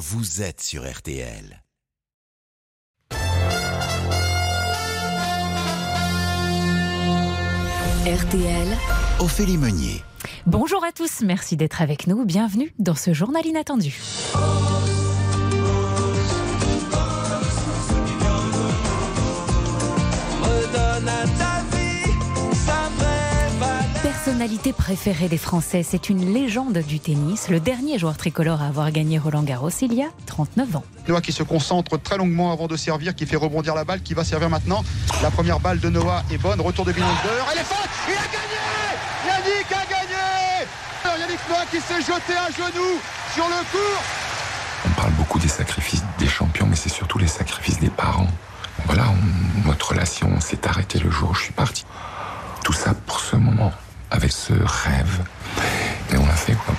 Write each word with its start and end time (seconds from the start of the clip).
vous 0.00 0.40
êtes 0.40 0.62
sur 0.62 0.90
RTL. 0.90 1.62
RTL. 8.06 8.78
Ophélie 9.18 9.58
Meunier. 9.58 10.02
Bonjour 10.46 10.82
à 10.84 10.92
tous, 10.92 11.20
merci 11.20 11.58
d'être 11.58 11.82
avec 11.82 12.06
nous. 12.06 12.24
Bienvenue 12.24 12.72
dans 12.78 12.94
ce 12.94 13.12
journal 13.12 13.44
inattendu. 13.44 14.00
Personnalité 24.40 24.72
préférée 24.72 25.28
des 25.28 25.36
Français, 25.36 25.82
c'est 25.82 26.08
une 26.08 26.32
légende 26.32 26.78
du 26.78 26.98
tennis, 26.98 27.50
le 27.50 27.60
dernier 27.60 27.98
joueur 27.98 28.16
tricolore 28.16 28.62
à 28.62 28.68
avoir 28.68 28.90
gagné 28.90 29.18
Roland 29.18 29.42
Garros 29.42 29.68
il 29.82 29.92
y 29.92 30.02
a 30.02 30.06
39 30.24 30.76
ans. 30.76 30.84
Noah 31.06 31.20
qui 31.20 31.30
se 31.30 31.42
concentre 31.42 31.98
très 31.98 32.16
longuement 32.16 32.50
avant 32.50 32.66
de 32.66 32.74
servir, 32.74 33.14
qui 33.14 33.26
fait 33.26 33.36
rebondir 33.36 33.74
la 33.74 33.84
balle, 33.84 34.00
qui 34.00 34.14
va 34.14 34.24
servir 34.24 34.48
maintenant. 34.48 34.82
La 35.22 35.30
première 35.30 35.60
balle 35.60 35.78
de 35.78 35.90
Noah 35.90 36.22
est 36.32 36.38
bonne, 36.38 36.58
retour 36.62 36.86
de 36.86 36.92
Bilander, 36.92 37.12
elle 37.52 37.58
est 37.58 37.64
forte, 37.64 37.90
il 38.08 38.14
a 38.14 38.16
gagné 38.32 39.44
Yannick 39.52 39.72
a 39.72 39.84
gagné 39.90 41.20
Yannick 41.20 41.40
Noah 41.46 41.66
qui 41.70 41.80
s'est 41.80 42.00
jeté 42.00 42.32
à 42.32 42.50
genoux 42.50 42.98
sur 43.34 43.44
le 43.44 43.70
court 43.70 44.02
On 44.86 44.90
parle 44.98 45.12
beaucoup 45.18 45.38
des 45.38 45.48
sacrifices 45.48 46.02
des 46.18 46.26
champions, 46.28 46.66
mais 46.66 46.76
c'est 46.76 46.88
surtout 46.88 47.18
les 47.18 47.28
sacrifices 47.28 47.78
des 47.78 47.90
parents. 47.90 48.28
Voilà, 48.86 49.04
on- 49.10 49.68
notre 49.68 49.90
relation 49.90 50.40
s'est 50.40 50.66
arrêtée 50.66 50.98
le 50.98 51.10
jour 51.10 51.28
où 51.28 51.34
je 51.34 51.42
suis 51.42 51.52
parti. 51.52 51.84
Tout 52.64 52.72
ça 52.72 52.94
pour 53.06 53.20
ce 53.20 53.36
moment, 53.36 53.70
avec 54.10 54.32
ce 54.32 54.52
rêve. 54.52 55.20
Et 56.12 56.16
on 56.16 56.26
l'a 56.26 56.32
fait, 56.32 56.54
quoi. 56.54 56.74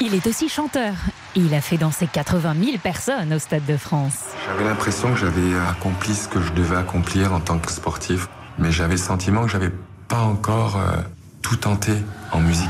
Il 0.00 0.14
est 0.14 0.26
aussi 0.26 0.48
chanteur. 0.48 0.94
Il 1.36 1.54
a 1.54 1.60
fait 1.60 1.76
danser 1.76 2.08
80 2.10 2.54
000 2.58 2.78
personnes 2.78 3.32
au 3.34 3.38
Stade 3.38 3.66
de 3.66 3.76
France. 3.76 4.24
J'avais 4.46 4.64
l'impression 4.64 5.12
que 5.12 5.18
j'avais 5.18 5.54
accompli 5.68 6.14
ce 6.14 6.26
que 6.26 6.40
je 6.40 6.52
devais 6.52 6.76
accomplir 6.76 7.32
en 7.32 7.40
tant 7.40 7.58
que 7.58 7.70
sportif, 7.70 8.28
mais 8.58 8.72
j'avais 8.72 8.94
le 8.94 8.98
sentiment 8.98 9.42
que 9.44 9.50
j'avais 9.50 9.70
pas 10.08 10.22
encore 10.22 10.76
euh, 10.76 10.96
tout 11.42 11.56
tenté 11.56 11.92
en 12.32 12.40
musique. 12.40 12.68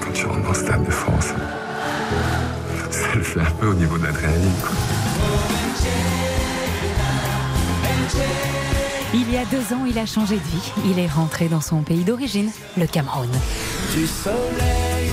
Quand 0.00 0.12
tu 0.12 0.26
rentres 0.26 0.42
dans 0.42 0.48
le 0.48 0.54
stade 0.54 0.84
de 0.84 0.90
France, 0.90 1.26
ça 2.90 3.14
le 3.14 3.22
fait 3.22 3.40
un 3.40 3.50
peu 3.60 3.66
au 3.66 3.74
niveau 3.74 3.98
de 3.98 4.04
l'adrénaline. 4.04 4.52
Il 9.14 9.32
y 9.32 9.36
a 9.36 9.44
deux 9.46 9.72
ans, 9.74 9.84
il 9.86 9.98
a 9.98 10.06
changé 10.06 10.36
de 10.36 10.40
vie. 10.40 10.72
Il 10.90 10.98
est 10.98 11.06
rentré 11.06 11.48
dans 11.48 11.60
son 11.60 11.82
pays 11.82 12.04
d'origine, 12.04 12.50
le 12.76 12.86
Cameroun. 12.86 13.28
Du 13.94 14.06
soleil, 14.06 15.10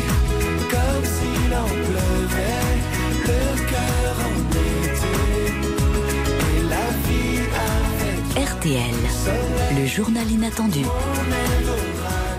comme 0.70 1.06
s'il 1.06 1.54
en 1.54 1.66
pleuvait, 1.66 2.72
le 3.22 3.42
cœur 3.70 4.16
en 4.26 4.36
été, 4.52 5.14
et 6.50 6.64
la 6.70 6.88
vie 7.08 7.40
avec 8.36 8.50
RTL. 8.50 8.96
Le 9.80 9.86
journal 9.86 10.30
inattendu. 10.30 10.82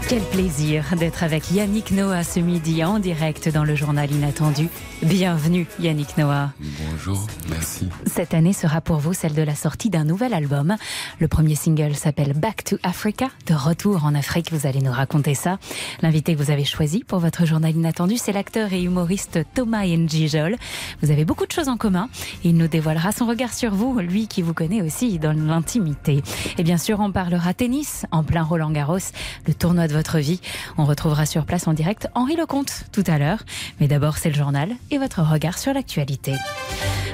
Quel 0.07 0.21
plaisir 0.21 0.85
d'être 0.99 1.23
avec 1.23 1.51
Yannick 1.51 1.91
Noah 1.91 2.25
ce 2.25 2.39
midi 2.39 2.85
en 2.85 2.99
direct 2.99 3.49
dans 3.49 3.65
le 3.65 3.75
journal 3.75 4.13
inattendu. 4.13 4.69
Bienvenue 5.03 5.67
Yannick 5.81 6.19
Noah. 6.19 6.51
Bonjour, 6.91 7.27
merci. 7.49 7.89
Cette 8.05 8.35
année 8.35 8.53
sera 8.53 8.83
pour 8.83 8.99
vous 8.99 9.15
celle 9.15 9.33
de 9.33 9.41
la 9.41 9.55
sortie 9.55 9.89
d'un 9.89 10.05
nouvel 10.05 10.35
album. 10.35 10.77
Le 11.21 11.27
premier 11.29 11.55
single 11.55 11.95
s'appelle 11.95 12.35
Back 12.35 12.65
to 12.65 12.77
Africa, 12.83 13.29
de 13.47 13.55
retour 13.55 14.05
en 14.05 14.15
Afrique. 14.15 14.53
Vous 14.53 14.67
allez 14.67 14.81
nous 14.81 14.93
raconter 14.93 15.35
ça. 15.35 15.59
L'invité 16.03 16.35
que 16.35 16.43
vous 16.43 16.51
avez 16.51 16.65
choisi 16.65 17.03
pour 17.03 17.19
votre 17.19 17.47
journal 17.47 17.75
inattendu, 17.75 18.19
c'est 18.19 18.33
l'acteur 18.33 18.75
et 18.75 18.83
humoriste 18.83 19.39
Thomas 19.55 19.87
Njijol. 19.87 20.57
Vous 21.03 21.11
avez 21.13 21.25
beaucoup 21.25 21.47
de 21.47 21.53
choses 21.53 21.71
en 21.71 21.79
commun. 21.79 22.11
Il 22.45 22.57
nous 22.57 22.69
dévoilera 22.69 23.11
son 23.11 23.25
regard 23.25 23.55
sur 23.55 23.75
vous, 23.75 23.99
lui 24.01 24.29
qui 24.29 24.43
vous 24.43 24.55
connaît 24.55 24.83
aussi 24.83 25.19
dans 25.19 25.33
l'intimité. 25.33 26.23
Et 26.59 26.63
bien 26.63 26.79
sûr, 26.79 27.01
on 27.01 27.11
parlera 27.11 27.55
tennis 27.55 28.05
en 28.11 28.23
plein 28.23 28.43
Roland 28.43 28.71
Garros, 28.71 28.99
le 29.47 29.55
tournoi 29.55 29.89
de 29.89 29.94
votre 29.95 30.19
vie. 30.19 30.41
On 30.77 30.85
retrouvera 30.85 31.25
sur 31.25 31.47
place 31.47 31.67
en 31.67 31.73
direct 31.73 32.09
Henri 32.15 32.37
Lecomte 32.37 32.85
tout 32.93 33.05
à 33.07 33.19
l'heure. 33.19 33.45
Mais 33.81 33.89
d'abord, 33.89 34.19
c'est 34.19 34.29
le 34.29 34.35
journal 34.35 34.73
et 34.91 34.99
votre 34.99 35.23
regard 35.23 35.59
sur 35.59 35.73
l'actualité. 35.73 36.35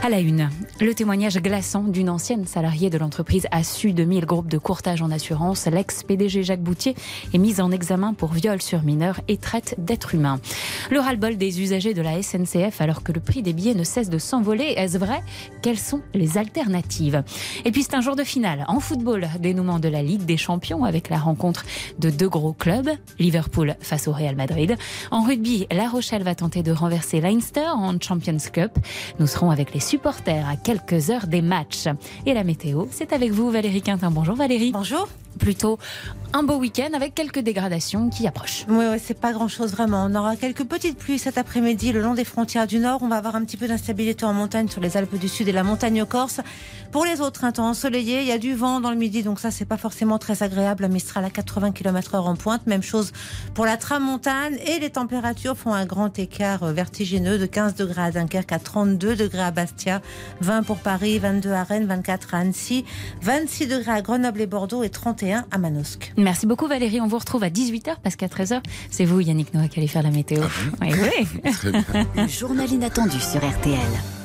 À 0.03 0.09
la 0.09 0.21
une, 0.21 0.49
le 0.81 0.95
témoignage 0.95 1.37
glaçant 1.37 1.83
d'une 1.83 2.09
ancienne 2.09 2.47
salariée 2.47 2.89
de 2.89 2.97
l'entreprise 2.97 3.47
Assu 3.51 3.93
2000, 3.93 4.25
groupe 4.25 4.49
de 4.49 4.57
courtage 4.57 5.03
en 5.03 5.11
assurance. 5.11 5.67
L'ex-PDG 5.67 6.43
Jacques 6.43 6.63
Boutier 6.63 6.95
est 7.35 7.39
mis 7.39 7.61
en 7.61 7.71
examen 7.71 8.15
pour 8.15 8.33
viol 8.33 8.63
sur 8.63 8.83
mineur 8.83 9.21
et 9.29 9.37
traite 9.37 9.75
d'êtres 9.77 10.15
humains. 10.15 10.41
Le 10.91 11.01
ras-le-bol 11.01 11.37
des 11.37 11.61
usagers 11.61 11.93
de 11.93 12.01
la 12.01 12.23
SNCF 12.23 12.81
alors 12.81 13.03
que 13.03 13.13
le 13.13 13.21
prix 13.21 13.43
des 13.43 13.53
billets 13.53 13.75
ne 13.75 13.85
cesse 13.85 14.09
de 14.09 14.17
s'envoler. 14.17 14.73
Est-ce 14.79 14.97
vrai? 14.97 15.23
Quelles 15.61 15.79
sont 15.79 16.01
les 16.15 16.39
alternatives? 16.39 17.23
Et 17.67 17.71
puis 17.71 17.83
c'est 17.83 17.95
un 17.95 18.01
jour 18.01 18.17
de 18.17 18.25
finale. 18.25 18.65
En 18.69 18.81
football, 18.81 19.29
dénouement 19.39 19.81
de 19.81 19.89
la 19.89 20.03
Ligue 20.03 20.25
des 20.25 20.39
Champions 20.39 20.85
avec 20.85 21.11
la 21.11 21.19
rencontre 21.19 21.67
de 21.99 22.09
deux 22.09 22.29
gros 22.29 22.55
clubs, 22.55 22.70
Liverpool 23.19 23.75
face 23.81 24.09
au 24.09 24.13
Real 24.13 24.37
Madrid. 24.37 24.77
En 25.11 25.23
rugby, 25.23 25.67
La 25.71 25.89
Rochelle 25.89 26.23
va 26.23 26.35
tenter 26.35 26.63
de 26.63 26.73
renverser 26.73 27.21
Leinster 27.21 27.69
en 27.75 27.99
Champions 28.01 28.37
Cup. 28.53 28.73
Nous 29.19 29.27
serons 29.27 29.51
avec 29.51 29.75
les 29.75 29.81
supporters 29.81 30.49
à 30.49 30.57
quelques 30.57 31.11
heures 31.11 31.27
des 31.27 31.43
matchs. 31.43 31.89
Et 32.27 32.35
la 32.35 32.45
météo, 32.45 32.87
c'est 32.91 33.13
avec 33.13 33.31
vous 33.33 33.51
Valérie 33.51 33.83
Quintin. 33.83 34.11
Bonjour 34.11 34.35
Valérie. 34.35 34.73
Bonjour. 34.73 35.09
Plutôt 35.39 35.79
un 36.33 36.45
beau 36.45 36.57
week-end 36.57 36.91
avec 36.95 37.15
quelques 37.15 37.41
dégradations 37.41 38.09
qui 38.09 38.27
approchent. 38.27 38.65
Oui, 38.69 38.85
c'est 39.03 39.19
pas 39.19 39.33
grand-chose 39.33 39.73
vraiment. 39.73 40.07
On 40.09 40.15
aura 40.15 40.37
quelques 40.37 40.65
petites 40.65 40.97
pluies 40.97 41.19
cet 41.19 41.39
après-midi 41.39 41.93
le 41.93 42.03
long 42.03 42.15
des 42.15 42.25
frontières 42.25 42.67
du 42.67 42.79
Nord. 42.79 43.01
On 43.03 43.09
va 43.09 43.17
avoir 43.17 43.35
un 43.35 43.45
petit 43.45 43.57
peu 43.57 43.67
d'instabilité 43.67 44.25
en 44.25 44.33
montagne 44.33 44.69
sur 44.69 44.81
les 44.81 44.97
Alpes 44.97 45.19
du 45.19 45.29
Sud 45.29 45.49
et 45.49 45.53
la 45.53 45.65
montagne 45.65 46.05
corse. 46.05 46.41
Pour 46.93 47.05
les 47.05 47.21
autres, 47.21 47.45
un 47.45 47.53
temps 47.53 47.69
ensoleillé. 47.69 48.21
Il 48.21 48.27
y 48.27 48.33
a 48.33 48.39
du 48.39 48.55
vent 48.55 48.81
dans 48.81 48.91
le 48.91 48.97
midi, 48.97 49.23
donc 49.23 49.41
ça, 49.41 49.51
c'est 49.51 49.65
pas 49.65 49.77
forcément 49.77 50.19
très 50.19 50.43
agréable. 50.43 50.89
Mistral 50.89 51.25
à 51.25 51.31
80 51.31 51.73
km/h 51.73 52.19
en 52.19 52.37
pointe. 52.37 52.67
Même 52.67 52.83
chose 52.83 53.13
pour 53.55 53.65
la 53.65 53.77
tramontane. 53.77 54.55
Et 54.67 54.79
les 54.79 54.91
températures 54.91 55.57
font 55.57 55.75
un 55.75 55.87
grand 55.87 56.17
écart 56.19 56.65
vertigineux 56.67 57.39
de 57.39 57.47
15 57.47 57.75
degrés 57.75 58.03
à 58.03 58.11
Dunkerque 58.13 58.53
à 58.53 58.59
32 58.59 59.17
degrés 59.17 59.43
à 59.43 59.51
Bastia, 59.51 60.01
20 60.43 60.63
pour 60.63 60.79
Paris, 60.79 61.19
22 61.19 61.51
à 61.51 61.65
Rennes, 61.65 61.87
24 61.87 62.35
à 62.35 62.39
Annecy, 62.39 62.85
26 63.23 63.67
degrés 63.67 63.93
à 63.93 64.03
Grenoble 64.03 64.41
et 64.41 64.47
Bordeaux 64.47 64.85
et 64.85 64.91
31 65.21 65.45
à 65.51 65.59
Manosque. 65.59 66.13
Merci 66.17 66.47
beaucoup 66.47 66.67
Valérie. 66.67 67.01
On 67.01 67.07
vous 67.07 67.19
retrouve 67.19 67.45
à 67.45 67.51
18h 67.51 67.97
parce 68.03 68.17
qu'à 68.17 68.27
13h, 68.27 68.63
c'est 68.91 69.05
vous 69.05 69.21
Yannick 69.21 69.53
Noah 69.53 69.69
qui 69.69 69.79
allez 69.79 69.89
faire 69.89 70.03
la 70.03 70.11
météo. 70.11 70.43
oui, 70.81 70.89
oui. 70.93 71.53
Très 71.53 71.71
bien. 71.73 71.85
Le 72.17 72.27
journal 72.27 72.71
inattendu 72.71 73.21
sur 73.21 73.39
RTL. 73.39 74.20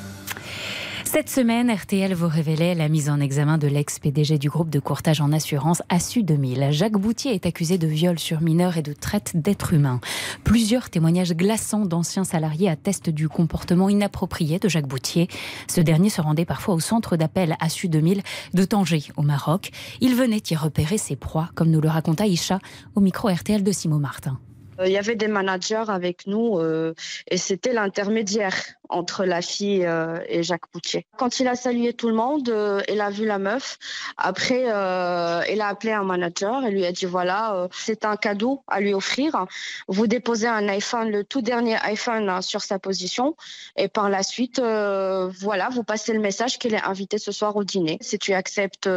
Cette 1.06 1.30
semaine, 1.30 1.70
RTL 1.72 2.12
vous 2.14 2.26
révélait 2.26 2.74
la 2.74 2.88
mise 2.88 3.08
en 3.08 3.20
examen 3.20 3.58
de 3.58 3.68
l'ex-PDG 3.68 4.38
du 4.38 4.50
groupe 4.50 4.70
de 4.70 4.80
courtage 4.80 5.20
en 5.20 5.32
assurance 5.32 5.80
Assu 5.88 6.24
2000. 6.24 6.72
Jacques 6.72 6.98
Boutier 6.98 7.32
est 7.32 7.46
accusé 7.46 7.78
de 7.78 7.86
viol 7.86 8.18
sur 8.18 8.40
mineur 8.40 8.76
et 8.76 8.82
de 8.82 8.92
traite 8.92 9.36
d'êtres 9.36 9.72
humains. 9.72 10.00
Plusieurs 10.42 10.90
témoignages 10.90 11.32
glaçants 11.32 11.86
d'anciens 11.86 12.24
salariés 12.24 12.68
attestent 12.68 13.08
du 13.08 13.28
comportement 13.28 13.88
inapproprié 13.88 14.58
de 14.58 14.68
Jacques 14.68 14.88
Boutier. 14.88 15.28
Ce 15.68 15.80
dernier 15.80 16.10
se 16.10 16.20
rendait 16.20 16.44
parfois 16.44 16.74
au 16.74 16.80
centre 16.80 17.16
d'appel 17.16 17.56
Assu 17.60 17.88
2000 17.88 18.22
de 18.52 18.64
Tanger, 18.64 19.04
au 19.16 19.22
Maroc. 19.22 19.70
Il 20.00 20.16
venait 20.16 20.42
y 20.50 20.56
repérer 20.56 20.98
ses 20.98 21.14
proies, 21.14 21.50
comme 21.54 21.70
nous 21.70 21.80
le 21.80 21.88
raconta 21.88 22.26
Isha 22.26 22.58
au 22.96 23.00
micro 23.00 23.28
RTL 23.28 23.62
de 23.62 23.72
Simon 23.72 24.00
Martin. 24.00 24.40
Euh, 24.80 24.86
Il 24.86 24.92
y 24.92 24.98
avait 24.98 25.16
des 25.16 25.28
managers 25.28 25.84
avec 25.88 26.26
nous 26.26 26.58
euh, 26.58 26.94
et 27.30 27.36
c'était 27.36 27.72
l'intermédiaire 27.72 28.54
entre 28.88 29.24
la 29.24 29.42
fille 29.42 29.84
euh, 29.84 30.18
et 30.28 30.42
Jacques 30.42 30.66
Poutier. 30.68 31.06
Quand 31.18 31.40
il 31.40 31.48
a 31.48 31.54
salué 31.54 31.92
tout 31.92 32.08
le 32.08 32.14
monde, 32.14 32.48
euh, 32.48 32.80
il 32.88 33.00
a 33.00 33.10
vu 33.10 33.26
la 33.26 33.38
meuf. 33.38 33.78
Après, 34.16 34.64
euh, 34.66 35.42
il 35.50 35.60
a 35.60 35.68
appelé 35.68 35.92
un 35.92 36.04
manager 36.04 36.64
et 36.64 36.70
lui 36.70 36.84
a 36.84 36.92
dit 36.92 37.06
voilà, 37.06 37.54
euh, 37.54 37.68
c'est 37.72 38.04
un 38.04 38.16
cadeau 38.16 38.62
à 38.68 38.80
lui 38.80 38.94
offrir. 38.94 39.46
Vous 39.88 40.06
déposez 40.06 40.46
un 40.46 40.68
iPhone, 40.68 41.10
le 41.10 41.24
tout 41.24 41.42
dernier 41.42 41.76
iPhone 41.82 42.28
hein, 42.28 42.42
sur 42.42 42.62
sa 42.62 42.78
position 42.78 43.36
et 43.76 43.88
par 43.88 44.08
la 44.08 44.22
suite, 44.22 44.58
euh, 44.58 45.28
voilà, 45.40 45.68
vous 45.70 45.84
passez 45.84 46.12
le 46.12 46.20
message 46.20 46.58
qu'il 46.58 46.74
est 46.74 46.82
invité 46.82 47.18
ce 47.18 47.32
soir 47.32 47.56
au 47.56 47.64
dîner. 47.64 47.98
Si 48.00 48.18
tu 48.18 48.32
acceptes, 48.32 48.88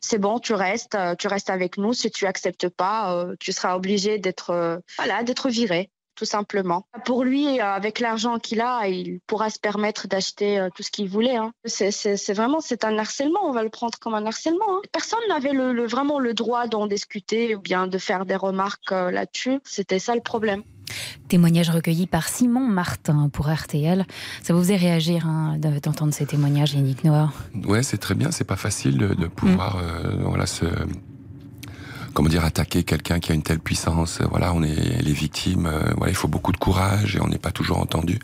c'est 0.00 0.18
bon, 0.18 0.38
tu 0.38 0.54
restes, 0.54 0.96
tu 1.18 1.28
restes 1.28 1.50
avec 1.50 1.78
nous. 1.78 1.92
Si 1.92 2.10
tu 2.10 2.26
acceptes 2.26 2.68
pas, 2.68 3.26
tu 3.40 3.52
seras 3.52 3.76
obligé 3.76 4.18
d'être, 4.18 4.80
voilà, 4.96 5.22
d'être 5.22 5.48
viré 5.48 5.90
tout 6.14 6.24
simplement. 6.24 6.86
Pour 7.04 7.24
lui, 7.24 7.60
euh, 7.60 7.64
avec 7.64 8.00
l'argent 8.00 8.38
qu'il 8.38 8.60
a, 8.60 8.86
il 8.88 9.20
pourra 9.26 9.50
se 9.50 9.58
permettre 9.58 10.08
d'acheter 10.08 10.58
euh, 10.58 10.68
tout 10.74 10.82
ce 10.82 10.90
qu'il 10.90 11.08
voulait. 11.08 11.36
hein. 11.36 11.52
C'est, 11.64 11.90
c'est- 11.90 12.16
c'est 12.16 12.32
vraiment, 12.34 12.60
c'est 12.60 12.84
un 12.84 12.96
harcèlement. 12.98 13.40
On 13.44 13.52
va 13.52 13.62
le 13.62 13.70
prendre 13.70 13.98
comme 13.98 14.14
un 14.14 14.26
harcèlement. 14.26 14.64
hein. 14.76 14.80
Personne 14.92 15.20
n'avait 15.28 15.52
le, 15.52 15.72
le- 15.72 15.86
vraiment 15.86 16.18
le 16.18 16.34
droit 16.34 16.66
d'en 16.66 16.86
discuter 16.86 17.54
ou 17.56 17.60
bien 17.60 17.86
de 17.86 17.98
faire 17.98 18.26
des 18.26 18.36
remarques 18.36 18.92
euh, 18.92 19.10
là-dessus. 19.10 19.58
C'était 19.64 19.98
ça 19.98 20.14
le 20.14 20.20
problème. 20.20 20.62
Témoignage 21.28 21.70
recueilli 21.70 22.06
par 22.06 22.28
Simon 22.28 22.60
Martin 22.66 23.30
pour 23.30 23.48
RTL. 23.50 24.04
Ça 24.42 24.52
vous 24.52 24.60
faisait 24.60 24.76
réagir 24.76 25.26
hein, 25.26 25.56
de- 25.58 25.78
d'entendre 25.78 26.12
ces 26.12 26.26
témoignages, 26.26 26.74
Yannick 26.74 27.04
Noah? 27.04 27.32
Ouais, 27.64 27.82
c'est 27.82 27.96
très 27.98 28.14
bien. 28.14 28.30
C'est 28.30 28.44
pas 28.44 28.56
facile 28.56 28.98
de, 28.98 29.14
de 29.14 29.26
pouvoir 29.28 29.76
euh, 29.78 30.16
voilà, 30.20 30.44
se, 30.46 30.66
comment 32.22 32.30
dire, 32.30 32.44
attaquer 32.44 32.84
quelqu'un 32.84 33.18
qui 33.18 33.32
a 33.32 33.34
une 33.34 33.42
telle 33.42 33.58
puissance. 33.58 34.20
Voilà, 34.30 34.54
on 34.54 34.62
est 34.62 35.02
les 35.02 35.12
victimes. 35.12 35.68
voilà, 35.96 36.12
il 36.12 36.14
faut 36.14 36.28
beaucoup 36.28 36.52
de 36.52 36.56
courage 36.56 37.16
et 37.16 37.20
on 37.20 37.26
n'est 37.26 37.36
pas 37.36 37.50
toujours 37.50 37.78
entendu. 37.78 38.20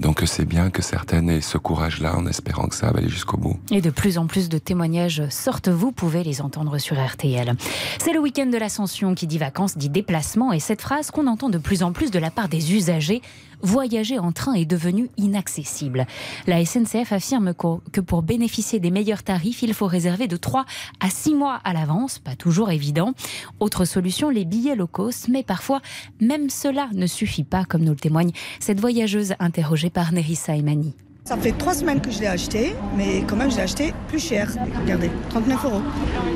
Donc 0.00 0.22
c'est 0.24 0.46
bien 0.46 0.70
que 0.70 0.80
certaines 0.80 1.28
aient 1.28 1.42
ce 1.42 1.58
courage-là 1.58 2.16
en 2.16 2.26
espérant 2.26 2.66
que 2.66 2.74
ça 2.74 2.90
va 2.90 2.98
aller 3.00 3.10
jusqu'au 3.10 3.36
bout. 3.36 3.58
Et 3.70 3.82
de 3.82 3.90
plus 3.90 4.16
en 4.16 4.26
plus 4.26 4.48
de 4.48 4.56
témoignages 4.56 5.28
sortent, 5.28 5.68
vous 5.68 5.92
pouvez 5.92 6.24
les 6.24 6.40
entendre 6.40 6.78
sur 6.78 6.96
RTL. 6.96 7.54
C'est 7.98 8.14
le 8.14 8.20
week-end 8.20 8.46
de 8.46 8.56
l'ascension 8.56 9.14
qui 9.14 9.26
dit 9.26 9.36
vacances, 9.36 9.76
dit 9.76 9.90
déplacement, 9.90 10.54
et 10.54 10.58
cette 10.60 10.80
phrase 10.80 11.10
qu'on 11.10 11.26
entend 11.26 11.50
de 11.50 11.58
plus 11.58 11.82
en 11.82 11.92
plus 11.92 12.10
de 12.10 12.18
la 12.18 12.30
part 12.30 12.48
des 12.48 12.72
usagers 12.72 13.20
voyager 13.62 14.18
en 14.18 14.32
train 14.32 14.54
est 14.54 14.64
devenu 14.64 15.10
inaccessible. 15.16 16.06
La 16.46 16.64
SNCF 16.64 17.12
affirme 17.12 17.54
que 17.92 18.00
pour 18.00 18.22
bénéficier 18.22 18.80
des 18.80 18.90
meilleurs 18.90 19.22
tarifs, 19.22 19.62
il 19.62 19.74
faut 19.74 19.86
réserver 19.86 20.28
de 20.28 20.36
3 20.36 20.64
à 21.00 21.10
6 21.10 21.34
mois 21.34 21.60
à 21.64 21.72
l'avance, 21.72 22.18
pas 22.18 22.36
toujours 22.36 22.70
évident. 22.70 23.12
Autre 23.60 23.84
solution, 23.84 24.30
les 24.30 24.44
billets 24.44 24.76
low 24.76 24.86
cost, 24.86 25.28
mais 25.28 25.42
parfois 25.42 25.80
même 26.20 26.50
cela 26.50 26.88
ne 26.92 27.06
suffit 27.06 27.44
pas, 27.44 27.64
comme 27.64 27.82
nous 27.82 27.92
le 27.92 27.96
témoigne 27.96 28.32
cette 28.60 28.80
voyageuse 28.80 29.34
interrogée 29.38 29.90
par 29.90 30.12
Nerissa 30.12 30.56
Emani. 30.56 30.94
Ça 31.24 31.36
fait 31.36 31.52
trois 31.52 31.74
semaines 31.74 32.00
que 32.00 32.10
je 32.10 32.20
l'ai 32.20 32.28
acheté, 32.28 32.76
mais 32.96 33.24
quand 33.26 33.34
même 33.34 33.50
je 33.50 33.56
l'ai 33.56 33.62
acheté 33.62 33.92
plus 34.06 34.20
cher. 34.20 34.48
Regardez, 34.80 35.10
39 35.30 35.64
euros. 35.64 35.82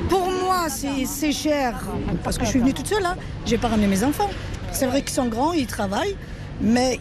Pour 0.09 0.29
moi, 0.29 0.67
c'est 0.69 1.33
cher 1.33 1.81
parce 2.25 2.39
que 2.39 2.45
je 2.45 2.51
suis 2.51 2.59
venue 2.59 2.75
toute 2.75 2.89
seule. 2.89 3.07
Hein. 3.07 3.15
J'ai 3.47 3.57
pas 3.57 3.69
ramené 3.69 3.87
mes 3.87 4.03
enfants. 4.03 4.31
C'est 4.73 4.87
vrai 4.87 5.03
qu'ils 5.03 5.13
sont 5.13 5.29
grands, 5.29 5.53
ils 5.53 5.69
travaillent. 5.69 6.17
Mais 6.61 6.99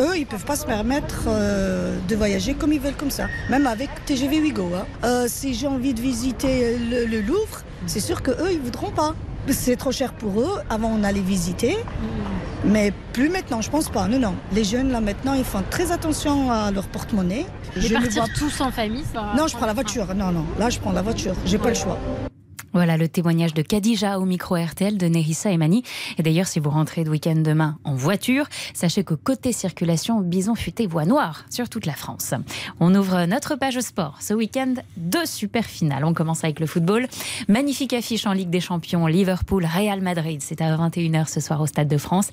eux, 0.00 0.16
ils 0.16 0.20
ne 0.20 0.24
peuvent 0.24 0.44
pas 0.44 0.56
se 0.56 0.66
permettre 0.66 1.24
euh, 1.28 1.98
de 2.08 2.16
voyager 2.16 2.54
comme 2.54 2.72
ils 2.72 2.80
veulent 2.80 2.96
comme 2.96 3.10
ça. 3.10 3.26
Même 3.48 3.66
avec 3.66 3.90
TGV 4.06 4.40
Wigo. 4.40 4.70
Hein. 4.74 4.86
Euh, 5.04 5.26
si 5.28 5.54
j'ai 5.54 5.66
envie 5.66 5.94
de 5.94 6.00
visiter 6.00 6.76
le, 6.78 7.20
Louvre, 7.20 7.62
c'est 7.86 8.00
sûr 8.00 8.22
qu'eux, 8.22 8.50
ils 8.50 8.58
ne 8.58 8.64
voudront 8.64 8.90
pas. 8.90 9.14
C'est 9.48 9.76
trop 9.76 9.92
cher 9.92 10.12
pour 10.12 10.40
eux. 10.40 10.60
Avant, 10.68 10.90
on 10.94 11.04
allait 11.04 11.20
visiter. 11.20 11.78
Mais 12.64 12.92
plus 13.12 13.28
maintenant, 13.28 13.62
je 13.62 13.70
pense 13.70 13.88
pas. 13.88 14.06
Non, 14.08 14.18
non. 14.18 14.34
Les 14.52 14.64
jeunes, 14.64 14.90
là, 14.90 15.00
maintenant, 15.00 15.34
ils 15.34 15.44
font 15.44 15.62
très 15.70 15.92
attention 15.92 16.50
à 16.50 16.70
leur 16.70 16.86
porte-monnaie. 16.88 17.46
Je 17.76 17.92
partir 17.94 18.24
vois... 18.24 18.32
tous 18.36 18.60
en 18.60 18.70
famille, 18.70 19.04
ça... 19.12 19.32
Non, 19.36 19.46
je 19.46 19.56
prends 19.56 19.66
la 19.66 19.74
voiture. 19.74 20.14
Non, 20.14 20.32
non. 20.32 20.44
Là, 20.58 20.68
je 20.68 20.78
prends 20.78 20.92
la 20.92 21.02
voiture. 21.02 21.34
J'ai 21.46 21.58
pas 21.58 21.68
le 21.68 21.74
choix. 21.74 21.98
Voilà 22.78 22.96
le 22.96 23.08
témoignage 23.08 23.54
de 23.54 23.62
Kadija 23.62 24.20
au 24.20 24.24
micro 24.24 24.54
RTL 24.54 24.98
de 24.98 25.06
Nerissa 25.08 25.50
et 25.50 25.56
Mani. 25.56 25.82
Et 26.16 26.22
d'ailleurs, 26.22 26.46
si 26.46 26.60
vous 26.60 26.70
rentrez 26.70 27.02
de 27.02 27.10
week-end 27.10 27.34
demain 27.34 27.76
en 27.82 27.96
voiture, 27.96 28.46
sachez 28.72 29.02
que 29.02 29.14
côté 29.14 29.50
circulation, 29.50 30.20
Bison 30.20 30.54
futé 30.54 30.86
voie 30.86 31.04
noire 31.04 31.44
sur 31.50 31.68
toute 31.68 31.86
la 31.86 31.94
France. 31.94 32.34
On 32.78 32.94
ouvre 32.94 33.24
notre 33.24 33.56
page 33.56 33.80
sport. 33.80 34.18
Ce 34.20 34.32
week-end, 34.32 34.74
deux 34.96 35.26
super 35.26 35.64
finales. 35.64 36.04
On 36.04 36.14
commence 36.14 36.44
avec 36.44 36.60
le 36.60 36.66
football. 36.66 37.08
Magnifique 37.48 37.94
affiche 37.94 38.26
en 38.26 38.32
Ligue 38.32 38.48
des 38.48 38.60
Champions. 38.60 39.08
Liverpool-Real 39.08 40.00
Madrid. 40.00 40.40
C'est 40.40 40.60
à 40.60 40.76
21h 40.76 41.26
ce 41.28 41.40
soir 41.40 41.60
au 41.60 41.66
Stade 41.66 41.88
de 41.88 41.98
France. 41.98 42.30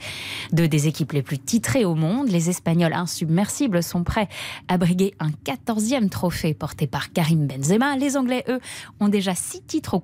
Deux 0.51 0.67
des 0.67 0.87
équipes 0.87 1.13
les 1.13 1.23
plus 1.23 1.39
titrées 1.39 1.85
au 1.85 1.95
monde. 1.95 2.27
Les 2.29 2.51
Espagnols 2.51 2.93
insubmersibles 2.93 3.81
sont 3.81 4.03
prêts 4.03 4.29
à 4.67 4.77
briguer 4.77 5.15
un 5.19 5.31
14e 5.43 6.07
trophée 6.09 6.53
porté 6.53 6.85
par 6.85 7.11
Karim 7.13 7.47
Benzema. 7.47 7.97
Les 7.97 8.15
Anglais, 8.15 8.43
eux, 8.47 8.59
ont 8.99 9.07
déjà 9.07 9.33
six 9.33 9.63
titres 9.63 9.95
au 9.95 9.99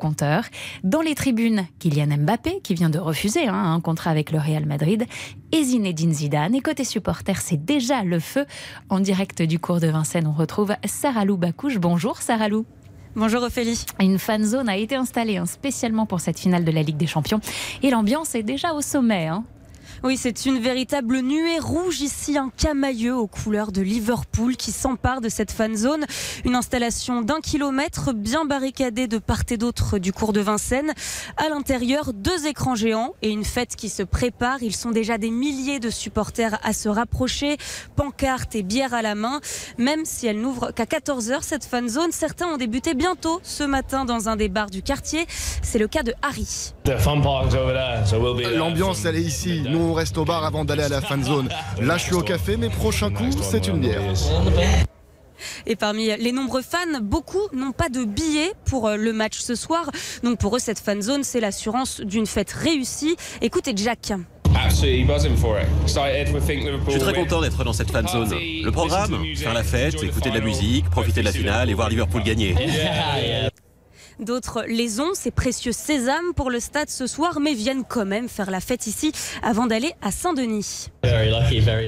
dans 0.83 1.01
les 1.01 1.15
tribunes, 1.15 1.65
Kylian 1.79 2.17
Mbappé, 2.17 2.61
qui 2.63 2.73
vient 2.73 2.89
de 2.89 2.99
refuser 2.99 3.47
hein, 3.47 3.73
un 3.73 3.79
contrat 3.81 4.11
avec 4.11 4.31
le 4.31 4.39
Real 4.39 4.65
Madrid, 4.65 5.05
et 5.51 5.63
Zinedine 5.63 6.13
Zidane. 6.13 6.55
Et 6.55 6.61
côté 6.61 6.83
supporter, 6.83 7.39
c'est 7.41 7.63
déjà 7.63 8.03
le 8.03 8.19
feu. 8.19 8.45
En 8.89 8.99
direct 8.99 9.41
du 9.41 9.59
cours 9.59 9.79
de 9.79 9.87
Vincennes, 9.87 10.27
on 10.27 10.33
retrouve 10.33 10.73
Sarah 10.85 11.25
Lou 11.25 11.37
Bacouche. 11.37 11.77
Bonjour 11.77 12.17
Sarah 12.17 12.47
Lou. 12.47 12.65
Bonjour 13.15 13.43
Ophélie. 13.43 13.83
Une 13.99 14.17
fan 14.17 14.43
zone 14.45 14.69
a 14.69 14.77
été 14.77 14.95
installée 14.95 15.35
hein, 15.35 15.45
spécialement 15.45 16.05
pour 16.05 16.21
cette 16.21 16.39
finale 16.39 16.63
de 16.63 16.71
la 16.71 16.81
Ligue 16.81 16.97
des 16.97 17.07
Champions. 17.07 17.41
Et 17.83 17.89
l'ambiance 17.89 18.35
est 18.35 18.43
déjà 18.43 18.73
au 18.73 18.81
sommet. 18.81 19.27
Hein. 19.27 19.43
Oui, 20.03 20.17
c'est 20.17 20.47
une 20.47 20.57
véritable 20.57 21.19
nuée 21.19 21.59
rouge 21.59 22.01
ici, 22.01 22.35
un 22.35 22.49
camailleux 22.49 23.15
aux 23.15 23.27
couleurs 23.27 23.71
de 23.71 23.83
Liverpool 23.83 24.55
qui 24.55 24.71
s'empare 24.71 25.21
de 25.21 25.29
cette 25.29 25.51
fan 25.51 25.75
zone. 25.75 26.05
Une 26.43 26.55
installation 26.55 27.21
d'un 27.21 27.39
kilomètre 27.39 28.11
bien 28.11 28.43
barricadée 28.45 29.05
de 29.05 29.19
part 29.19 29.43
et 29.51 29.57
d'autre 29.57 29.99
du 29.99 30.11
cours 30.11 30.33
de 30.33 30.41
Vincennes. 30.41 30.91
À 31.37 31.49
l'intérieur, 31.49 32.13
deux 32.13 32.47
écrans 32.47 32.73
géants 32.73 33.13
et 33.21 33.29
une 33.29 33.45
fête 33.45 33.75
qui 33.75 33.89
se 33.89 34.01
prépare. 34.01 34.63
Ils 34.63 34.75
sont 34.75 34.89
déjà 34.89 35.19
des 35.19 35.29
milliers 35.29 35.79
de 35.79 35.91
supporters 35.91 36.57
à 36.63 36.73
se 36.73 36.89
rapprocher, 36.89 37.57
pancartes 37.95 38.55
et 38.55 38.63
bières 38.63 38.95
à 38.95 39.03
la 39.03 39.13
main. 39.13 39.39
Même 39.77 40.05
si 40.05 40.25
elle 40.25 40.41
n'ouvre 40.41 40.71
qu'à 40.71 40.85
14h, 40.85 41.43
cette 41.43 41.63
fan 41.63 41.87
zone, 41.87 42.11
certains 42.11 42.47
ont 42.47 42.57
débuté 42.57 42.95
bientôt 42.95 43.39
ce 43.43 43.63
matin 43.63 44.03
dans 44.05 44.29
un 44.29 44.35
des 44.35 44.49
bars 44.49 44.71
du 44.71 44.81
quartier. 44.81 45.27
C'est 45.61 45.77
le 45.77 45.87
cas 45.87 46.01
de 46.01 46.15
Harry. 46.23 46.73
L'ambiance, 48.55 49.05
elle 49.05 49.17
est 49.17 49.21
ici. 49.21 49.61
Nous, 49.69 49.90
on 49.91 49.93
reste 49.93 50.17
au 50.17 50.23
bar 50.23 50.45
avant 50.45 50.63
d'aller 50.63 50.83
à 50.83 50.89
la 50.89 51.01
fan 51.01 51.21
zone. 51.21 51.49
Là, 51.81 51.97
je 51.97 52.03
suis 52.05 52.13
au 52.13 52.21
café, 52.21 52.55
mais 52.55 52.69
prochain 52.69 53.11
coup, 53.11 53.29
c'est 53.41 53.67
une 53.67 53.81
bière. 53.81 54.01
Et 55.65 55.75
parmi 55.75 56.05
les 56.17 56.31
nombreux 56.31 56.61
fans, 56.61 57.01
beaucoup 57.01 57.41
n'ont 57.51 57.73
pas 57.73 57.89
de 57.89 58.05
billets 58.05 58.53
pour 58.65 58.87
euh, 58.87 58.95
le 58.95 59.11
match 59.11 59.39
ce 59.39 59.55
soir. 59.55 59.89
Donc 60.23 60.37
pour 60.39 60.55
eux, 60.55 60.59
cette 60.59 60.79
fan 60.79 61.01
zone, 61.01 61.23
c'est 61.23 61.41
l'assurance 61.41 61.99
d'une 61.99 62.25
fête 62.25 62.51
réussie. 62.51 63.17
Écoutez 63.41 63.73
Jack. 63.75 64.13
Je 64.69 64.75
suis 64.75 65.05
très 66.99 67.13
content 67.13 67.41
d'être 67.41 67.63
dans 67.63 67.73
cette 67.73 67.91
fan 67.91 68.07
zone. 68.07 68.29
Le 68.29 68.69
programme, 68.71 69.17
faire 69.35 69.53
la 69.53 69.63
fête, 69.63 70.01
écouter 70.01 70.29
de 70.29 70.37
la 70.37 70.45
musique, 70.45 70.89
profiter 70.89 71.21
de 71.21 71.25
la 71.25 71.31
finale 71.31 71.69
et 71.69 71.73
voir 71.73 71.89
Liverpool 71.89 72.23
gagner. 72.23 72.55
D'autres 74.21 74.63
les 74.67 74.99
ont, 74.99 75.15
ces 75.15 75.31
précieux 75.31 75.71
sésames 75.71 76.33
pour 76.35 76.51
le 76.51 76.59
stade 76.59 76.89
ce 76.89 77.07
soir, 77.07 77.39
mais 77.39 77.55
viennent 77.55 77.83
quand 77.83 78.05
même 78.05 78.29
faire 78.29 78.51
la 78.51 78.59
fête 78.59 78.85
ici 78.85 79.11
avant 79.41 79.65
d'aller 79.65 79.93
à 80.03 80.11
Saint-Denis. 80.11 80.89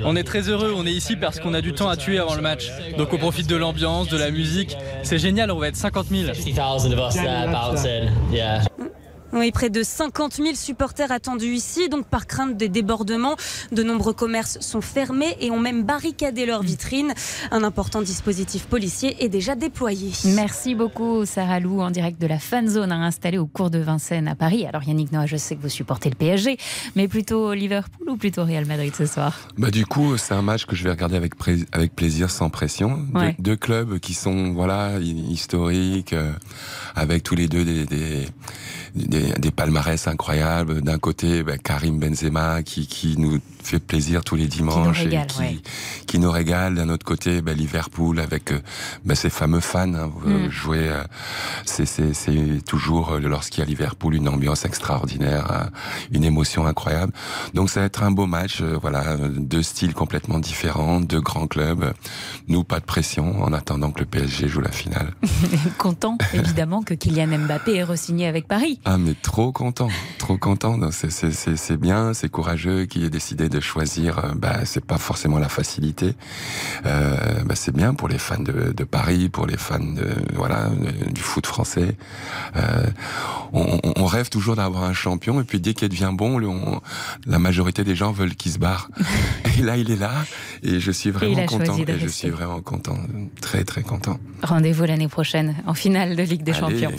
On 0.04 0.16
est 0.16 0.24
très 0.24 0.50
heureux, 0.50 0.74
on 0.76 0.88
est 0.88 0.92
ici 0.92 1.16
parce 1.16 1.40
qu'on 1.40 1.54
a 1.54 1.62
du 1.62 1.74
temps 1.74 1.90
à 1.90 1.96
tuer 1.96 2.18
avant 2.18 2.34
le 2.34 2.42
match. 2.42 2.72
Donc 2.98 3.14
on 3.14 3.20
profite 3.20 3.46
de 3.48 3.56
l'ambiance, 3.56 4.08
de 4.08 4.18
la 4.18 4.32
musique. 4.32 4.76
C'est 5.04 5.20
génial, 5.20 5.52
on 5.52 5.60
va 5.60 5.68
être 5.68 5.76
50 5.76 6.08
000. 6.08 6.32
Oui, 9.34 9.52
près 9.52 9.72
de 9.72 9.82
50 9.82 10.36
000 10.36 10.54
supporters 10.54 11.12
attendus 11.12 11.56
ici, 11.56 11.90
donc 11.90 12.06
par 12.06 12.28
crainte 12.28 12.56
des 12.56 12.70
débordements, 12.70 13.36
de 13.72 13.82
nombreux 13.82 14.14
commerces 14.14 14.60
sont 14.60 14.82
fermés 14.82 15.36
et 15.40 15.50
ont 15.50 15.60
même 15.60 15.84
barricadé 15.84 16.46
leurs 16.46 16.62
vitrines. 16.62 17.14
Un 17.50 17.64
important 17.64 18.04
dispositif 18.04 18.66
policier 18.66 19.24
est 19.24 19.30
déjà 19.30 19.56
déployé. 19.56 20.12
Merci 20.36 20.76
beaucoup 20.76 21.26
Sarah 21.26 21.60
Lou 21.60 21.82
en 21.82 21.90
direct 21.90 22.22
de 22.22 22.28
la 22.28 22.38
fan 22.38 22.68
zone 22.68 22.92
installée 22.92 23.40
au 23.40 23.48
cours 23.48 23.72
de 23.72 23.80
Vincennes 23.80 24.28
à 24.28 24.36
Paris. 24.36 24.68
Alors 24.68 24.84
Yannick 24.84 25.12
Noah, 25.12 25.26
je 25.26 25.38
sais 25.38 25.56
que 25.56 25.62
vous 25.62 25.70
supportez 25.70 26.12
le 26.12 26.16
PSG, 26.16 26.58
mais 26.96 27.08
plutôt 27.08 27.54
Liverpool 27.54 28.10
ou 28.12 28.18
plutôt 28.18 28.46
Real 28.46 28.68
Madrid 28.68 28.94
ce 28.96 29.08
soir? 29.08 29.36
Bah 29.58 29.72
du 29.72 29.88
coup, 29.88 30.16
c'est 30.18 30.36
un 30.36 30.44
match 30.44 30.66
que 30.66 30.76
je 30.76 30.84
vais 30.84 30.92
regarder 30.92 31.16
avec, 31.16 31.34
avec 31.72 31.96
plaisir, 31.96 32.30
sans 32.30 32.52
pression. 32.52 33.00
Deux, 33.40 33.56
clubs 33.56 34.00
qui 34.00 34.14
sont 34.14 34.52
voilà 34.52 35.00
historiques, 35.00 36.14
euh, 36.14 36.32
avec 36.96 37.24
tous 37.24 37.36
les 37.36 37.48
deux 37.48 37.64
des, 37.64 37.86
des 37.86 38.28
des, 38.96 39.23
palmarès 39.52 40.08
incroyables. 40.08 40.82
D'un 40.82 41.00
côté, 41.00 41.44
ben, 41.44 41.58
Karim 41.58 42.00
Benzema 42.00 42.64
qui, 42.64 42.88
qui 42.88 43.18
nous 43.18 43.40
fait 43.68 43.80
plaisir 43.80 44.24
tous 44.24 44.36
les 44.36 44.48
dimanches 44.48 45.08
qui 45.08 45.16
et 45.16 45.26
qui, 45.26 45.62
qui, 46.06 46.20
nous 46.20 46.32
régale. 46.32 46.76
D'un 46.76 46.90
autre 46.90 47.06
côté, 47.06 47.42
ben, 47.42 47.56
Liverpool 47.56 48.20
avec 48.20 48.52
euh, 48.52 48.60
ben, 49.06 49.16
ces 49.16 49.30
fameux 49.30 49.60
fans. 49.60 49.94
Hein, 49.94 50.12
mm. 50.26 50.50
Jouer, 50.50 50.90
euh, 50.90 51.04
c'est 51.66 52.64
toujours 52.66 53.14
euh, 53.14 53.20
lorsqu'il 53.20 53.60
y 53.60 53.64
a 53.64 53.66
Liverpool 53.66 54.16
une 54.16 54.28
ambiance 54.28 54.66
extraordinaire, 54.66 55.70
une 56.12 56.24
émotion 56.24 56.66
incroyable. 56.66 57.14
Donc 57.54 57.70
ça 57.70 57.82
va 57.82 57.86
être 57.86 58.04
un 58.04 58.12
beau 58.12 58.26
match. 58.26 58.62
voilà, 58.62 59.18
deux 59.18 59.64
styles 59.64 59.94
complètement 59.94 60.40
différents, 60.40 61.00
deux 61.00 61.22
grands 61.22 61.48
clubs. 61.48 61.94
Nous, 62.48 62.64
pas 62.64 62.80
de 62.80 62.86
pression 62.86 63.42
en 63.42 63.54
attendant 63.54 63.92
que 63.92 64.00
le 64.00 64.06
PSG 64.06 64.48
joue 64.48 64.62
la 64.62 64.72
finale. 64.72 65.14
Content 65.78 66.18
évidemment 66.34 66.84
que 66.84 66.94
Kylian 66.94 67.40
Mbappé 67.40 67.76
ait 67.76 67.84
re-signé 67.84 68.28
avec 68.28 68.48
Paris. 68.48 68.80
Ah 68.86 68.98
mais 68.98 69.14
trop 69.22 69.52
content, 69.52 69.90
trop 70.18 70.38
content. 70.38 70.80
C'est 70.92 71.78
bien, 71.78 72.14
c'est 72.14 72.30
courageux 72.30 72.86
qui 72.86 73.04
ait 73.04 73.10
décidé 73.10 73.50
de 73.54 73.60
choisir. 73.60 74.20
Euh, 74.20 74.34
bah 74.36 74.66
c'est 74.66 74.84
pas 74.84 74.98
forcément 74.98 75.40
la 75.40 75.50
facilité. 75.50 76.16
Euh, 76.86 77.44
bah, 77.46 77.56
c'est 77.56 77.74
bien 77.74 77.94
pour 77.94 78.08
les 78.08 78.18
fans 78.18 78.40
de, 78.40 78.74
de, 78.74 78.84
Paris, 78.84 79.30
pour 79.30 79.46
les 79.46 79.58
fans 79.58 79.80
de 79.80 80.10
voilà 80.34 80.70
du 81.12 81.22
foot 81.22 81.46
français. 81.46 81.96
Euh, 82.56 82.88
on, 83.54 83.80
on, 83.96 84.06
rêve 84.06 84.30
toujours 84.30 84.56
d'avoir 84.56 84.84
un 84.84 84.94
champion 84.94 85.40
et 85.40 85.44
puis 85.44 85.60
dès 85.60 85.74
qu'il 85.74 85.90
devient 85.90 86.12
bon, 86.12 86.82
la 87.26 87.40
majorité 87.40 87.84
des 87.84 87.96
gens 87.96 88.12
veulent 88.12 88.36
qu'il 88.36 88.52
se 88.52 88.60
barre. 88.60 88.90
et 89.58 89.62
là 89.62 89.78
il 89.78 89.92
est 89.92 89.96
là 89.96 90.12
Et 90.64 90.80
je 90.80 90.92
suis 90.92 91.12
vraiment 91.12 91.46
content. 91.46 91.78
Et 91.78 92.00
je 92.00 92.08
suis 92.08 92.30
vraiment 92.30 92.62
content. 92.62 92.98
Très, 93.42 93.64
très 93.64 93.84
content. 93.84 94.20
Rendez-vous 94.42 94.86
l'année 94.86 95.08
prochaine 95.08 95.56
en 95.68 95.74
finale 95.74 96.16
de 96.16 96.24
Ligue 96.24 96.44
des 96.44 96.54
Allez. 96.54 96.82
Champions. 96.82 96.92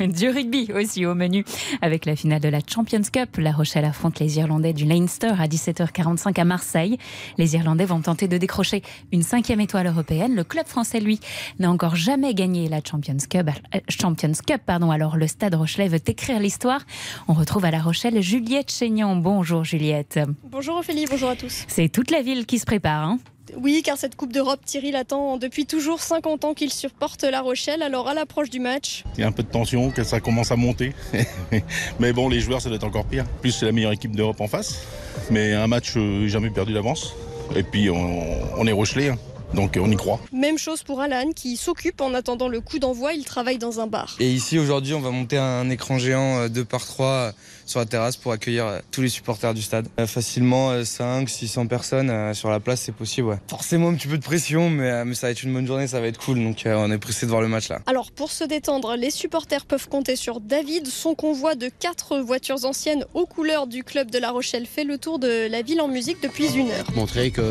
du 0.06 0.28
rugby 0.28 0.70
aussi 0.74 1.06
au 1.06 1.14
menu 1.14 1.44
avec 1.80 2.04
la 2.04 2.16
finale 2.16 2.40
de 2.40 2.48
la 2.48 2.60
Champions 2.66 3.02
Cup. 3.10 3.36
La 3.38 3.52
Rochelle 3.52 3.84
affronte 3.84 4.18
les 4.20 4.38
Irlandais 4.38 4.72
du 4.72 4.84
Leinster 4.84 5.32
à 5.38 5.48
17h45 5.84 6.40
à 6.40 6.44
Marseille. 6.44 6.98
Les 7.36 7.54
Irlandais 7.54 7.84
vont 7.84 8.00
tenter 8.00 8.28
de 8.28 8.38
décrocher 8.38 8.82
une 9.12 9.22
cinquième 9.22 9.60
étoile 9.60 9.86
européenne. 9.86 10.34
Le 10.34 10.44
club 10.44 10.66
français, 10.66 11.00
lui, 11.00 11.20
n'a 11.58 11.70
encore 11.70 11.96
jamais 11.96 12.34
gagné 12.34 12.68
la 12.68 12.80
Champions 12.84 13.16
Cup. 13.28 13.48
euh, 13.74 13.80
Champions 13.88 14.32
Cup 14.46 14.62
pardon. 14.64 14.90
Alors 14.90 15.16
le 15.16 15.26
Stade 15.26 15.54
Rochelais 15.54 15.88
veut 15.88 16.00
écrire 16.06 16.40
l'histoire. 16.40 16.80
On 17.28 17.32
retrouve 17.32 17.64
à 17.64 17.70
La 17.70 17.80
Rochelle 17.80 18.20
Juliette 18.22 18.70
Chénion. 18.70 19.16
Bonjour 19.16 19.64
Juliette. 19.64 20.20
Bonjour 20.50 20.76
Ophélie, 20.78 21.06
bonjour 21.10 21.30
à 21.30 21.36
tous. 21.36 21.64
C'est 21.68 21.88
toute 21.88 22.10
la 22.10 22.22
ville 22.22 22.46
qui 22.46 22.58
se 22.58 22.66
prépare. 22.66 23.04
hein 23.04 23.18
Oui, 23.56 23.82
car 23.84 23.96
cette 23.96 24.16
Coupe 24.16 24.32
d'Europe, 24.32 24.60
Thierry 24.64 24.90
l'attend 24.90 25.36
depuis 25.36 25.66
toujours 25.66 26.00
50 26.00 26.44
ans 26.44 26.54
qu'il 26.54 26.72
supporte 26.72 27.22
La 27.24 27.40
Rochelle. 27.40 27.82
Alors 27.82 28.08
à 28.08 28.14
l'approche 28.14 28.50
du 28.50 28.60
match, 28.60 29.04
Il 29.16 29.20
y 29.20 29.24
a 29.24 29.26
un 29.26 29.32
peu 29.32 29.42
de 29.42 29.48
tension, 29.48 29.90
que 29.90 30.04
ça 30.04 30.20
commence 30.20 30.50
à 30.52 30.56
monter. 30.56 30.92
Mais 32.00 32.12
bon, 32.12 32.28
les 32.28 32.40
joueurs, 32.40 32.60
ça 32.60 32.68
doit 32.68 32.76
être 32.76 32.84
encore 32.84 33.04
pire. 33.06 33.24
Plus, 33.40 33.52
c'est 33.52 33.66
la 33.66 33.72
meilleure 33.72 33.92
équipe 33.92 34.14
d'Europe 34.14 34.40
en 34.40 34.48
face. 34.48 34.82
Mais 35.30 35.54
un 35.54 35.66
match 35.66 35.94
euh, 35.96 36.28
jamais 36.28 36.50
perdu 36.50 36.72
d'avance. 36.72 37.14
Et 37.56 37.62
puis, 37.62 37.90
on, 37.90 38.22
on 38.58 38.66
est 38.66 38.72
Rochelais, 38.72 39.08
hein. 39.08 39.18
donc 39.54 39.78
on 39.80 39.90
y 39.90 39.96
croit. 39.96 40.20
même 40.32 40.58
chose 40.58 40.82
pour 40.82 41.00
Alan 41.00 41.30
qui 41.34 41.56
s'occupe 41.56 42.00
en 42.02 42.12
attendant 42.14 42.48
le 42.48 42.60
coup 42.60 42.78
d'envoi. 42.78 43.14
Il 43.14 43.24
travaille 43.24 43.58
dans 43.58 43.80
un 43.80 43.86
bar. 43.86 44.16
Et 44.20 44.30
ici 44.30 44.58
aujourd'hui, 44.58 44.92
on 44.94 45.00
va 45.00 45.10
monter 45.10 45.38
un 45.38 45.68
écran 45.70 45.98
géant 45.98 46.40
euh, 46.40 46.48
2 46.48 46.64
par 46.64 46.84
3 46.84 47.06
euh, 47.06 47.32
sur 47.68 47.80
la 47.80 47.86
terrasse 47.86 48.16
pour 48.16 48.32
accueillir 48.32 48.66
euh, 48.66 48.78
tous 48.90 49.02
les 49.02 49.08
supporters 49.08 49.54
du 49.54 49.62
stade. 49.62 49.86
Euh, 50.00 50.06
Facilement 50.06 50.84
5 50.84 51.28
600 51.28 51.66
personnes 51.66 52.10
euh, 52.10 52.34
sur 52.34 52.50
la 52.50 52.60
place, 52.60 52.80
c'est 52.80 52.92
possible 52.94 53.28
ouais. 53.28 53.36
Forcément 53.48 53.88
un 53.88 53.94
petit 53.94 54.08
peu 54.08 54.18
de 54.18 54.22
pression 54.24 54.70
mais, 54.70 54.90
euh, 54.90 55.04
mais 55.04 55.14
ça 55.14 55.26
va 55.26 55.30
être 55.32 55.42
une 55.42 55.52
bonne 55.52 55.66
journée, 55.66 55.86
ça 55.86 56.00
va 56.00 56.06
être 56.06 56.18
cool 56.18 56.42
donc 56.42 56.66
euh, 56.66 56.74
on 56.76 56.90
est 56.90 56.98
pressé 56.98 57.26
de 57.26 57.30
voir 57.30 57.40
le 57.42 57.48
match 57.48 57.68
là. 57.68 57.80
Alors 57.86 58.10
pour 58.10 58.30
se 58.32 58.44
détendre, 58.44 58.96
les 58.96 59.10
supporters 59.10 59.66
peuvent 59.66 59.88
compter 59.88 60.16
sur 60.16 60.40
David. 60.40 60.86
Son 60.88 61.14
convoi 61.14 61.54
de 61.54 61.68
quatre 61.68 62.18
voitures 62.18 62.64
anciennes 62.64 63.04
aux 63.14 63.26
couleurs 63.26 63.66
du 63.66 63.84
club 63.84 64.10
de 64.10 64.18
La 64.18 64.30
Rochelle 64.30 64.66
fait 64.66 64.84
le 64.84 64.98
tour 64.98 65.18
de 65.18 65.48
la 65.50 65.62
ville 65.62 65.80
en 65.80 65.88
musique 65.88 66.22
depuis 66.22 66.52
une 66.54 66.70
heure. 66.70 66.86
montrer 66.94 67.30
qu'il 67.30 67.44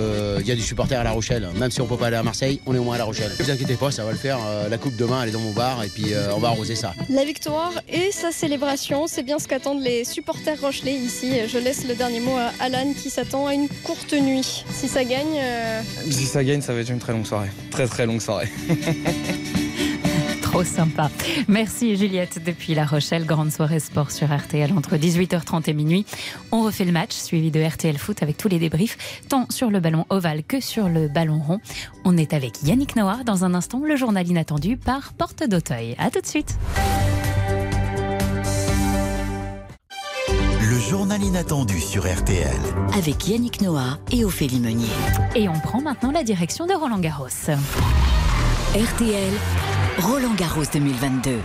y 0.45 0.51
a 0.51 0.55
du 0.55 0.61
supporter 0.61 0.95
à 0.95 1.03
La 1.03 1.11
Rochelle. 1.11 1.47
Même 1.55 1.71
si 1.71 1.81
on 1.81 1.87
peut 1.87 1.97
pas 1.97 2.07
aller 2.07 2.17
à 2.17 2.23
Marseille, 2.23 2.59
on 2.65 2.73
est 2.75 2.77
au 2.79 2.83
moins 2.83 2.95
à 2.95 2.99
La 2.99 3.03
Rochelle. 3.05 3.31
Ne 3.39 3.43
vous 3.43 3.51
inquiétez 3.51 3.75
pas, 3.75 3.91
ça 3.91 4.03
va 4.03 4.11
le 4.11 4.17
faire. 4.17 4.39
Euh, 4.45 4.69
La 4.69 4.77
coupe 4.77 4.95
demain, 4.95 5.21
elle 5.23 5.29
est 5.29 5.33
dans 5.33 5.39
mon 5.39 5.53
bar 5.53 5.83
et 5.83 5.89
puis 5.89 6.13
euh, 6.13 6.33
on 6.35 6.39
va 6.39 6.49
arroser 6.49 6.75
ça. 6.75 6.93
La 7.09 7.23
victoire 7.25 7.71
et 7.89 8.11
sa 8.11 8.31
célébration, 8.31 9.07
c'est 9.07 9.23
bien 9.23 9.39
ce 9.39 9.47
qu'attendent 9.47 9.81
les 9.81 10.03
supporters 10.07 10.59
rochelais 10.59 10.95
ici. 10.95 11.33
Je 11.47 11.57
laisse 11.57 11.87
le 11.87 11.95
dernier 11.95 12.19
mot 12.19 12.35
à 12.35 12.51
Alan 12.59 12.93
qui 12.93 13.09
s'attend 13.09 13.47
à 13.47 13.53
une 13.53 13.67
courte 13.83 14.13
nuit. 14.13 14.65
Si 14.71 14.87
ça 14.87 15.03
gagne, 15.03 15.37
euh, 15.37 15.81
Si 16.09 16.25
ça 16.25 16.43
gagne, 16.43 16.61
ça 16.61 16.73
va 16.73 16.79
être 16.79 16.89
une 16.89 16.99
très 16.99 17.13
longue 17.13 17.25
soirée. 17.25 17.49
Très 17.71 17.87
très 17.87 18.05
longue 18.05 18.21
soirée. 18.21 18.49
Trop 20.41 20.63
sympa. 20.63 21.11
Merci 21.49 21.97
Juliette 21.97 22.41
depuis 22.43 22.73
La 22.73 22.85
Rochelle. 22.85 23.25
Grande 23.25 23.51
soirée 23.51 23.81
sport 23.81 24.11
sur 24.11 24.35
RTL 24.35 24.71
entre 24.71 24.95
18h30 24.95 25.69
et 25.69 25.73
minuit. 25.73 26.05
On 26.51 26.63
refait 26.63 26.85
le 26.85 26.93
match 26.93 27.11
suivi 27.13 27.51
de 27.51 27.61
RTL 27.61 27.97
Foot 27.97 28.23
avec 28.23 28.37
tous 28.37 28.47
les 28.47 28.57
débriefs, 28.57 28.97
tant 29.27 29.45
sur 29.49 29.69
le 29.69 29.81
ballon 29.81 30.05
ovale 30.09 30.43
que 30.43 30.61
sur 30.61 30.87
le 30.87 31.09
ballon 31.09 31.39
rond. 31.39 31.59
On 32.05 32.17
est 32.17 32.33
avec 32.33 32.63
Yannick 32.63 32.95
Noah 32.95 33.23
dans 33.25 33.43
un 33.43 33.53
instant, 33.53 33.81
le 33.83 33.97
journal 33.97 34.25
inattendu 34.27 34.77
par 34.77 35.11
Porte 35.13 35.43
d'Auteuil. 35.47 35.95
À 35.99 36.09
tout 36.09 36.21
de 36.21 36.27
suite. 36.27 36.55
Le 40.77 40.83
journal 40.83 41.23
inattendu 41.23 41.79
sur 41.79 42.03
RTL. 42.03 42.55
Avec 42.95 43.27
Yannick 43.27 43.61
Noah 43.61 43.97
et 44.11 44.23
Ophélie 44.23 44.59
Meunier. 44.59 44.85
Et 45.33 45.49
on 45.49 45.59
prend 45.59 45.81
maintenant 45.81 46.11
la 46.11 46.21
direction 46.21 46.67
de 46.67 46.73
Roland 46.73 46.99
Garros. 46.99 47.25
RTL, 48.75 49.33
Roland 50.03 50.35
Garros 50.37 50.65
2022. 50.71 51.39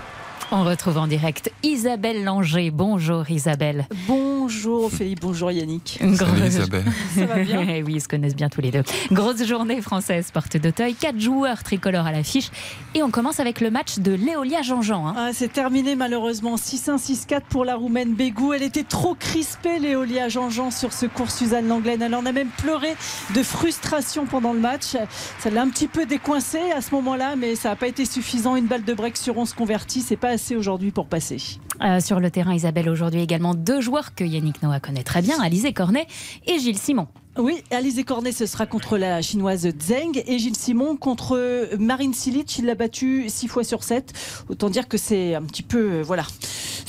On 0.50 0.64
retrouve 0.64 0.98
en 0.98 1.06
direct 1.06 1.50
Isabelle 1.62 2.24
Langer. 2.24 2.70
Bonjour 2.70 3.30
Isabelle. 3.30 3.86
Bonjour 4.06 4.31
Ophélie, 4.66 5.14
bonjour 5.20 5.50
Yannick. 5.50 5.98
Salut 6.16 6.46
Isabelle. 6.46 6.84
Ça 7.14 7.26
va 7.26 7.36
bien 7.38 7.64
Eh 7.68 7.82
oui, 7.82 7.94
ils 7.96 8.00
se 8.00 8.08
connaissent 8.08 8.36
bien 8.36 8.48
tous 8.48 8.60
les 8.60 8.70
deux. 8.70 8.82
Grosse 9.10 9.42
journée 9.44 9.80
française, 9.80 10.30
porte 10.32 10.56
d'Auteuil. 10.56 10.94
Quatre 10.94 11.18
joueurs 11.18 11.62
tricolores 11.62 12.06
à 12.06 12.12
l'affiche. 12.12 12.50
Et 12.94 13.02
on 13.02 13.10
commence 13.10 13.40
avec 13.40 13.60
le 13.60 13.70
match 13.70 13.98
de 13.98 14.12
Léolia 14.12 14.62
Jean-Jean. 14.62 15.06
hein. 15.08 15.14
Ah, 15.16 15.30
c'est 15.32 15.52
terminé 15.52 15.96
malheureusement 15.96 16.56
6-1, 16.56 16.96
6-4 16.98 17.40
pour 17.48 17.64
la 17.64 17.76
Roumaine 17.76 18.14
Bégou. 18.14 18.52
Elle 18.52 18.62
était 18.62 18.84
trop 18.84 19.14
crispée, 19.14 19.78
Léolia 19.78 20.28
Jean-Jean, 20.28 20.70
sur 20.70 20.92
ce 20.92 21.06
cours 21.06 21.30
Suzanne 21.30 21.66
Langlaine. 21.68 22.02
Elle 22.02 22.14
en 22.14 22.26
a 22.26 22.32
même 22.32 22.50
pleuré 22.58 22.94
de 23.34 23.42
frustration 23.42 24.26
pendant 24.26 24.52
le 24.52 24.60
match. 24.60 24.96
Ça 25.38 25.50
l'a 25.50 25.62
un 25.62 25.68
petit 25.68 25.88
peu 25.88 26.04
décoincé 26.06 26.58
à 26.76 26.80
ce 26.80 26.94
moment-là, 26.94 27.36
mais 27.36 27.54
ça 27.56 27.70
n'a 27.70 27.76
pas 27.76 27.88
été 27.88 28.04
suffisant. 28.04 28.56
Une 28.56 28.66
balle 28.66 28.84
de 28.84 28.94
break 28.94 29.16
sur 29.16 29.36
11 29.38 29.54
convertie, 29.54 30.02
c'est 30.02 30.16
pas 30.16 30.28
assez 30.30 30.56
aujourd'hui 30.56 30.90
pour 30.90 31.06
passer. 31.06 31.38
Euh, 31.82 32.00
sur 32.00 32.20
le 32.20 32.30
terrain, 32.30 32.54
Isabelle, 32.54 32.88
aujourd'hui 32.88 33.20
également 33.20 33.54
deux 33.54 33.80
joueurs 33.80 34.14
que 34.14 34.22
Yannick 34.22 34.62
Noah 34.62 34.78
connaît 34.78 35.02
très 35.02 35.20
bien, 35.20 35.40
Alizé 35.40 35.72
Cornet 35.72 36.06
et 36.46 36.58
Gilles 36.58 36.78
Simon. 36.78 37.08
Oui, 37.38 37.64
Alizé 37.70 38.04
Cornet, 38.04 38.30
ce 38.30 38.46
sera 38.46 38.66
contre 38.66 38.98
la 38.98 39.22
chinoise 39.22 39.66
Zheng 39.80 40.22
et 40.26 40.38
Gilles 40.38 40.56
Simon 40.56 40.96
contre 40.96 41.70
Marine 41.78 42.12
Silic. 42.12 42.58
Il 42.58 42.66
l'a 42.66 42.74
battu 42.74 43.24
6 43.28 43.48
fois 43.48 43.64
sur 43.64 43.82
7. 43.82 44.12
Autant 44.48 44.68
dire 44.68 44.86
que 44.86 44.98
c'est 44.98 45.34
un 45.34 45.42
petit 45.42 45.62
peu, 45.62 45.92
euh, 45.92 46.02
voilà, 46.02 46.24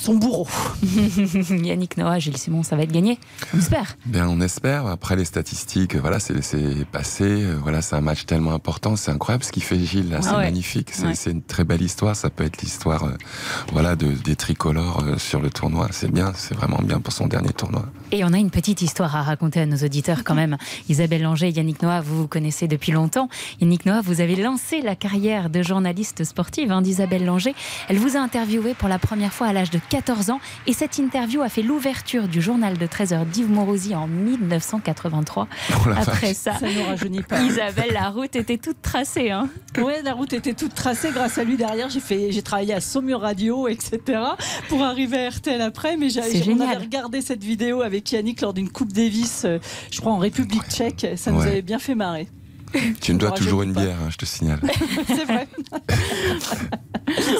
son 0.04 0.16
bourreau. 0.16 0.48
Yannick 1.50 1.98
Noah, 1.98 2.20
Gilles 2.20 2.38
Simon, 2.38 2.64
ça 2.64 2.76
va 2.76 2.84
être 2.84 2.92
gagné 2.92 3.18
On 3.54 3.58
espère. 3.60 3.96
Bien, 4.06 4.28
on 4.28 4.40
espère. 4.42 4.86
Après 4.88 5.16
les 5.16 5.26
statistiques, 5.26 5.96
voilà, 5.96 6.20
c'est 6.20 6.42
c'est 6.44 6.86
passé. 6.92 7.24
Euh, 7.24 7.58
Voilà, 7.62 7.82
c'est 7.82 7.96
un 7.96 8.02
match 8.02 8.26
tellement 8.26 8.54
important. 8.54 8.96
C'est 8.96 9.12
incroyable 9.12 9.44
ce 9.44 9.52
qu'il 9.52 9.64
fait 9.64 9.80
Gilles. 9.80 10.10
là. 10.10 10.22
C'est 10.22 10.30
Ah 10.30 10.38
ouais. 10.38 10.44
magnifique. 10.46 10.90
C'est 10.92 11.06
Ouais. 11.06 11.16
c'est 11.16 11.32
une 11.32 11.42
très 11.42 11.64
belle 11.64 11.82
histoire. 11.82 12.16
Ça 12.16 12.30
peut 12.30 12.44
être 12.44 12.62
l'histoire, 12.62 13.04
euh, 13.04 13.12
voilà, 13.72 13.96
de, 13.96 14.08
des 14.12 14.36
tricolores 14.36 15.02
euh, 15.06 15.18
sur 15.18 15.40
le 15.42 15.50
tournoi. 15.50 15.88
C'est 15.92 16.12
bien. 16.12 16.34
C'est 16.36 16.56
vraiment 16.56 16.80
bien 16.84 17.00
pour 17.00 17.14
son 17.14 17.28
dernier 17.28 17.54
tournoi. 17.54 17.86
Et 18.12 18.24
on 18.24 18.34
a 18.34 18.38
une 18.38 18.52
petite 18.52 18.82
histoire 18.82 19.16
à 19.16 19.24
raconter 19.24 19.62
à 19.62 19.66
nos 19.66 19.78
auditeurs 19.78 20.24
quand 20.24 20.36
même. 20.36 20.58
Isabelle 20.90 21.22
Langer 21.24 21.48
et 21.48 21.52
Yannick 21.52 21.82
Noah, 21.82 22.02
vous 22.02 22.18
vous 22.18 22.28
connaissez 22.28 22.68
depuis 22.68 22.92
longtemps. 22.92 23.30
Yannick 23.62 23.86
Noah, 23.86 24.02
vous 24.02 24.20
avez 24.22 24.36
lancé 24.36 24.82
la 24.82 24.96
carrière 24.96 25.50
de 25.50 25.64
journaliste 25.64 26.24
sportive 26.24 26.72
hein, 26.72 26.82
d'Isabelle 26.82 27.26
Langer. 27.26 27.56
Elle 27.90 27.98
vous 28.00 28.18
a 28.18 28.20
interviewé 28.20 28.74
pour 28.74 28.90
la 28.90 29.00
première 29.00 29.34
fois 29.34 29.48
à 29.48 29.54
l'âge 29.54 29.70
de 29.72 29.80
14 29.94 30.32
ans 30.32 30.40
et 30.66 30.74
cette 30.74 30.98
interview 30.98 31.44
a 31.44 31.50
fait 31.50 31.62
l'ouverture 31.62 32.28
du 32.28 32.42
journal 32.42 32.80
de 32.80 32.88
13h 32.88 33.28
d'Yves 33.28 33.52
Morosi 33.52 33.94
en 33.94 34.08
1983. 34.08 35.48
Oh 35.70 35.90
la 35.90 36.00
Après 36.00 36.34
ça, 36.34 36.58
Ça 36.58 36.66
nous 36.66 36.84
rajeunit 36.84 37.22
pas. 37.22 37.44
Isabelle, 37.44 37.92
la 37.94 38.10
route 38.10 38.36
était 38.36 38.58
toute 38.58 38.82
tracée. 38.82 39.30
Hein. 39.30 39.50
Ouais, 39.78 40.02
la 40.02 40.14
route 40.14 40.34
était 40.34 40.56
toute 40.56 40.74
tracée 40.74 41.12
grâce 41.14 41.38
à 41.38 41.44
lui 41.44 41.58
derrière. 41.58 41.92
J'ai 41.92 42.00
fait, 42.00 42.32
j'ai 42.32 42.42
travaillé 42.42 42.74
à 42.74 42.82
Saumur 42.82 43.22
Radio, 43.22 43.68
etc. 43.68 44.00
pour 44.68 44.82
arriver 44.82 45.28
à 45.28 45.30
RTL 45.30 45.62
après. 45.62 45.96
Mais 45.96 46.10
avait 46.64 46.78
regardé 46.78 47.22
cette 47.22 47.44
vidéo 47.44 47.84
avec 47.84 48.12
Yannick 48.12 48.42
lors 48.42 48.56
d'une 48.56 48.70
Coupe 48.70 48.94
Davis, 48.94 49.44
euh, 49.46 49.60
je 49.92 50.02
crois 50.02 50.14
en 50.14 50.18
République 50.18 50.68
Tchèque. 50.70 51.06
Ça 51.18 51.30
nous 51.30 51.42
avait 51.42 51.62
bien 51.62 51.78
fait 51.78 51.94
marrer. 51.94 52.28
Tu 53.02 53.14
me 53.14 53.20
dois 53.20 53.32
toujours 53.32 53.64
une 53.64 53.74
pas. 53.74 53.82
bière, 53.82 53.98
hein, 54.04 54.10
je 54.10 54.18
te 54.18 54.26
signale. 54.26 54.60
C'est 55.08 55.26
vrai. 55.26 55.48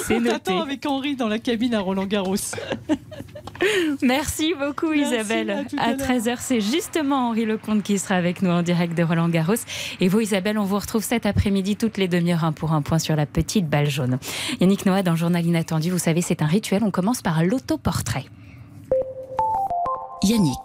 C'est 0.06 0.16
On 0.16 0.20
noté. 0.20 0.30
t'attend 0.30 0.60
avec 0.60 0.86
Henri 0.86 1.16
dans 1.16 1.28
la 1.28 1.38
cabine 1.38 1.74
à 1.74 1.80
Roland 1.80 2.04
Garros. 2.06 2.36
Merci 4.02 4.52
beaucoup 4.58 4.90
Merci, 4.92 5.14
Isabelle. 5.14 5.50
à 5.50 5.82
À, 5.82 5.84
à 5.88 5.92
l'heure. 5.94 6.06
13h, 6.08 6.36
c'est 6.40 6.60
justement 6.60 7.28
Henri 7.30 7.46
Lecomte 7.46 7.82
qui 7.82 7.98
sera 7.98 8.16
avec 8.16 8.42
nous 8.42 8.50
en 8.50 8.62
direct 8.62 8.96
de 8.96 9.02
Roland 9.02 9.28
Garros. 9.28 9.54
Et 10.00 10.08
vous 10.08 10.20
Isabelle, 10.20 10.58
on 10.58 10.64
vous 10.64 10.78
retrouve 10.78 11.02
cet 11.02 11.24
après-midi 11.26 11.76
toutes 11.76 11.96
les 11.96 12.08
demi-heures 12.08 12.52
pour 12.54 12.72
un 12.72 12.82
point 12.82 12.98
sur 12.98 13.16
la 13.16 13.26
petite 13.26 13.66
balle 13.68 13.88
jaune. 13.88 14.18
Yannick 14.60 14.84
Noah 14.86 15.02
dans 15.02 15.12
le 15.12 15.16
Journal 15.16 15.44
Inattendu, 15.44 15.90
vous 15.90 15.98
savez, 15.98 16.20
c'est 16.20 16.42
un 16.42 16.46
rituel. 16.46 16.82
On 16.84 16.90
commence 16.90 17.22
par 17.22 17.42
l'autoportrait. 17.42 18.26
Yannick, 20.22 20.58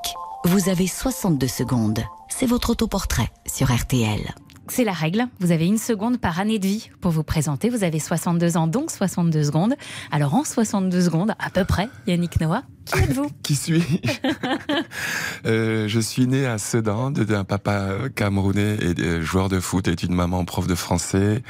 vous 0.46 0.70
avez 0.70 0.88
62 0.88 1.48
secondes. 1.48 2.04
C'est 2.28 2.46
votre 2.46 2.72
autoportrait 2.72 3.30
sur 3.46 3.74
RTL. 3.74 4.20
C'est 4.70 4.84
la 4.84 4.94
règle. 4.94 5.28
Vous 5.40 5.52
avez 5.52 5.66
une 5.66 5.78
seconde 5.78 6.20
par 6.20 6.40
année 6.40 6.60
de 6.60 6.68
vie 6.68 6.90
pour 7.02 7.12
vous 7.12 7.24
présenter. 7.24 7.70
Vous 7.70 7.84
avez 7.84 8.00
62 8.00 8.56
ans, 8.56 8.68
donc 8.68 8.92
62 8.92 9.44
secondes. 9.44 9.74
Alors 10.12 10.36
en 10.36 10.44
62 10.44 11.02
secondes, 11.02 11.32
à 11.40 11.50
peu 11.50 11.66
près, 11.66 11.90
Yannick 12.08 12.40
Noah, 12.40 12.64
qui 12.86 13.00
êtes-vous? 13.04 13.30
Qui 13.44 13.56
suis-je? 13.56 13.86
Euh, 15.46 15.88
Je 15.88 16.00
suis 16.00 16.28
né 16.28 16.46
à 16.46 16.58
Sedan 16.58 17.12
d'un 17.12 17.44
papa 17.44 17.90
camerounais 18.16 18.76
et 18.82 18.94
euh, 19.02 19.22
joueur 19.22 19.50
de 19.50 19.60
foot 19.60 19.88
et 19.88 19.96
d'une 19.96 20.14
maman 20.14 20.46
prof 20.46 20.68
de 20.68 20.76
français 20.76 21.44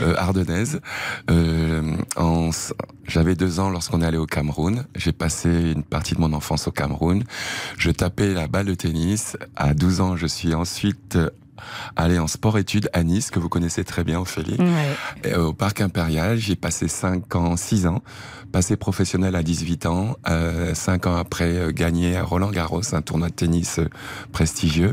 euh, 0.00 0.14
ardennaise. 0.16 0.80
Euh, 1.30 1.96
J'avais 3.06 3.34
deux 3.34 3.60
ans 3.60 3.68
lorsqu'on 3.70 4.00
est 4.02 4.06
allé 4.06 4.18
au 4.18 4.26
Cameroun. 4.26 4.84
J'ai 4.96 5.12
passé 5.12 5.72
une 5.72 5.82
partie 5.82 6.14
de 6.14 6.20
mon 6.20 6.32
enfance 6.32 6.68
au 6.68 6.70
Cameroun. 6.70 7.24
Je 7.78 7.90
tapais 7.90 8.32
la 8.32 8.46
balle 8.48 8.66
de 8.66 8.74
tennis. 8.74 9.36
À 9.56 9.74
12 9.74 10.00
ans, 10.00 10.16
je 10.16 10.26
suis 10.26 10.54
ensuite 10.54 11.18
aller 11.96 12.18
en 12.18 12.26
sport-études 12.26 12.88
à 12.92 13.02
Nice, 13.02 13.30
que 13.30 13.38
vous 13.38 13.48
connaissez 13.48 13.84
très 13.84 14.04
bien, 14.04 14.20
Ophélie. 14.20 14.56
Ouais. 14.58 15.32
Euh, 15.32 15.46
au 15.46 15.52
Parc 15.52 15.80
Impérial, 15.80 16.38
j'ai 16.38 16.56
passé 16.56 16.88
5 16.88 17.34
ans, 17.36 17.56
6 17.56 17.86
ans, 17.86 18.02
passé 18.52 18.76
professionnel 18.76 19.34
à 19.36 19.42
18 19.42 19.86
ans, 19.86 20.16
euh, 20.28 20.74
5 20.74 21.06
ans 21.06 21.16
après 21.16 21.56
euh, 21.56 21.72
gagné 21.72 22.16
à 22.16 22.22
Roland 22.22 22.50
Garros, 22.50 22.94
un 22.94 23.02
tournoi 23.02 23.28
de 23.28 23.34
tennis 23.34 23.78
euh, 23.78 23.88
prestigieux. 24.32 24.92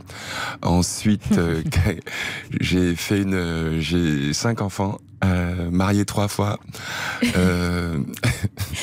Ensuite, 0.61 1.37
euh, 1.37 1.61
j'ai 2.59 2.95
fait 2.95 3.21
une, 3.21 3.33
euh, 3.33 3.79
j'ai 3.79 4.33
cinq 4.33 4.61
enfants, 4.61 4.99
euh, 5.23 5.69
marié 5.71 6.05
trois 6.05 6.27
fois. 6.27 6.59
Euh, 7.35 7.99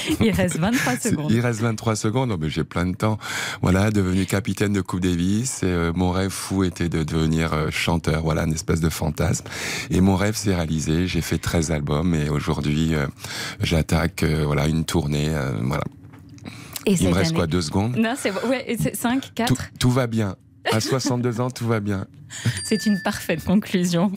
Il 0.21 0.31
reste 0.31 0.59
23 0.59 0.97
secondes. 0.97 1.31
il 1.31 1.41
reste 1.41 1.61
23 1.61 1.97
secondes, 1.97 2.29
non, 2.31 2.37
mais 2.41 2.49
j'ai 2.51 2.65
plein 2.65 2.87
de 2.87 2.95
temps. 2.97 3.19
Voilà, 3.63 3.91
devenu 3.91 4.27
capitaine 4.27 4.73
de 4.73 4.81
Coupe 4.81 5.01
Davis. 5.01 5.63
Et, 5.63 5.67
euh, 5.67 5.93
mon 5.95 6.11
rêve 6.11 6.31
fou 6.31 6.65
était 6.65 6.89
de 6.89 7.03
devenir 7.03 7.53
euh, 7.53 7.69
chanteur, 7.71 8.23
voilà, 8.23 8.45
une 8.45 8.53
espèce 8.55 8.81
de 8.81 8.89
fantasme. 8.89 9.45
Et 9.91 10.01
mon 10.01 10.17
rêve 10.17 10.37
s'est 10.37 10.55
réalisé. 10.55 11.07
J'ai 11.07 11.21
fait 11.21 11.39
13 11.39 11.71
albums 11.71 12.15
et 12.15 12.29
aujourd'hui, 12.29 12.95
euh, 12.95 13.07
j'attaque 13.61 14.25
voilà 14.25 14.67
une 14.67 14.85
tournée. 14.85 15.31
voilà. 15.63 15.85
Et 16.87 16.93
il 16.93 17.09
me 17.09 17.15
reste 17.15 17.31
année- 17.31 17.37
quoi, 17.37 17.47
deux 17.49 17.63
secondes? 17.63 17.97
Non, 17.97 18.15
c'est 18.17 18.33
ouais, 18.47 18.77
5, 18.95 19.33
4. 19.35 19.49
tout, 19.55 19.61
tout 19.81 19.91
va 19.91 20.07
bien. 20.07 20.37
À 20.73 20.81
62 20.81 21.41
ans, 21.41 21.51
tout 21.51 21.67
va 21.67 21.81
bien. 21.81 22.07
C'est 22.65 22.87
une 22.87 23.01
parfaite 23.01 23.45
conclusion. 23.45 24.13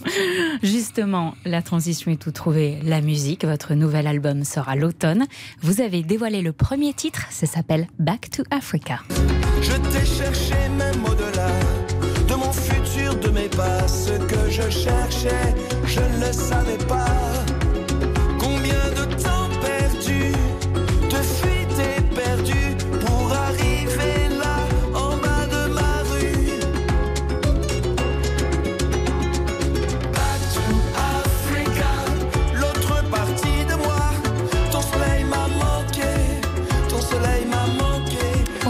Justement, 0.64 1.36
la 1.46 1.62
transition 1.62 2.12
est 2.12 2.22
tout 2.22 2.32
trouvée. 2.32 2.80
La 2.84 3.02
musique, 3.02 3.46
votre 3.46 3.74
nouvel 3.76 4.08
album 4.08 4.44
sort 4.44 4.70
à 4.70 4.76
l'automne. 4.76 5.26
Vous 5.62 5.82
avez 5.82 6.04
dévoilé 6.04 6.42
le 6.42 6.52
premier 6.52 6.94
titre, 6.94 7.28
ça 7.30 7.46
s'appelle 7.46 7.88
Back 8.00 8.30
to 8.32 8.44
Africa. 8.52 9.00
Je 9.62 9.74
t'ai 9.74 10.06
cherché 10.06 10.56
même 10.78 11.06
au-delà 11.06 11.50
de 12.28 12.34
mon 12.36 12.52
futur, 12.52 13.16
de 13.16 13.30
mes 13.30 13.50
pas. 13.50 13.88
Ce 13.88 14.12
que 14.12 14.50
je 14.50 14.70
cherchais, 14.70 15.56
je 15.86 16.00
ne 16.00 16.26
le 16.26 16.34
savais 16.34 16.78
pas. 16.88 17.19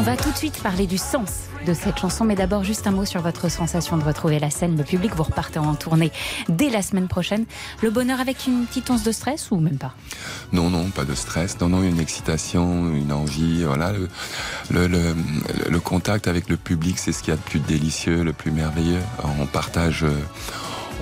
Va 0.10 0.18
tout 0.18 0.32
de 0.32 0.38
suite 0.38 0.64
parler 0.64 0.88
du 0.88 0.98
sens 0.98 1.50
de 1.68 1.74
cette 1.76 2.00
chanson, 2.00 2.26
mais 2.26 2.34
d'abord 2.34 2.64
juste 2.64 2.88
un 2.88 2.92
mot 2.92 3.06
sur 3.06 3.22
votre 3.22 3.48
sensation 3.48 3.96
de 3.96 4.04
retrouver 4.04 4.40
la 4.40 4.50
scène, 4.50 4.76
le 4.76 4.84
public. 4.84 5.14
Vous 5.16 5.22
repartez 5.22 5.60
en 5.60 5.76
tournée 5.76 6.12
dès 6.48 6.72
la 6.72 6.82
semaine 6.82 7.08
prochaine. 7.08 7.46
Le 7.84 7.92
bonheur 7.92 8.20
avec 8.20 8.48
une 8.48 8.66
petite 8.66 8.90
once 8.90 9.04
de 9.04 9.12
stress 9.12 9.52
ou 9.52 9.58
même 9.58 9.78
pas? 9.78 9.94
Non, 10.52 10.72
non, 10.72 10.86
pas 10.86 11.06
de 11.06 11.14
stress. 11.14 11.60
Non, 11.60 11.70
non, 11.70 11.84
une 11.84 12.00
excitation, 12.00 12.92
une 12.92 13.14
envie. 13.14 13.64
Voilà, 13.66 13.94
le, 14.72 15.80
contact 15.80 16.28
avec 16.28 16.50
le 16.50 16.58
public, 16.58 16.98
c'est 16.98 17.12
ce 17.12 17.22
qu'il 17.22 17.30
y 17.30 17.34
a 17.34 17.38
de 17.38 17.42
plus 17.42 17.60
délicieux, 17.60 18.24
le 18.24 18.34
plus 18.34 18.50
merveilleux. 18.50 19.02
On 19.40 19.46
partage, 19.46 20.06
euh, 20.06 20.18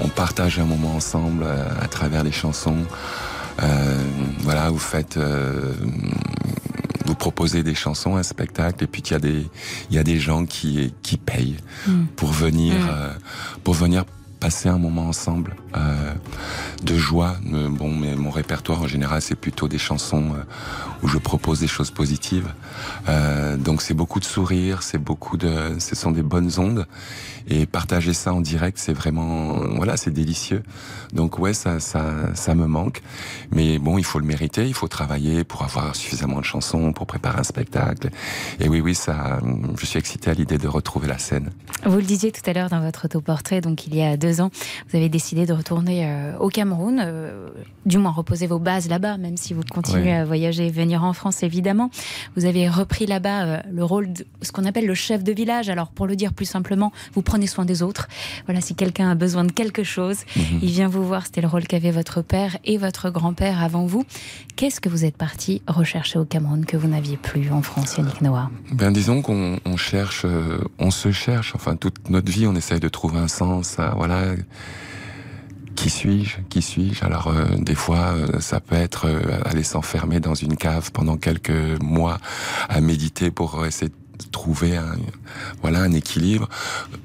on 0.01 0.09
partage 0.09 0.59
un 0.59 0.65
moment 0.65 0.95
ensemble 0.95 1.43
euh, 1.45 1.65
à 1.81 1.87
travers 1.87 2.25
les 2.25 2.33
chansons. 2.33 2.83
Euh, 3.63 4.03
voilà, 4.41 4.69
vous 4.69 4.79
faites, 4.79 5.17
vous 7.07 7.15
proposez 7.15 7.63
des 7.63 7.73
chansons, 7.75 8.17
un 8.17 8.23
spectacle, 8.23 8.83
et 8.83 8.87
puis 8.87 9.01
il 9.01 9.11
y 9.11 9.15
a 9.15 9.19
des, 9.19 9.45
il 9.89 9.95
y 9.95 9.99
a 9.99 10.03
des 10.03 10.19
gens 10.19 10.45
qui, 10.45 10.93
qui 11.01 11.17
payent 11.17 11.57
Mm. 11.87 12.03
pour 12.15 12.31
venir, 12.31 12.75
Mm. 12.75 12.87
euh, 12.91 13.13
pour 13.63 13.73
venir 13.73 14.03
passer 14.39 14.69
un 14.69 14.77
moment 14.77 15.07
ensemble 15.07 15.55
euh, 15.75 16.13
de 16.83 16.95
joie. 16.97 17.37
Euh, 17.53 17.69
Bon, 17.77 17.93
mais 17.93 18.15
mon 18.15 18.31
répertoire 18.31 18.81
en 18.81 18.87
général, 18.87 19.21
c'est 19.21 19.35
plutôt 19.35 19.67
des 19.67 19.77
chansons 19.77 20.33
euh, 20.33 20.43
où 21.03 21.07
je 21.07 21.17
propose 21.17 21.59
des 21.59 21.67
choses 21.67 21.91
positives. 21.91 22.47
Donc 23.59 23.81
c'est 23.81 23.93
beaucoup 23.93 24.19
de 24.19 24.25
sourires, 24.25 24.81
c'est 24.83 24.97
beaucoup 24.97 25.37
de, 25.37 25.75
ce 25.79 25.95
sont 25.95 26.11
des 26.11 26.23
bonnes 26.23 26.51
ondes. 26.57 26.87
Et 27.49 27.65
partager 27.65 28.13
ça 28.13 28.33
en 28.33 28.41
direct, 28.41 28.77
c'est 28.77 28.93
vraiment, 28.93 29.53
voilà, 29.75 29.95
c'est 29.95 30.11
délicieux. 30.11 30.63
Donc 31.13 31.39
ouais, 31.39 31.53
ça, 31.53 31.79
ça, 31.79 32.03
ça 32.33 32.55
me 32.55 32.67
manque. 32.67 33.01
Mais 33.51 33.79
bon, 33.79 33.97
il 33.97 34.03
faut 34.03 34.19
le 34.19 34.25
mériter, 34.25 34.67
il 34.67 34.73
faut 34.73 34.89
travailler 34.89 35.45
pour 35.45 35.63
avoir 35.63 35.95
suffisamment 35.95 36.39
de 36.39 36.45
chansons, 36.45 36.91
pour 36.91 37.07
préparer 37.07 37.39
un 37.39 37.43
spectacle. 37.43 38.09
Et 38.59 38.67
oui, 38.67 38.81
oui, 38.81 38.95
ça, 38.95 39.39
je 39.79 39.85
suis 39.85 39.97
excité 39.99 40.29
à 40.29 40.33
l'idée 40.33 40.57
de 40.57 40.67
retrouver 40.67 41.07
la 41.07 41.17
scène. 41.17 41.51
Vous 41.85 41.97
le 41.97 42.03
disiez 42.03 42.31
tout 42.33 42.47
à 42.49 42.53
l'heure 42.53 42.69
dans 42.69 42.81
votre 42.81 43.05
autoportrait, 43.05 43.61
donc 43.61 43.87
il 43.87 43.95
y 43.95 44.03
a 44.03 44.17
deux 44.17 44.26
ans, 44.41 44.49
vous 44.89 44.95
avez 44.97 45.09
décidé 45.09 45.45
de 45.45 45.53
retourner 45.53 46.05
euh, 46.05 46.37
au 46.39 46.49
Cameroun, 46.49 47.01
euh, 47.03 47.49
du 47.85 47.97
moins 47.97 48.11
reposer 48.11 48.47
vos 48.47 48.59
bases 48.59 48.87
là-bas, 48.89 49.17
même 49.17 49.37
si 49.37 49.53
vous 49.53 49.61
continuez 49.69 50.03
Ouais. 50.03 50.13
à 50.13 50.25
voyager 50.25 50.67
et 50.67 50.71
venir 50.71 51.03
en 51.03 51.13
France 51.13 51.43
évidemment. 51.43 51.89
Vous 52.35 52.45
avez 52.45 52.69
repris 52.69 53.05
là-bas 53.05 53.43
euh, 53.45 53.59
le 53.71 53.83
rôle 53.83 54.11
de 54.13 54.25
ce 54.41 54.51
qu'on 54.51 54.65
appelle 54.65 54.85
le 54.85 54.93
chef 54.93 55.23
de 55.23 55.31
village. 55.31 55.69
Alors 55.69 55.89
pour 55.89 56.07
le 56.07 56.15
dire 56.15 56.33
plus 56.33 56.45
simplement, 56.45 56.91
vous 57.13 57.21
prenez 57.21 57.47
soin 57.47 57.65
des 57.65 57.81
autres. 57.83 58.07
Voilà, 58.45 58.61
si 58.61 58.75
quelqu'un 58.75 59.09
a 59.09 59.15
besoin 59.15 59.43
de 59.43 59.51
quelque 59.51 59.83
chose, 59.83 60.17
il 60.35 60.69
vient 60.69 60.87
vous 60.87 61.05
voir. 61.05 61.25
C'était 61.25 61.41
le 61.41 61.47
rôle 61.47 61.65
qu'avait 61.67 61.91
votre 61.91 62.21
père 62.21 62.57
et 62.65 62.77
votre 62.77 63.09
grand-père 63.09 63.61
avant 63.63 63.85
vous. 63.85 64.05
Qu'est-ce 64.55 64.79
que 64.81 64.89
vous 64.89 65.05
êtes 65.05 65.17
parti 65.17 65.61
rechercher 65.67 66.19
au 66.19 66.25
Cameroun 66.25 66.65
que 66.65 66.77
vous 66.77 66.87
n'aviez 66.87 67.17
plus 67.17 67.51
en 67.51 67.61
France, 67.61 67.97
Yannick 67.97 68.21
Noah? 68.21 68.49
Ben 68.71 68.91
disons 68.91 69.21
qu'on 69.21 69.59
on 69.65 69.77
cherche, 69.77 70.25
on 70.79 70.91
se 70.91 71.11
cherche. 71.11 71.53
Enfin, 71.55 71.75
toute 71.75 72.09
notre 72.09 72.31
vie, 72.31 72.47
on 72.47 72.55
essaye 72.55 72.79
de 72.79 72.89
trouver 72.89 73.19
un 73.19 73.27
sens. 73.27 73.77
à- 73.79 73.93
voilà. 73.95 74.16
Qui 75.75 75.89
suis-je? 75.91 76.37
Qui 76.49 76.61
suis-je? 76.63 77.05
Alors 77.05 77.27
euh, 77.27 77.45
des 77.59 77.75
fois, 77.75 78.13
euh, 78.15 78.39
ça 78.39 78.59
peut 78.59 78.75
être 78.75 79.05
euh, 79.07 79.39
aller 79.45 79.63
s'enfermer 79.63 80.19
dans 80.19 80.33
une 80.33 80.55
cave 80.57 80.91
pendant 80.91 81.17
quelques 81.17 81.79
mois 81.81 82.17
à 82.67 82.81
méditer 82.81 83.29
pour 83.29 83.63
essayer 83.63 83.89
de 83.91 84.25
trouver 84.31 84.75
un, 84.75 84.95
voilà, 85.61 85.81
un 85.81 85.91
équilibre. 85.91 86.49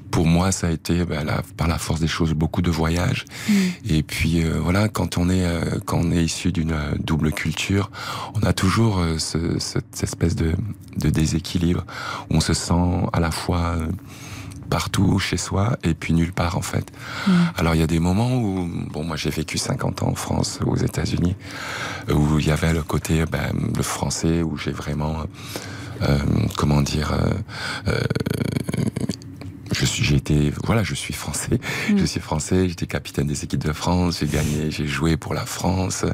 Pour 0.09 0.25
moi, 0.25 0.51
ça 0.51 0.67
a 0.67 0.71
été 0.71 1.05
ben, 1.05 1.23
la- 1.23 1.43
par 1.55 1.67
la 1.67 1.77
force 1.77 1.99
des 1.99 2.07
choses 2.07 2.33
beaucoup 2.33 2.63
de 2.63 2.71
voyages. 2.71 3.25
Et 3.87 4.01
puis 4.01 4.43
voilà, 4.43 4.89
quand 4.89 5.19
on 5.19 5.29
est 5.29 5.45
quand 5.85 5.99
on 5.99 6.11
est 6.11 6.23
issu 6.23 6.51
d'une 6.51 6.75
double 6.99 7.31
culture, 7.31 7.91
on 8.33 8.39
a 8.41 8.53
toujours 8.53 8.99
ce- 9.19 9.59
cette 9.59 10.01
espèce 10.01 10.35
de, 10.35 10.53
de 10.97 11.09
déséquilibre. 11.11 11.85
où 12.31 12.37
On 12.37 12.39
se 12.39 12.55
sent 12.55 13.07
à 13.13 13.19
la 13.19 13.29
fois 13.29 13.75
partout 14.73 15.19
chez 15.19 15.37
soi 15.37 15.77
et 15.83 15.93
puis 15.93 16.13
nulle 16.15 16.33
part 16.33 16.57
en 16.57 16.63
fait. 16.63 16.91
Alors 17.59 17.75
il 17.75 17.79
y 17.79 17.83
a 17.83 17.91
des 17.95 17.99
moments 17.99 18.33
où, 18.35 18.67
bon 18.91 19.03
moi 19.03 19.15
j'ai 19.15 19.29
vécu 19.29 19.59
50 19.59 20.01
ans 20.01 20.07
en 20.07 20.15
France, 20.15 20.57
aux 20.65 20.75
États-Unis, 20.75 21.35
où 22.11 22.39
il 22.39 22.47
y 22.47 22.51
avait 22.51 22.73
le 22.73 22.81
côté 22.81 23.23
ben, 23.31 23.53
le 23.77 23.83
français 23.83 24.41
où 24.41 24.57
j'ai 24.57 24.71
vraiment, 24.71 25.25
euh, 26.01 26.17
comment 26.57 26.81
dire, 26.81 27.11
euh, 27.11 27.33
euh, 27.89 27.99
je 29.73 29.85
suis, 29.85 30.03
j'ai 30.03 30.15
été, 30.15 30.53
voilà, 30.63 30.83
je 30.83 30.93
suis 30.95 31.13
français. 31.13 31.59
Mm. 31.89 31.97
Je 31.97 32.05
suis 32.05 32.19
français. 32.19 32.69
J'étais 32.69 32.87
capitaine 32.87 33.27
des 33.27 33.43
équipes 33.43 33.63
de 33.63 33.73
France. 33.73 34.19
J'ai 34.19 34.27
gagné, 34.27 34.71
j'ai 34.71 34.87
joué 34.87 35.17
pour 35.17 35.33
la 35.33 35.45
France. 35.45 36.05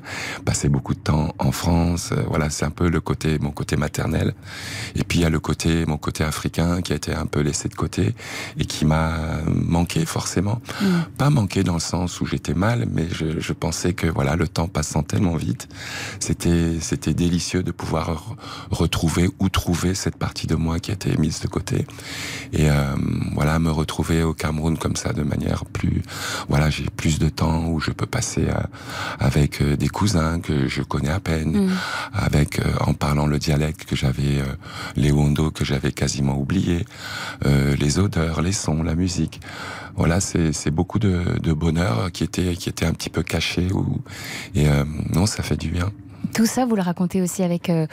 Passé 0.45 0.69
beaucoup 0.69 0.93
de 0.93 0.99
temps 0.99 1.33
en 1.39 1.51
France. 1.51 2.13
Voilà, 2.27 2.49
c'est 2.49 2.65
un 2.65 2.71
peu 2.71 2.89
le 2.89 3.01
côté, 3.01 3.39
mon 3.39 3.51
côté 3.51 3.75
maternel. 3.75 4.33
Et 4.95 5.03
puis 5.03 5.19
il 5.19 5.21
y 5.21 5.25
a 5.25 5.29
le 5.29 5.39
côté, 5.39 5.85
mon 5.85 5.97
côté 5.97 6.23
africain 6.23 6.81
qui 6.81 6.93
a 6.93 6.95
été 6.95 7.13
un 7.13 7.25
peu 7.25 7.41
laissé 7.41 7.69
de 7.69 7.75
côté 7.75 8.15
et 8.57 8.65
qui 8.65 8.85
m'a 8.85 9.17
manqué 9.47 10.05
forcément. 10.05 10.61
Pas 11.17 11.29
manqué 11.29 11.63
dans 11.63 11.73
le 11.73 11.79
sens 11.79 12.21
où 12.21 12.25
j'étais 12.25 12.53
mal, 12.53 12.87
mais 12.91 13.07
je, 13.11 13.39
je 13.39 13.53
pensais 13.53 13.93
que 13.93 14.07
voilà, 14.07 14.35
le 14.35 14.47
temps 14.47 14.67
passant 14.67 15.03
tellement 15.03 15.35
vite, 15.35 15.67
c'était 16.19 16.77
c'était 16.79 17.13
délicieux 17.13 17.63
de 17.63 17.71
pouvoir 17.71 18.11
re- 18.11 18.35
retrouver 18.71 19.29
ou 19.39 19.49
trouver 19.49 19.95
cette 19.95 20.17
partie 20.17 20.47
de 20.47 20.55
moi 20.55 20.79
qui 20.79 20.91
a 20.91 20.93
été 20.93 21.15
mise 21.17 21.39
de 21.39 21.47
côté. 21.47 21.85
Et 22.53 22.69
euh, 22.69 22.95
voilà, 23.33 23.48
me 23.57 23.71
retrouver 23.71 24.21
au 24.21 24.33
Cameroun 24.35 24.77
comme 24.77 24.95
ça 24.95 25.13
de 25.13 25.23
manière 25.23 25.65
plus, 25.65 26.03
voilà, 26.49 26.69
j'ai 26.69 26.85
plus 26.95 27.17
de 27.17 27.29
temps 27.29 27.65
où 27.69 27.79
je 27.79 27.89
peux 27.91 28.05
passer 28.05 28.45
euh, 28.49 28.53
avec 29.19 29.61
euh, 29.61 29.75
des 29.75 29.87
cousins 29.89 30.39
que 30.39 30.67
je 30.67 30.83
connais 30.83 31.09
à 31.09 31.19
peine, 31.19 31.39
Mm. 31.65 31.69
avec 32.13 32.59
euh, 32.59 32.65
en 32.81 32.93
parlant 32.93 33.25
le 33.25 33.39
dialecte 33.39 33.85
que 33.85 33.95
j'avais, 33.95 34.39
euh, 34.39 34.45
les 34.95 35.09
Wondo 35.11 35.49
que 35.51 35.63
j'avais 35.65 35.91
quasiment 35.93 36.37
oublié, 36.37 36.85
euh, 37.45 37.75
les 37.77 37.97
odeurs, 37.97 38.41
les 38.41 38.51
sons, 38.51 38.83
la 38.83 38.93
musique. 38.95 39.39
Voilà, 39.95 40.19
c'est 40.19 40.53
c'est 40.53 40.71
beaucoup 40.71 40.99
de, 40.99 41.23
de 41.41 41.53
bonheur 41.53 42.11
qui 42.11 42.23
était 42.23 42.55
qui 42.55 42.69
était 42.69 42.85
un 42.85 42.93
petit 42.93 43.09
peu 43.09 43.23
caché 43.23 43.71
ou 43.71 44.01
et 44.53 44.67
euh, 44.69 44.83
non, 45.13 45.25
ça 45.25 45.41
fait 45.43 45.57
du 45.57 45.69
bien. 45.69 45.89
Tout 46.33 46.45
ça, 46.45 46.65
vous 46.65 46.75
le 46.75 46.81
racontez 46.81 47.21
aussi 47.21 47.43
avec 47.43 47.69
euh, 47.69 47.87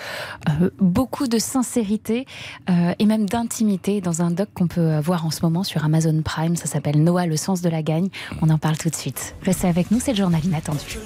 euh, 0.49 0.71
beaucoup 0.79 1.27
de 1.27 1.39
sincérité 1.39 2.27
euh, 2.71 2.93
et 2.99 3.07
même 3.07 3.29
d'intimité 3.29 4.01
dans 4.01 4.23
un 4.23 4.31
doc 4.31 4.49
qu'on 4.55 4.67
peut 4.67 4.99
voir 4.99 5.25
en 5.27 5.31
ce 5.31 5.43
moment 5.43 5.65
sur 5.65 5.85
Amazon 5.85 6.23
Prime. 6.23 6.57
Ça 6.57 6.67
s'appelle 6.67 7.03
Noah, 7.03 7.27
le 7.27 7.37
sens 7.37 7.63
de 7.63 7.69
la 7.69 7.83
gagne. 7.83 8.09
On 8.43 8.51
en 8.51 8.59
parle 8.59 8.77
tout 8.77 8.91
de 8.91 8.95
suite. 8.95 9.35
Restez 9.43 9.69
avec 9.69 9.91
nous, 9.91 10.01
c'est 10.01 10.13
le 10.13 10.19
journal 10.19 10.45
inattendu. 10.45 10.99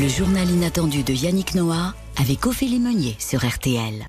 Le 0.00 0.06
journal 0.06 0.48
inattendu 0.48 1.02
de 1.02 1.12
Yannick 1.12 1.56
Noah 1.56 1.92
avec 2.20 2.46
Ophélie 2.46 2.78
Meunier 2.78 3.16
sur 3.18 3.44
RTL. 3.44 4.06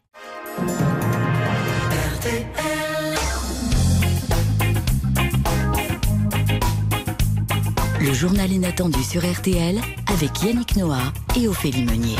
Le 8.00 8.14
journal 8.14 8.52
inattendu 8.52 9.02
sur 9.02 9.24
RTL 9.28 9.80
avec 10.14 10.44
Yannick 10.44 10.76
Noah 10.76 11.12
et 11.36 11.48
Ophélie 11.48 11.86
Meunier. 11.86 12.18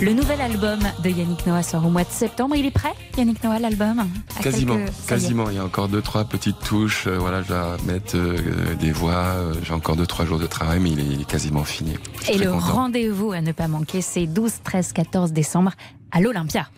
Le 0.00 0.12
nouvel 0.14 0.40
album 0.40 0.78
de 1.04 1.10
Yannick 1.10 1.46
Noah 1.46 1.62
sort 1.62 1.84
au 1.84 1.90
mois 1.90 2.04
de 2.04 2.10
septembre. 2.10 2.56
Il 2.56 2.64
est 2.64 2.70
prêt, 2.70 2.92
Yannick 3.18 3.44
Noah, 3.44 3.58
l'album? 3.58 4.06
Quasiment, 4.42 4.76
quelques- 4.76 5.06
quasiment. 5.06 5.50
Il 5.50 5.56
y 5.56 5.58
a 5.58 5.64
encore 5.64 5.88
deux, 5.88 6.00
trois 6.00 6.24
petites 6.24 6.58
touches. 6.60 7.06
euh, 7.06 7.18
voilà, 7.18 7.42
je 7.42 7.48
dois 7.48 7.76
mettre 7.86 8.16
euh, 8.16 8.74
des 8.80 8.92
voix. 8.92 9.12
euh, 9.12 9.54
J'ai 9.62 9.74
encore 9.74 9.96
deux, 9.96 10.06
trois 10.06 10.24
jours 10.24 10.38
de 10.38 10.46
travail, 10.46 10.80
mais 10.80 10.90
il 10.90 11.20
est 11.20 11.24
quasiment 11.24 11.64
fini. 11.64 11.96
Et 12.30 12.38
le 12.38 12.50
rendez-vous 12.50 13.32
à 13.32 13.42
ne 13.42 13.52
pas 13.52 13.68
manquer, 13.68 14.00
c'est 14.00 14.26
12, 14.26 14.52
13, 14.64 14.92
14 14.94 15.32
décembre 15.32 15.72
à 16.12 16.20
l'Olympia. 16.20 16.68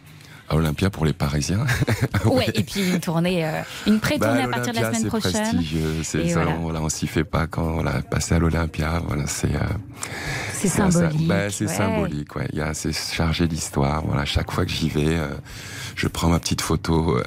À 0.49 0.57
Olympia 0.57 0.91
pour 0.91 1.05
les 1.07 1.13
Parisiens. 1.13 1.65
Ouais, 2.27 2.47
et 2.55 2.63
puis 2.63 2.89
une 2.89 3.01
tournée, 3.01 3.45
euh, 3.45 3.63
une 3.87 3.99
pré-tournée 3.99 4.43
Bah, 4.43 4.45
à 4.45 4.49
partir 4.49 4.73
de 4.75 4.79
la 4.81 4.89
semaine 4.89 5.03
c'est 5.03 5.09
prochaine. 5.09 5.33
prestigieux, 5.43 5.95
C'est 6.03 6.19
Et 6.27 6.29
ça, 6.31 6.43
voilà. 6.43 6.57
on, 6.59 6.63
voilà, 6.63 6.81
on 6.83 6.89
s'y 6.89 7.07
fait 7.07 7.25
pas 7.25 7.47
quand 7.47 7.65
on 7.65 7.87
a 7.87 8.01
passé 8.03 8.35
à 8.35 8.39
l'Olympia. 8.39 9.01
Voilà, 9.07 9.27
c'est. 9.27 9.55
euh, 9.55 9.61
C'est 10.69 10.91
symbolique, 10.91 11.29
bah, 11.29 11.51
c'est 11.51 11.67
ouais. 11.67 11.73
symbolique. 11.75 12.37
Ouais. 12.37 12.49
Il 12.53 12.59
y 12.59 12.63
a, 12.63 12.75
c'est 12.75 12.93
chargé 12.93 13.47
d'histoire. 13.47 14.05
Voilà, 14.07 14.25
chaque 14.25 14.51
fois 14.51 14.65
que 14.65 14.71
j'y 14.71 14.89
vais, 14.89 15.17
euh, 15.19 15.29
je 15.97 16.09
prends 16.09 16.29
ma 16.29 16.39
petite 16.39 16.61
photo 16.61 17.17
euh, 17.17 17.23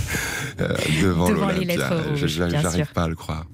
euh, 0.60 0.74
devant, 1.02 1.28
Devant 1.28 1.48
les 1.48 1.64
lettres 1.64 1.94
Je- 2.14 2.42
rouges, 2.42 2.50
J'arrive 2.50 2.92
pas 2.92 3.04
à 3.04 3.08
le 3.08 3.14
croire. 3.14 3.44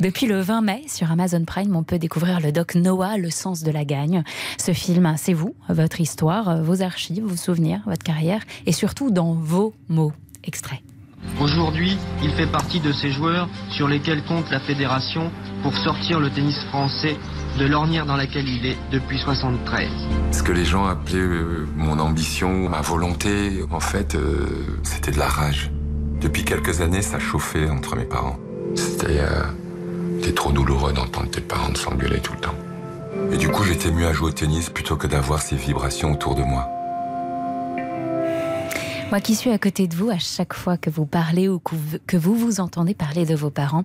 Depuis 0.00 0.26
le 0.26 0.40
20 0.40 0.62
mai, 0.62 0.82
sur 0.88 1.10
Amazon 1.12 1.44
Prime, 1.44 1.76
on 1.76 1.82
peut 1.84 1.98
découvrir 1.98 2.40
le 2.40 2.50
doc 2.52 2.74
Noah, 2.74 3.18
le 3.18 3.30
sens 3.30 3.62
de 3.62 3.70
la 3.70 3.84
gagne. 3.84 4.24
Ce 4.58 4.72
film, 4.72 5.14
c'est 5.16 5.32
vous, 5.34 5.54
votre 5.68 6.00
histoire, 6.00 6.62
vos 6.62 6.82
archives, 6.82 7.22
vos 7.24 7.36
souvenirs, 7.36 7.80
votre 7.86 8.02
carrière, 8.02 8.42
et 8.66 8.72
surtout 8.72 9.10
dans 9.10 9.34
vos 9.34 9.74
mots. 9.88 10.12
Extrait. 10.42 10.82
Aujourd'hui, 11.40 11.96
il 12.22 12.30
fait 12.32 12.46
partie 12.46 12.80
de 12.80 12.92
ces 12.92 13.10
joueurs 13.10 13.48
sur 13.70 13.88
lesquels 13.88 14.22
compte 14.24 14.50
la 14.50 14.60
fédération 14.60 15.30
pour 15.62 15.76
sortir 15.76 16.20
le 16.20 16.30
tennis 16.30 16.58
français 16.64 17.16
de 17.58 17.66
l'ornière 17.66 18.06
dans 18.06 18.16
laquelle 18.16 18.48
il 18.48 18.66
est 18.66 18.76
depuis 18.92 19.18
73. 19.18 19.88
Ce 20.32 20.42
que 20.42 20.52
les 20.52 20.64
gens 20.64 20.86
appelaient 20.86 21.18
euh, 21.18 21.66
mon 21.76 21.98
ambition, 21.98 22.68
ma 22.68 22.80
volonté, 22.80 23.64
en 23.70 23.80
fait, 23.80 24.14
euh, 24.14 24.46
c'était 24.82 25.10
de 25.10 25.18
la 25.18 25.28
rage. 25.28 25.70
Depuis 26.20 26.44
quelques 26.44 26.80
années, 26.80 27.02
ça 27.02 27.18
chauffait 27.18 27.68
entre 27.68 27.96
mes 27.96 28.04
parents. 28.04 28.38
C'était 28.74 29.20
euh, 29.20 29.42
c'était 30.20 30.34
trop 30.34 30.52
douloureux 30.52 30.92
d'entendre 30.92 31.30
tes 31.30 31.40
parents 31.40 31.74
s'engueuler 31.74 32.20
tout 32.20 32.34
le 32.34 32.40
temps. 32.40 32.54
Et 33.32 33.38
du 33.38 33.48
coup, 33.48 33.64
j'étais 33.64 33.90
mieux 33.90 34.06
à 34.06 34.12
jouer 34.12 34.28
au 34.28 34.32
tennis 34.32 34.68
plutôt 34.68 34.96
que 34.96 35.06
d'avoir 35.06 35.40
ces 35.40 35.56
vibrations 35.56 36.12
autour 36.12 36.34
de 36.34 36.42
moi. 36.42 36.68
Moi 39.10 39.20
qui 39.20 39.34
suis 39.34 39.50
à 39.50 39.58
côté 39.58 39.88
de 39.88 39.96
vous, 39.96 40.08
à 40.08 40.18
chaque 40.18 40.54
fois 40.54 40.76
que 40.76 40.88
vous 40.88 41.04
parlez 41.04 41.48
ou 41.48 41.58
que 41.58 42.16
vous 42.16 42.34
vous, 42.36 42.60
entendez 42.60 42.94
parler 42.94 43.26
de 43.26 43.34
vos 43.34 43.50
parents, 43.50 43.82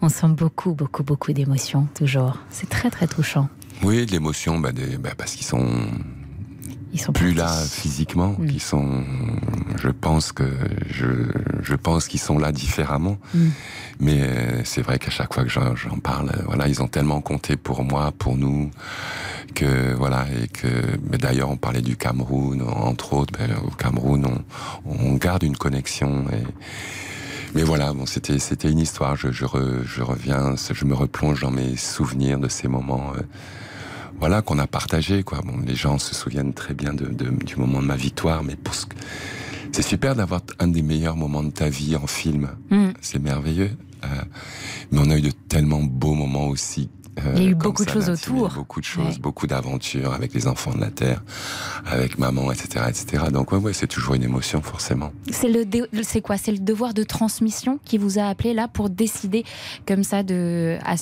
on 0.00 0.08
sent 0.08 0.28
beaucoup, 0.28 0.72
beaucoup, 0.72 1.02
beaucoup 1.02 1.34
d'émotions, 1.34 1.88
toujours. 1.94 2.38
C'est 2.48 2.70
très, 2.70 2.88
très 2.88 3.06
touchant. 3.06 3.50
Oui, 3.82 4.06
de 4.06 4.12
l'émotion, 4.12 4.58
bah, 4.58 4.70
bah, 4.98 5.10
parce 5.16 5.34
qu'ils 5.34 5.44
sont, 5.44 5.68
Ils 6.94 7.00
sont 7.00 7.12
plus 7.12 7.32
là 7.32 7.48
physiquement, 7.70 8.34
qu'ils 8.34 8.60
sont. 8.60 9.02
Je 9.76 9.88
pense 9.88 10.30
que 10.32 10.44
je, 10.90 11.06
je 11.62 11.74
pense 11.74 12.06
qu'ils 12.06 12.20
sont 12.20 12.38
là 12.38 12.52
différemment. 12.52 13.16
Mm. 13.34 13.48
Mais 14.00 14.22
euh, 14.22 14.60
c'est 14.64 14.82
vrai 14.82 14.98
qu'à 14.98 15.10
chaque 15.10 15.32
fois 15.32 15.42
que 15.44 15.48
j'en 15.48 15.74
j'en 15.74 15.98
parle, 15.98 16.28
euh, 16.30 16.42
voilà, 16.46 16.68
ils 16.68 16.82
ont 16.82 16.88
tellement 16.88 17.20
compté 17.22 17.56
pour 17.56 17.82
moi, 17.82 18.12
pour 18.18 18.36
nous, 18.36 18.70
que 19.54 19.94
voilà, 19.94 20.26
et 20.42 20.48
que. 20.48 20.68
Mais 21.10 21.16
d'ailleurs, 21.16 21.48
on 21.50 21.56
parlait 21.56 21.80
du 21.82 21.96
Cameroun, 21.96 22.60
entre 22.62 23.14
autres. 23.14 23.32
Ben, 23.38 23.50
au 23.66 23.70
Cameroun, 23.70 24.26
on, 24.84 24.94
on 25.12 25.14
garde 25.14 25.44
une 25.44 25.56
connexion. 25.56 26.26
Et, 26.30 26.44
mais 27.54 27.62
voilà, 27.62 27.94
bon, 27.94 28.04
c'était 28.06 28.38
c'était 28.38 28.70
une 28.70 28.78
histoire. 28.80 29.16
Je, 29.16 29.32
je, 29.32 29.46
re- 29.46 29.82
je 29.84 30.02
reviens, 30.02 30.54
je 30.70 30.84
me 30.84 30.94
replonge 30.94 31.40
dans 31.40 31.50
mes 31.50 31.76
souvenirs 31.76 32.38
de 32.38 32.48
ces 32.48 32.68
moments. 32.68 33.12
euh, 33.16 33.22
voilà 34.22 34.40
qu'on 34.40 34.60
a 34.60 34.68
partagé 34.68 35.24
quoi. 35.24 35.40
Bon, 35.44 35.58
les 35.66 35.74
gens 35.74 35.98
se 35.98 36.14
souviennent 36.14 36.54
très 36.54 36.74
bien 36.74 36.94
de, 36.94 37.06
de- 37.06 37.30
du 37.44 37.56
moment 37.56 37.82
de 37.82 37.86
ma 37.88 37.96
victoire, 37.96 38.44
mais 38.44 38.54
pour 38.54 38.72
ce 38.72 38.86
que- 38.86 38.94
c'est 39.72 39.82
super 39.82 40.14
d'avoir 40.14 40.42
un 40.60 40.68
des 40.68 40.82
meilleurs 40.82 41.16
moments 41.16 41.42
de 41.42 41.50
ta 41.50 41.68
vie 41.68 41.96
en 41.96 42.06
film. 42.06 42.50
Mm. 42.70 42.90
C'est 43.00 43.18
merveilleux. 43.20 43.72
Euh, 44.04 44.06
mais 44.92 45.00
on 45.04 45.10
a 45.10 45.16
eu 45.18 45.22
de 45.22 45.32
tellement 45.48 45.82
beaux 45.82 46.14
moments 46.14 46.46
aussi. 46.46 46.88
Euh, 47.18 47.32
Il 47.36 47.42
y 47.42 47.46
a 47.46 47.50
eu 47.50 47.54
beaucoup 47.54 47.84
de 47.84 47.90
choses 47.90 48.08
autour. 48.08 48.48
Beaucoup 48.50 48.80
de 48.80 48.84
choses, 48.84 49.04
Ouais. 49.14 49.18
beaucoup 49.20 49.46
d'aventures 49.46 50.12
avec 50.12 50.32
les 50.34 50.46
enfants 50.46 50.72
de 50.74 50.80
la 50.80 50.90
terre, 50.90 51.22
avec 51.86 52.18
maman, 52.18 52.52
etc., 52.52 52.86
etc. 52.88 53.24
Donc 53.32 53.52
ouais, 53.52 53.58
ouais, 53.58 53.72
c'est 53.72 53.86
toujours 53.86 54.14
une 54.14 54.22
émotion 54.22 54.62
forcément. 54.62 55.12
C'est 55.30 55.48
le 55.48 55.64
c'est 56.02 56.20
quoi? 56.20 56.36
C'est 56.36 56.52
le 56.52 56.58
devoir 56.58 56.94
de 56.94 57.02
transmission 57.02 57.78
qui 57.84 57.98
vous 57.98 58.18
a 58.18 58.24
appelé 58.24 58.54
là 58.54 58.68
pour 58.68 58.90
décider 58.90 59.44
comme 59.86 60.04
ça 60.04 60.22
de 60.22 60.78
à, 60.84 60.94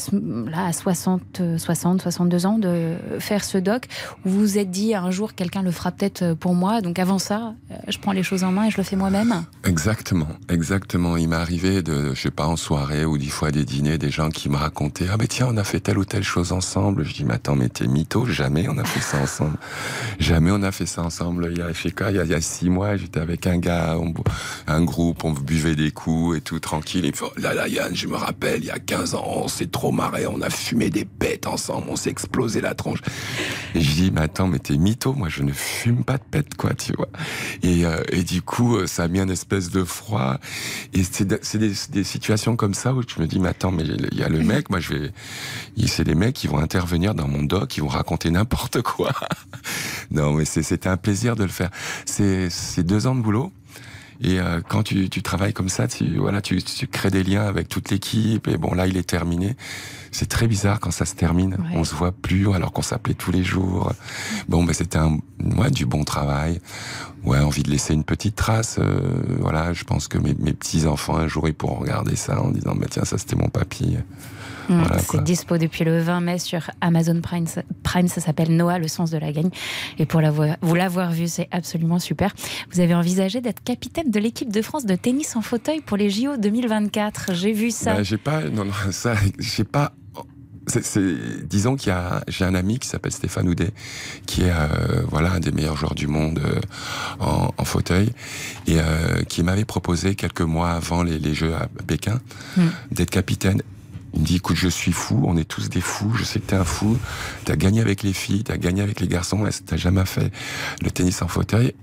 là 0.51 0.67
à 0.67 0.73
60 0.73 1.41
euh, 1.41 1.59
60 1.59 2.03
62 2.03 2.47
ans 2.47 2.59
de 2.59 2.97
faire 3.19 3.45
ce 3.45 3.59
doc? 3.59 3.87
Où 4.25 4.31
vous 4.31 4.41
vous 4.41 4.59
êtes 4.59 4.71
dit 4.71 4.95
un 4.95 5.11
jour 5.11 5.35
quelqu'un 5.35 5.63
le 5.63 5.71
fera 5.71 5.93
peut-être 5.93 6.35
pour 6.35 6.55
moi 6.55 6.81
donc 6.81 6.99
avant 6.99 7.19
ça 7.19 7.55
euh, 7.71 7.75
je 7.89 7.99
prends 7.99 8.13
les 8.13 8.23
choses 8.23 8.45
en 8.45 8.53
main 8.53 8.67
et 8.67 8.71
je 8.71 8.77
le 8.79 8.83
fais 8.83 8.97
moi-même. 8.97 9.45
Exactement, 9.65 10.29
exactement. 10.49 11.17
Il 11.17 11.29
m'est 11.29 11.37
arrivé 11.37 11.83
de, 11.83 12.15
je 12.15 12.21
sais 12.21 12.31
pas, 12.31 12.47
en 12.47 12.57
soirée 12.57 13.05
ou 13.05 13.19
des 13.19 13.29
fois 13.29 13.51
des 13.51 13.65
dîners, 13.65 13.99
des 13.99 14.11
gens 14.11 14.31
qui 14.31 14.49
me 14.49 14.57
racontaient, 14.57 15.07
ah 15.13 15.17
ben 15.17 15.27
tiens, 15.29 15.49
on 15.51 15.57
a 15.57 15.65
fait 15.65 15.81
telle 15.81 15.99
ou 16.01 16.05
telle 16.05 16.25
chose 16.25 16.53
ensemble. 16.53 17.05
Je 17.05 17.13
dis, 17.15 17.25
mais 17.25 17.35
attends, 17.35 17.57
mais 17.57 17.69
t'es 17.69 17.87
mytho, 17.87 18.27
jamais 18.27 18.67
on 18.69 18.79
a 18.79 18.85
fait 18.85 19.01
ça 19.01 19.19
ensemble. 19.19 19.57
Jamais 20.19 20.51
on 20.51 20.63
a 20.63 20.73
fait 20.73 20.87
ça 20.87 21.03
ensemble. 21.03 21.49
Il 21.53 21.59
y 21.59 21.63
a, 21.63 21.73
je 21.73 21.81
sais 21.83 21.91
quoi, 21.91 22.11
il 22.11 22.17
y 22.17 22.35
a, 22.35 22.41
six 22.41 22.71
mois, 22.71 22.97
j'étais 22.97 23.21
avec 23.21 23.47
un 23.47 23.59
gars, 23.59 23.97
un 24.67 24.83
groupe, 24.83 25.25
on 25.25 25.33
buvait 25.33 25.77
des 25.77 25.91
coups 25.91 26.39
et 26.39 26.41
tout, 26.41 26.59
tranquille. 26.59 27.05
Il 27.05 27.13
me 27.13 27.43
là 27.43 27.55
là, 27.55 27.69
Yann, 27.69 27.95
je 27.95 28.07
me 28.07 28.17
rappelle, 28.17 28.61
il 28.63 28.67
y 28.67 28.71
a 28.71 28.79
15 28.79 29.15
ans, 29.15 29.25
on 29.27 29.49
s'est 29.49 29.67
trop 29.67 29.93
marré, 29.93 30.27
on 30.27 30.41
a 30.41 30.51
fumé 30.51 30.91
des 30.91 31.05
pètes 31.05 31.47
ensemble, 31.47 31.87
on 31.89 31.97
s'est 31.97 32.11
explosé 32.11 32.61
la 32.61 32.75
tronche. 32.75 33.01
Et 33.75 33.81
je 33.81 33.93
dis, 33.93 34.11
mais 34.11 34.23
attends, 34.23 34.49
mais 34.49 34.59
t'es 34.59 34.77
mytho, 34.77 35.13
moi 35.13 35.29
je 35.29 35.43
ne 35.43 35.53
fume 35.53 36.03
pas 36.05 36.17
de 36.19 36.25
pète, 36.31 36.55
quoi, 36.57 36.75
tu 36.75 36.93
vois. 36.95 37.09
Et, 37.63 37.85
euh, 37.85 38.03
du 38.27 38.43
coup, 38.43 38.77
euh, 38.77 38.87
ça 38.87 39.05
a 39.05 39.09
mis 39.09 39.21
un 39.21 39.29
espèce 39.29 39.71
de 39.71 39.85
froid. 39.85 40.39
Et 40.93 41.03
c'est 41.05 41.27
de- 41.27 41.39
c'est 41.43 41.59
des, 41.59 41.75
situations 42.05 42.57
comme 42.57 42.75
ça 42.75 42.95
où 42.95 43.03
je 43.07 43.21
me 43.21 43.27
dis, 43.27 43.39
mais 43.39 43.49
attends, 43.49 43.71
mais 43.71 43.85
il 43.85 44.19
y 44.19 44.23
a 44.23 44.29
le 44.29 44.41
mec, 44.41 44.71
moi 44.71 44.81
je 44.81 44.95
vais. 44.95 45.13
C'est 45.91 46.05
des 46.05 46.15
mecs 46.15 46.35
qui 46.35 46.47
vont 46.47 46.59
intervenir 46.59 47.15
dans 47.15 47.29
mon 47.29 47.43
doc, 47.43 47.69
qui 47.69 47.81
vont 47.81 47.89
raconter 47.89 48.31
n'importe 48.31 48.81
quoi. 48.83 49.11
non, 50.11 50.33
mais 50.33 50.45
c'était 50.45 50.89
un 50.89 50.97
plaisir 50.97 51.37
de 51.37 51.43
le 51.43 51.51
faire. 51.51 51.71
C'est 52.07 52.83
deux 52.83 53.07
ans 53.07 53.15
de 53.15 53.21
boulot. 53.21 53.53
Et 54.23 54.39
euh, 54.39 54.61
quand 54.67 54.83
tu, 54.83 55.09
tu 55.09 55.23
travailles 55.23 55.55
comme 55.55 55.71
ça, 55.71 55.89
tu, 55.89 56.19
voilà, 56.19 56.43
tu, 56.43 56.63
tu 56.63 56.87
crées 56.87 57.11
des 57.11 57.25
liens 57.25 57.47
avec 57.47 57.69
toute 57.69 57.91
l'équipe. 57.91 58.49
Et 58.49 58.59
bon, 58.59 58.75
là, 58.75 58.87
il 58.87 58.99
est 58.99 59.09
terminé. 59.09 59.57
C'est 60.13 60.29
très 60.29 60.47
bizarre 60.47 60.79
quand 60.79 60.91
ça 60.91 61.07
se 61.07 61.15
termine. 61.15 61.57
On 61.73 61.85
se 61.85 61.95
voit 61.95 62.13
plus 62.13 62.53
alors 62.53 62.73
qu'on 62.73 62.83
s'appelait 62.83 63.15
tous 63.15 63.33
les 63.33 63.43
jours. 63.43 63.93
Bon, 64.49 64.63
ben 64.65 64.75
c'était 64.75 64.99
un, 64.99 65.19
ouais, 65.57 65.71
du 65.71 65.87
bon 65.87 66.05
travail. 66.05 66.61
Ouais, 67.25 67.39
envie 67.39 67.63
de 67.63 67.71
laisser 67.71 67.95
une 67.95 68.05
petite 68.05 68.37
trace. 68.37 68.77
euh, 68.79 69.01
voilà, 69.39 69.73
je 69.73 69.85
pense 69.85 70.07
que 70.07 70.19
mes, 70.19 70.35
mes 70.35 70.53
petits 70.53 70.87
enfants 70.87 71.17
un 71.17 71.29
jour 71.29 71.49
ils 71.49 71.55
pourront 71.55 71.77
regarder 71.77 72.17
ça 72.17 72.41
en 72.43 72.51
disant, 72.51 72.75
bah 72.75 72.87
tiens, 72.91 73.05
ça 73.05 73.17
c'était 73.19 73.37
mon 73.37 73.49
papy. 73.49 73.97
Mm, 74.71 74.79
Voilà, 74.83 74.99
c'est 75.01 75.23
dispo 75.25 75.59
depuis 75.59 75.85
le 75.85 76.01
20 76.01 76.21
mai 76.21 76.39
sur 76.39 76.71
Amazon 76.81 77.21
Prime. 77.21 77.47
Prime 77.83 78.09
ça 78.09 78.21
s'appelle 78.21 78.55
Noah, 78.57 78.79
le 78.79 78.89
sens 78.89 79.11
de 79.11 79.19
la 79.19 79.33
gagne. 79.33 79.51
Et 79.99 80.07
pour 80.07 80.21
l'avoir- 80.21 80.57
vous 80.63 80.75
l'avoir 80.75 81.11
vu, 81.13 81.27
c'est 81.29 81.49
absolument 81.51 81.99
super. 81.99 82.33
Vous 82.73 82.81
avez 82.81 82.95
envisagé 82.95 83.41
d'être 83.41 83.63
capitaine 83.65 84.11
de 84.11 84.21
l'équipe 84.21 84.51
de 84.53 84.63
France 84.63 84.87
de 84.87 84.95
tennis 84.95 85.35
en 85.37 85.43
fauteuil 85.43 85.81
pour 85.81 85.97
les 85.97 86.09
JO 86.09 86.37
2024. 86.37 87.35
J'ai 87.35 87.53
vu 87.53 87.71
ça. 87.71 87.95
Bah, 87.95 88.03
j'ai 88.05 88.17
pas, 88.19 88.43
non, 88.45 88.65
non, 88.65 88.73
ça, 88.93 89.15
j'ai 89.39 89.65
pas. 89.65 89.93
c'est- 90.69 91.47
disons 91.49 91.75
qu'il 91.75 91.89
y 91.89 91.93
a, 91.93 92.23
j'ai 92.29 92.45
un 92.45 92.55
ami 92.55 92.79
qui 92.79 92.87
s'appelle 92.87 93.11
Stéphane 93.11 93.49
Houdet, 93.49 93.73
qui 94.27 94.43
est 94.43 94.53
euh, 94.53 95.03
voilà 95.09 95.33
un 95.33 95.41
des 95.41 95.51
meilleurs 95.51 95.77
joueurs 95.77 95.97
du 95.97 96.07
monde 96.07 96.41
euh, 96.45 96.61
en, 97.19 97.51
en 97.57 97.65
fauteuil, 97.65 98.11
et 98.69 98.77
euh, 98.79 99.23
qui 99.29 99.43
m'avait 99.43 99.65
proposé 99.65 100.15
quelques 100.15 100.43
mois 100.43 100.71
avant 100.71 101.03
les, 101.03 101.19
les 101.19 101.35
Jeux 101.35 101.55
à 101.55 101.67
Pékin 101.89 102.21
Mm. 102.57 102.63
d'être 102.93 103.11
capitaine. 103.11 103.63
Il 104.15 104.21
me 104.21 104.27
dit, 104.27 104.37
écoute, 104.37 104.57
je 104.57 104.69
suis 104.69 104.93
fou, 104.93 105.23
on 105.27 105.37
est 105.37 105.45
tous 105.45 105.69
des 105.69 105.81
fous, 105.81 106.13
je 106.15 106.25
sais 106.25 106.41
que 106.41 106.47
t'es 106.47 106.57
un 106.57 106.65
fou, 106.65 106.99
t'as 107.45 107.57
gagné 107.57 107.81
avec 107.81 108.03
les 108.03 108.13
filles, 108.13 108.43
t'as 108.43 108.57
gagné 108.57 108.83
avec 108.83 109.01
les 109.01 109.09
garçons, 109.09 109.49
t'as 109.67 109.77
jamais 109.77 110.05
fait 110.05 110.33
le 110.83 110.91
tennis 110.91 111.23
en 111.23 111.29
fauteuil? 111.29 111.75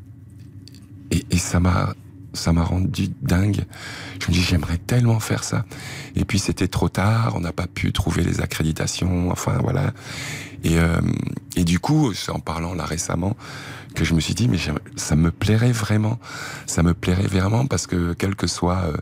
Et, 1.11 1.25
et 1.31 1.37
ça 1.37 1.59
m'a 1.59 1.93
ça 2.33 2.53
m'a 2.53 2.63
rendu 2.63 3.09
dingue. 3.21 3.65
Je 4.19 4.27
me 4.27 4.33
dis 4.33 4.41
j'aimerais 4.41 4.77
tellement 4.77 5.19
faire 5.19 5.43
ça. 5.43 5.65
Et 6.15 6.23
puis 6.23 6.39
c'était 6.39 6.67
trop 6.67 6.89
tard, 6.89 7.33
on 7.35 7.39
n'a 7.39 7.51
pas 7.51 7.67
pu 7.67 7.91
trouver 7.91 8.23
les 8.23 8.41
accréditations, 8.41 9.31
enfin 9.31 9.57
voilà. 9.61 9.91
Et, 10.63 10.79
euh, 10.79 11.01
et 11.55 11.63
du 11.63 11.79
coup, 11.79 12.11
en 12.29 12.39
parlant 12.39 12.73
là 12.73 12.85
récemment 12.85 13.35
que 13.97 14.05
je 14.05 14.13
me 14.13 14.19
suis 14.19 14.35
dit, 14.35 14.47
mais 14.47 14.59
ça 14.95 15.15
me 15.15 15.31
plairait 15.31 15.71
vraiment. 15.71 16.19
Ça 16.67 16.83
me 16.83 16.93
plairait 16.93 17.25
vraiment 17.25 17.65
parce 17.65 17.87
que 17.87 18.13
quel 18.13 18.35
que 18.35 18.45
soit, 18.45 18.83
euh, 18.85 18.97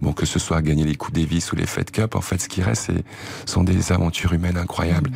bon, 0.00 0.12
que 0.12 0.24
ce 0.24 0.38
soit 0.38 0.62
gagner 0.62 0.84
les 0.84 0.94
coups 0.94 1.18
Davis 1.18 1.50
ou 1.50 1.56
les 1.56 1.66
Fed 1.66 1.90
Cup, 1.90 2.14
en 2.14 2.20
fait, 2.20 2.40
ce 2.40 2.48
qui 2.48 2.62
reste, 2.62 2.84
c'est, 2.86 3.04
sont 3.44 3.64
des 3.64 3.90
aventures 3.90 4.32
humaines 4.34 4.56
incroyables. 4.56 5.10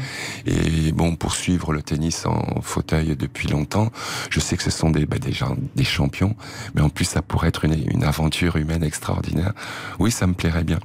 Et 0.47 0.91
bon, 0.91 1.15
pour 1.15 1.33
suivre 1.33 1.73
le 1.73 1.81
tennis 1.81 2.27
en 2.27 2.61
fauteuil 2.61 3.15
depuis 3.15 3.47
longtemps, 3.47 3.93
je 4.31 4.41
sais 4.41 4.57
que 4.57 4.65
ce 4.65 4.73
sont 4.73 4.91
des, 4.91 5.07
bah, 5.07 5.19
des 5.19 5.33
gens, 5.33 5.57
des 5.77 5.85
champions, 5.85 6.35
mais 6.75 6.81
en 6.81 6.89
plus, 6.89 7.05
ça 7.05 7.23
pourrait 7.23 7.49
être 7.49 7.65
une, 7.65 7.89
une 7.89 8.03
aventure 8.03 8.57
humaine 8.57 8.83
extraordinaire. 8.83 9.53
Oui, 10.01 10.11
ça 10.11 10.27
me 10.27 10.35
plairait 10.35 10.65
bien. 10.65 10.81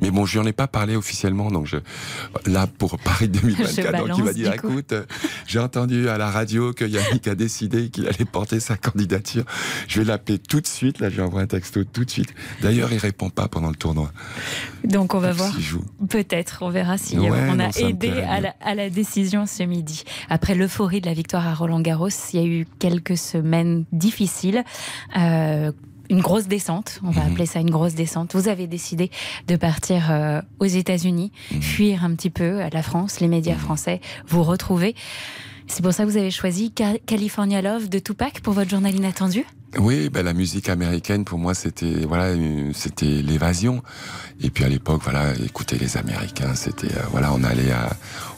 Mais 0.00 0.10
bon, 0.10 0.24
je 0.24 0.38
n'en 0.38 0.46
ai 0.46 0.54
pas 0.54 0.68
parlé 0.68 0.96
officiellement, 0.96 1.50
donc 1.50 1.66
je, 1.66 1.76
là, 2.46 2.66
pour 2.66 2.98
Paris 2.98 3.28
2024, 3.28 4.06
donc 4.06 4.16
il 4.16 4.24
m'a 4.24 4.32
dit, 4.32 4.46
écoute, 4.46 4.94
j'ai 5.46 5.58
entendu 5.58 6.08
à 6.08 6.16
la 6.16 6.30
radio 6.30 6.72
que 6.72 6.86
Yannick 6.86 7.28
a 7.28 7.34
décidé 7.34 7.89
qu'il 7.90 8.06
allait 8.06 8.24
porter 8.24 8.60
sa 8.60 8.76
candidature. 8.76 9.44
Je 9.88 10.00
vais 10.00 10.04
l'appeler 10.06 10.38
tout 10.38 10.60
de 10.60 10.66
suite. 10.66 11.00
Là, 11.00 11.10
je 11.10 11.16
lui 11.16 11.22
envoie 11.22 11.42
un 11.42 11.46
texto 11.46 11.84
tout 11.84 12.04
de 12.04 12.10
suite. 12.10 12.34
D'ailleurs, 12.62 12.92
il 12.92 12.98
répond 12.98 13.30
pas 13.30 13.48
pendant 13.48 13.68
le 13.68 13.76
tournoi. 13.76 14.12
Donc, 14.84 15.14
on 15.14 15.18
va 15.18 15.32
voir. 15.32 15.52
Peut-être, 16.08 16.58
on 16.62 16.70
verra 16.70 16.98
si 16.98 17.18
Ouais, 17.18 17.30
on 17.30 17.58
a 17.58 17.66
non, 17.66 17.70
aidé 17.76 18.10
plairait 18.10 18.24
à 18.24 18.40
la, 18.40 18.54
à 18.60 18.74
la 18.74 18.90
décision 18.90 19.46
ce 19.46 19.62
midi. 19.62 20.04
Après 20.28 20.54
l'euphorie 20.54 21.00
de 21.00 21.06
la 21.06 21.14
victoire 21.14 21.46
à 21.46 21.54
Roland 21.54 21.80
Garros, 21.80 22.08
il 22.32 22.40
y 22.40 22.42
a 22.42 22.46
eu 22.46 22.66
quelques 22.78 23.18
semaines 23.18 23.84
difficiles. 23.92 24.64
Euh, 25.16 25.72
une 26.08 26.20
grosse 26.20 26.48
descente, 26.48 27.00
on 27.04 27.10
va 27.10 27.22
appeler 27.22 27.46
ça 27.46 27.60
une 27.60 27.70
grosse 27.70 27.94
descente. 27.94 28.34
Vous 28.34 28.48
avez 28.48 28.66
décidé 28.66 29.10
de 29.46 29.54
partir 29.54 30.10
euh, 30.10 30.42
aux 30.58 30.66
États-Unis, 30.66 31.30
fuir 31.60 32.04
un 32.04 32.14
petit 32.16 32.30
peu 32.30 32.60
la 32.72 32.82
France, 32.82 33.20
les 33.20 33.28
médias 33.28 33.54
français, 33.54 34.00
vous 34.26 34.42
retrouver. 34.42 34.96
C'est 35.72 35.82
pour 35.82 35.92
ça 35.94 36.04
que 36.04 36.10
vous 36.10 36.16
avez 36.16 36.30
choisi 36.32 36.72
Ca- 36.76 36.98
California 37.06 37.62
Love 37.62 37.88
de 37.88 37.98
Tupac 38.00 38.40
pour 38.40 38.52
votre 38.54 38.68
journal 38.68 38.94
inattendu? 38.94 39.44
Oui, 39.78 40.08
ben 40.10 40.24
la 40.24 40.32
musique 40.32 40.68
américaine 40.68 41.24
pour 41.24 41.38
moi 41.38 41.54
c'était 41.54 42.04
voilà 42.04 42.34
c'était 42.74 43.22
l'évasion. 43.22 43.82
Et 44.40 44.50
puis 44.50 44.64
à 44.64 44.68
l'époque 44.68 45.00
voilà 45.04 45.32
écouter 45.36 45.78
les 45.78 45.96
Américains 45.96 46.56
c'était 46.56 46.88
euh, 46.92 47.02
voilà 47.12 47.32
on 47.32 47.44
allait 47.44 47.70
à, 47.70 47.88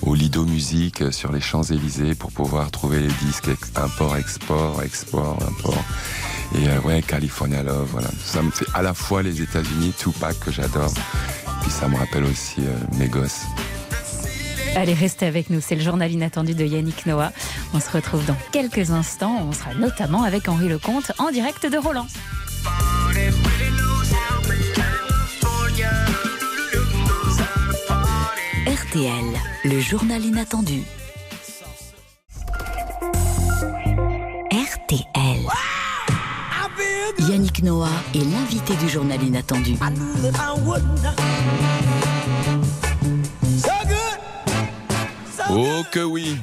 au 0.03 0.14
Lido 0.14 0.45
Musique 0.45 1.01
euh, 1.01 1.11
sur 1.11 1.33
les 1.33 1.40
Champs 1.40 1.62
Élysées 1.62 2.14
pour 2.14 2.33
pouvoir 2.33 2.71
trouver 2.71 3.01
les 3.01 3.12
disques 3.27 3.49
import 3.77 4.14
export 4.18 4.83
export 4.83 5.38
import. 5.49 5.83
Et 6.55 6.68
euh, 6.68 6.81
ouais 6.83 7.01
California 7.01 7.62
Love 7.62 7.88
voilà 7.92 8.11
ça 8.23 8.42
me 8.42 8.51
fait 8.51 8.66
à 8.75 8.83
la 8.83 8.92
fois 8.92 9.23
les 9.23 9.40
États-Unis 9.40 9.95
Tupac 9.99 10.38
que 10.38 10.53
j'adore. 10.53 10.92
Puis 11.62 11.71
ça 11.71 11.88
me 11.88 11.97
rappelle 11.97 12.25
aussi 12.25 12.61
euh, 12.61 12.77
mes 12.99 13.09
gosses. 13.09 13.47
Allez, 14.75 14.95
restez 14.95 15.27
avec 15.27 15.51
nous. 15.51 15.61
C'est 15.61 15.75
le 15.75 15.83
journal 15.83 16.11
inattendu 16.11 16.55
de 16.55 16.65
Yannick 16.65 17.05
Noah. 17.07 17.33
On 17.75 17.81
se 17.81 17.91
retrouve 17.91 18.25
dans 18.25 18.37
quelques 18.53 18.91
instants. 18.91 19.47
On 19.49 19.53
sera 19.53 19.75
notamment 19.75 20.23
avec 20.23 20.49
Henri 20.49 20.69
Lecomte 20.69 21.13
en 21.19 21.31
direct 21.31 21.67
de 21.67 21.77
Roland. 21.77 22.07
RTL, 28.67 29.25
le 29.65 29.81
journal 29.81 30.25
inattendu. 30.25 30.83
RTL. 34.51 35.47
Yannick 37.29 37.63
Noah 37.63 37.89
est 38.15 38.25
l'invité 38.25 38.75
du 38.77 38.89
journal 38.89 39.23
inattendu. 39.23 39.77
Oh 45.55 45.83
que 45.91 46.01
oui 46.01 46.38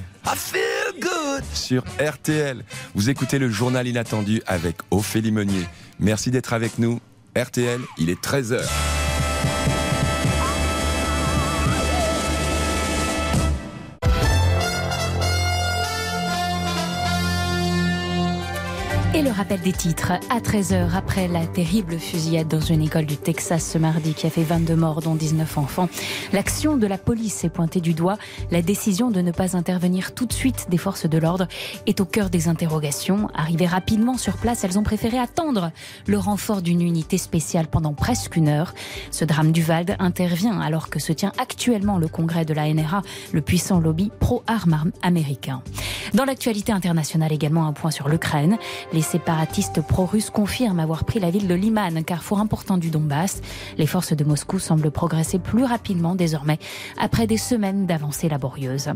Sur 1.56 1.84
RTL, 2.00 2.64
vous 2.94 3.10
écoutez 3.10 3.40
le 3.40 3.50
journal 3.50 3.88
inattendu 3.88 4.44
avec 4.46 4.76
Ophélie 4.92 5.32
Meunier. 5.32 5.66
Merci 6.00 6.30
d'être 6.30 6.54
avec 6.54 6.78
nous. 6.78 7.00
RTL, 7.36 7.82
il 7.98 8.12
est 8.12 8.24
13h. 8.24 8.62
Et 19.20 19.22
le 19.22 19.32
rappel 19.32 19.60
des 19.60 19.74
titres 19.74 20.14
à 20.30 20.40
13h 20.40 20.96
après 20.96 21.28
la 21.28 21.46
terrible 21.46 22.00
fusillade 22.00 22.48
dans 22.48 22.62
une 22.62 22.82
école 22.82 23.06
du 23.06 23.18
Texas 23.18 23.70
ce 23.70 23.78
mardi 23.78 24.14
qui 24.14 24.26
a 24.26 24.30
fait 24.30 24.44
22 24.44 24.78
morts 24.78 25.02
dont 25.02 25.14
19 25.14 25.58
enfants. 25.58 25.90
L'action 26.32 26.78
de 26.78 26.88
la 26.88 26.98
police 26.98 27.44
est 27.44 27.50
pointée 27.50 27.82
du 27.82 27.94
doigt. 27.94 28.18
La 28.50 28.62
décision 28.62 29.12
de 29.12 29.20
ne 29.20 29.34
pas 29.34 29.58
intervenir 29.58 30.16
tout 30.16 30.26
de 30.26 30.32
suite 30.32 30.68
des 30.70 30.78
forces 30.78 31.06
de 31.06 31.18
l'ordre 31.18 31.50
est 31.86 32.00
au 32.00 32.06
cœur 32.06 32.30
des 32.30 32.48
interrogations. 32.48 33.28
Arrivées 33.34 33.68
rapidement 33.68 34.18
sur 34.18 34.38
place, 34.38 34.64
elles 34.64 34.80
ont 34.80 34.84
préféré 34.84 35.20
attendre 35.20 35.74
le 36.08 36.18
renfort 36.18 36.62
d'une 36.62 36.82
unité 36.82 37.18
spéciale 37.18 37.68
pendant 37.68 37.92
presque 37.92 38.38
une 38.38 38.48
heure. 38.48 38.74
Ce 39.12 39.26
drame 39.26 39.52
du 39.52 39.64
Vald 39.64 39.98
intervient 40.00 40.62
alors 40.62 40.90
que 40.90 41.00
se 41.00 41.12
tient 41.12 41.34
actuellement 41.38 41.98
le 41.98 42.08
congrès 42.08 42.46
de 42.46 42.54
la 42.54 42.74
NRA, 42.74 43.02
le 43.34 43.42
puissant 43.42 43.82
lobby 43.82 44.14
pro-armes 44.22 44.94
américain. 45.02 45.62
Dans 46.14 46.24
l'actualité 46.24 46.72
internationale 46.72 47.34
également 47.34 47.68
un 47.68 47.74
point 47.74 47.92
sur 47.92 48.08
l'Ukraine. 48.08 48.58
Les 48.94 49.09
séparatistes 49.10 49.82
pro-russes 49.82 50.30
confirment 50.30 50.80
avoir 50.80 51.04
pris 51.04 51.20
la 51.20 51.32
ville 51.32 51.48
de 51.48 51.56
Liman, 51.56 52.04
carrefour 52.04 52.40
important 52.40 52.78
du 52.78 52.92
Donbass. 52.92 53.42
Les 53.80 53.88
forces 53.88 54.14
de 54.14 54.24
Moscou 54.24 54.60
semblent 54.60 54.92
progresser 54.92 55.40
plus 55.40 55.64
rapidement 55.64 56.14
désormais 56.14 56.60
après 57.00 57.26
des 57.26 57.38
semaines 57.38 57.88
d'avancées 57.88 58.30
laborieuses. 58.30 58.92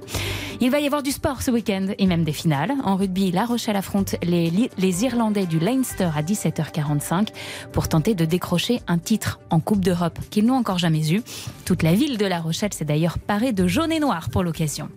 Il 0.62 0.70
va 0.70 0.80
y 0.80 0.86
avoir 0.86 1.02
du 1.02 1.10
sport 1.10 1.42
ce 1.42 1.50
week-end 1.50 1.88
et 1.98 2.06
même 2.06 2.24
des 2.24 2.32
finales. 2.32 2.74
En 2.84 2.96
rugby, 2.96 3.32
La 3.32 3.46
Rochelle 3.46 3.76
affronte 3.76 4.16
les, 4.22 4.52
les 4.78 5.04
Irlandais 5.04 5.48
du 5.48 5.58
Leinster 5.58 6.10
à 6.16 6.22
17h45 6.22 7.30
pour 7.72 7.88
tenter 7.88 8.14
de 8.14 8.26
décrocher 8.26 8.82
un 8.88 9.00
titre 9.00 9.40
en 9.50 9.60
Coupe 9.60 9.84
d'Europe 9.84 10.20
qu'ils 10.30 10.46
n'ont 10.46 10.58
encore 10.58 10.78
jamais 10.78 11.12
eu. 11.12 11.24
Toute 11.66 11.82
la 11.82 11.94
ville 11.94 12.20
de 12.20 12.26
La 12.28 12.40
Rochelle 12.40 12.72
s'est 12.72 12.86
d'ailleurs 12.86 13.18
parée 13.18 13.52
de 13.52 13.66
jaune 13.66 13.92
et 13.92 14.00
noir 14.00 14.30
pour 14.30 14.44
l'occasion. 14.44 14.90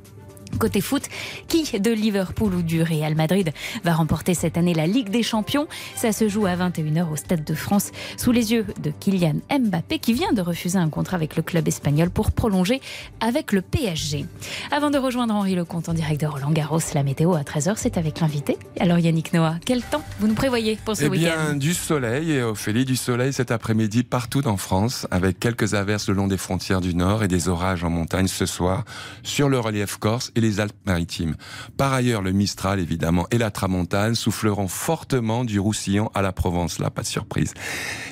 Côté 0.58 0.80
foot, 0.80 1.02
qui 1.48 1.78
de 1.78 1.90
Liverpool 1.90 2.54
ou 2.54 2.62
du 2.62 2.82
Real 2.82 3.14
Madrid 3.14 3.52
va 3.84 3.92
remporter 3.94 4.32
cette 4.34 4.56
année 4.56 4.72
la 4.72 4.86
Ligue 4.86 5.10
des 5.10 5.22
Champions? 5.22 5.66
Ça 5.96 6.12
se 6.12 6.28
joue 6.28 6.46
à 6.46 6.54
21h 6.56 7.10
au 7.10 7.16
Stade 7.16 7.44
de 7.44 7.54
France 7.54 7.90
sous 8.16 8.32
les 8.32 8.52
yeux 8.52 8.64
de 8.82 8.90
Kylian 8.98 9.36
Mbappé 9.50 9.98
qui 9.98 10.12
vient 10.14 10.32
de 10.32 10.40
refuser 10.40 10.78
un 10.78 10.88
contrat 10.88 11.16
avec 11.16 11.36
le 11.36 11.42
club 11.42 11.68
espagnol 11.68 12.08
pour 12.10 12.32
prolonger 12.32 12.80
avec 13.20 13.52
le 13.52 13.60
PSG. 13.60 14.24
Avant 14.70 14.90
de 14.90 14.98
rejoindre 14.98 15.34
Henri 15.34 15.54
Lecomte 15.54 15.88
en 15.88 15.94
direct 15.94 16.20
de 16.22 16.26
Roland 16.26 16.52
Garros, 16.52 16.80
la 16.94 17.02
météo 17.02 17.34
à 17.34 17.42
13h, 17.42 17.74
c'est 17.76 17.98
avec 17.98 18.20
l'invité. 18.20 18.56
Alors 18.80 18.98
Yannick 18.98 19.32
Noah, 19.34 19.56
quel 19.64 19.82
temps 19.82 20.02
vous 20.20 20.28
nous 20.28 20.34
prévoyez 20.34 20.78
pour 20.84 20.96
ce 20.96 21.04
Eh 21.04 21.08
week-end? 21.08 21.54
du 21.54 21.74
soleil, 21.74 22.32
et 22.32 22.42
Ophélie, 22.42 22.84
du 22.84 22.96
soleil 22.96 23.32
cet 23.32 23.50
après-midi 23.50 24.04
partout 24.04 24.46
en 24.48 24.56
France, 24.56 25.06
avec 25.10 25.38
quelques 25.38 25.74
averses 25.74 26.08
le 26.08 26.14
long 26.14 26.28
des 26.28 26.38
frontières 26.38 26.80
du 26.80 26.94
nord 26.94 27.22
et 27.24 27.28
des 27.28 27.48
orages 27.48 27.84
en 27.84 27.90
montagne 27.90 28.28
ce 28.28 28.46
soir 28.46 28.84
sur 29.22 29.48
le 29.48 29.58
relief 29.60 29.96
corse 29.98 30.32
et 30.36 30.40
les 30.40 30.60
Alpes-Maritimes. 30.60 31.34
Par 31.76 31.92
ailleurs, 31.92 32.22
le 32.22 32.32
Mistral, 32.32 32.78
évidemment, 32.78 33.26
et 33.30 33.38
la 33.38 33.50
Tramontane 33.50 34.14
souffleront 34.14 34.68
fortement 34.68 35.44
du 35.44 35.58
Roussillon 35.58 36.10
à 36.14 36.22
la 36.22 36.32
Provence, 36.32 36.78
là, 36.78 36.90
pas 36.90 37.02
de 37.02 37.06
surprise. 37.06 37.54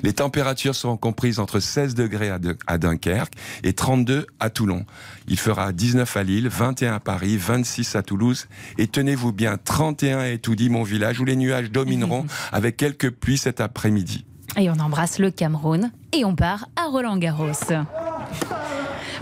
Les 0.02 0.14
températures 0.14 0.74
seront 0.74 0.96
comprises 0.96 1.38
entre 1.38 1.60
16 1.60 1.94
degrés 1.94 2.30
à, 2.30 2.78
Dunkerque 2.78 3.34
et 3.62 3.74
32 3.74 4.26
à 4.40 4.50
Toulon. 4.50 4.84
Il 5.28 5.38
fera 5.38 5.72
19 5.72 6.16
à 6.16 6.22
Lille, 6.22 6.48
21 6.48 6.94
à 6.94 7.00
Paris, 7.00 7.36
26 7.36 7.96
à 7.96 8.02
Toulouse 8.02 8.48
et 8.78 8.86
tenez-vous 8.86 9.32
bien, 9.32 9.58
31 9.62 10.18
à 10.18 10.28
Étoudi, 10.28 10.70
mon 10.70 10.82
village, 10.82 11.20
où 11.20 11.24
les 11.24 11.36
nuages 11.36 11.70
domineront 11.70 12.26
avec 12.52 12.76
quelques 12.76 13.10
pluies 13.10 13.38
cet 13.38 13.60
après-midi. 13.60 14.24
Et 14.56 14.70
on 14.70 14.78
embrasse 14.78 15.18
le 15.18 15.30
Cameroun 15.30 15.90
et 16.12 16.24
on 16.24 16.34
part 16.34 16.68
à 16.76 16.86
Roland 16.86 17.16
Garros. 17.16 17.52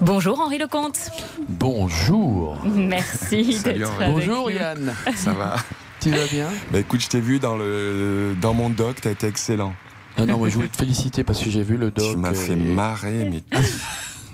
Bonjour 0.02 0.40
Henri 0.40 0.58
Lecomte. 0.58 1.10
Bonjour. 1.48 2.58
Merci 2.64 3.60
d'être 3.64 3.90
avec 4.00 4.08
Bonjour 4.14 4.50
nous. 4.50 4.56
Yann. 4.56 4.94
Ça 5.14 5.32
va 5.32 5.56
Tu 6.00 6.10
vas 6.10 6.26
bien 6.30 6.48
Bah 6.72 6.80
écoute, 6.80 7.00
je 7.00 7.08
t'ai 7.08 7.20
vu 7.20 7.38
dans, 7.38 7.56
le, 7.56 8.34
dans 8.40 8.52
mon 8.52 8.68
doc, 8.68 8.96
t'as 9.00 9.10
été 9.12 9.26
excellent. 9.28 9.74
Ah 10.18 10.26
non, 10.26 10.38
moi 10.38 10.48
je 10.48 10.56
voulais 10.56 10.68
te 10.68 10.76
féliciter 10.76 11.24
parce 11.24 11.40
que 11.42 11.50
j'ai 11.50 11.62
vu 11.62 11.76
le 11.76 11.90
doc. 11.90 12.10
Tu 12.10 12.16
m'as 12.16 12.34
fait 12.34 12.52
et- 12.52 12.56
marrer, 12.56 13.28
mais 13.30 13.42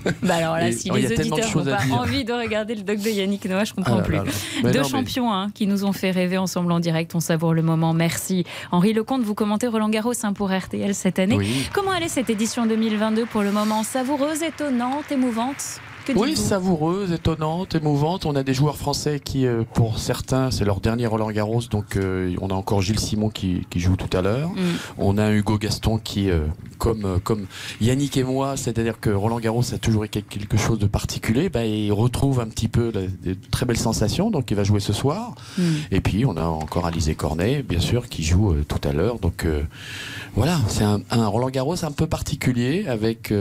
Bah 0.22 0.36
alors 0.36 0.54
là, 0.56 0.68
Et- 0.68 0.72
si 0.72 0.90
oh, 0.90 0.96
les 0.96 1.12
auditeurs 1.12 1.56
n'ont 1.56 1.64
pas 1.64 1.78
envie 1.94 2.24
de 2.24 2.32
regarder 2.32 2.74
le 2.74 2.82
doc 2.82 2.98
de 2.98 3.08
Yannick 3.10 3.44
Noah, 3.46 3.64
je 3.64 3.74
comprends 3.74 3.94
Ah 3.94 3.98
là 3.98 4.02
plus. 4.02 4.16
là 4.16 4.24
là. 4.24 4.30
Mais 4.64 4.70
Deux 4.72 4.78
non, 4.80 4.84
mais- 4.84 4.90
champions 4.90 5.32
hein, 5.32 5.48
qui 5.54 5.66
nous 5.66 5.84
ont 5.84 5.92
fait 5.92 6.10
rêver 6.10 6.38
ensemble 6.38 6.70
en 6.72 6.80
direct, 6.80 7.14
on 7.14 7.20
savoure 7.20 7.54
le 7.54 7.62
moment, 7.62 7.92
merci. 7.94 8.44
Henri 8.72 8.92
Lecomte, 8.92 9.22
vous 9.22 9.34
commentez 9.34 9.66
Roland 9.66 9.88
Garros 9.88 10.12
hein, 10.22 10.32
pour 10.32 10.50
RTL 10.52 10.94
cette 10.94 11.18
année. 11.18 11.36
Oui. 11.36 11.68
Comment 11.72 11.90
allait 11.92 12.08
cette 12.08 12.30
édition 12.30 12.66
2022 12.66 13.26
pour 13.26 13.42
le 13.42 13.52
moment? 13.52 13.82
Savoureuse, 13.82 14.42
étonnante, 14.42 15.10
émouvante? 15.10 15.80
Que 16.14 16.18
Oui, 16.18 16.36
savoureuse, 16.36 17.12
étonnante, 17.12 17.74
émouvante. 17.74 18.24
On 18.24 18.34
a 18.34 18.42
des 18.42 18.54
joueurs 18.54 18.76
français 18.76 19.20
qui, 19.20 19.46
euh, 19.46 19.62
pour 19.74 19.98
certains, 19.98 20.50
c'est 20.50 20.64
leur 20.64 20.80
dernier 20.80 21.06
Roland 21.06 21.30
Garros. 21.30 21.62
Donc, 21.70 21.96
euh, 21.96 22.34
on 22.40 22.48
a 22.48 22.54
encore 22.54 22.80
Gilles 22.80 22.98
Simon 22.98 23.28
qui, 23.28 23.66
qui 23.68 23.80
joue 23.80 23.96
tout 23.96 24.16
à 24.16 24.22
l'heure. 24.22 24.50
Mm. 24.50 24.58
On 24.98 25.18
a 25.18 25.30
Hugo 25.30 25.58
Gaston 25.58 25.98
qui 25.98 26.30
euh, 26.30 26.40
comme, 26.78 27.04
euh, 27.04 27.18
comme 27.18 27.46
Yannick 27.80 28.16
et 28.16 28.24
moi, 28.24 28.56
c'est-à-dire 28.56 29.00
que 29.00 29.10
Roland 29.10 29.40
Garros 29.40 29.74
a 29.74 29.78
toujours 29.78 30.04
été 30.04 30.22
quelque 30.22 30.56
chose 30.56 30.78
de 30.78 30.86
particulier, 30.86 31.48
bah, 31.48 31.66
il 31.66 31.92
retrouve 31.92 32.40
un 32.40 32.46
petit 32.46 32.68
peu 32.68 32.92
des 32.92 33.36
très 33.50 33.66
belles 33.66 33.76
sensations, 33.78 34.30
donc 34.30 34.50
il 34.50 34.56
va 34.56 34.64
jouer 34.64 34.80
ce 34.80 34.92
soir. 34.92 35.34
Mm. 35.58 35.62
Et 35.90 36.00
puis 36.00 36.24
on 36.24 36.36
a 36.36 36.44
encore 36.44 36.86
Alizé 36.86 37.14
Cornet, 37.14 37.62
bien 37.62 37.80
sûr, 37.80 38.08
qui 38.08 38.22
joue 38.22 38.52
euh, 38.52 38.64
tout 38.66 38.80
à 38.88 38.92
l'heure. 38.92 39.18
Donc 39.18 39.44
euh, 39.44 39.62
voilà, 40.34 40.58
c'est 40.68 40.84
un, 40.84 41.02
un 41.10 41.26
Roland 41.26 41.50
Garros 41.50 41.84
un 41.84 41.92
peu 41.92 42.06
particulier 42.06 42.86
avec. 42.86 43.32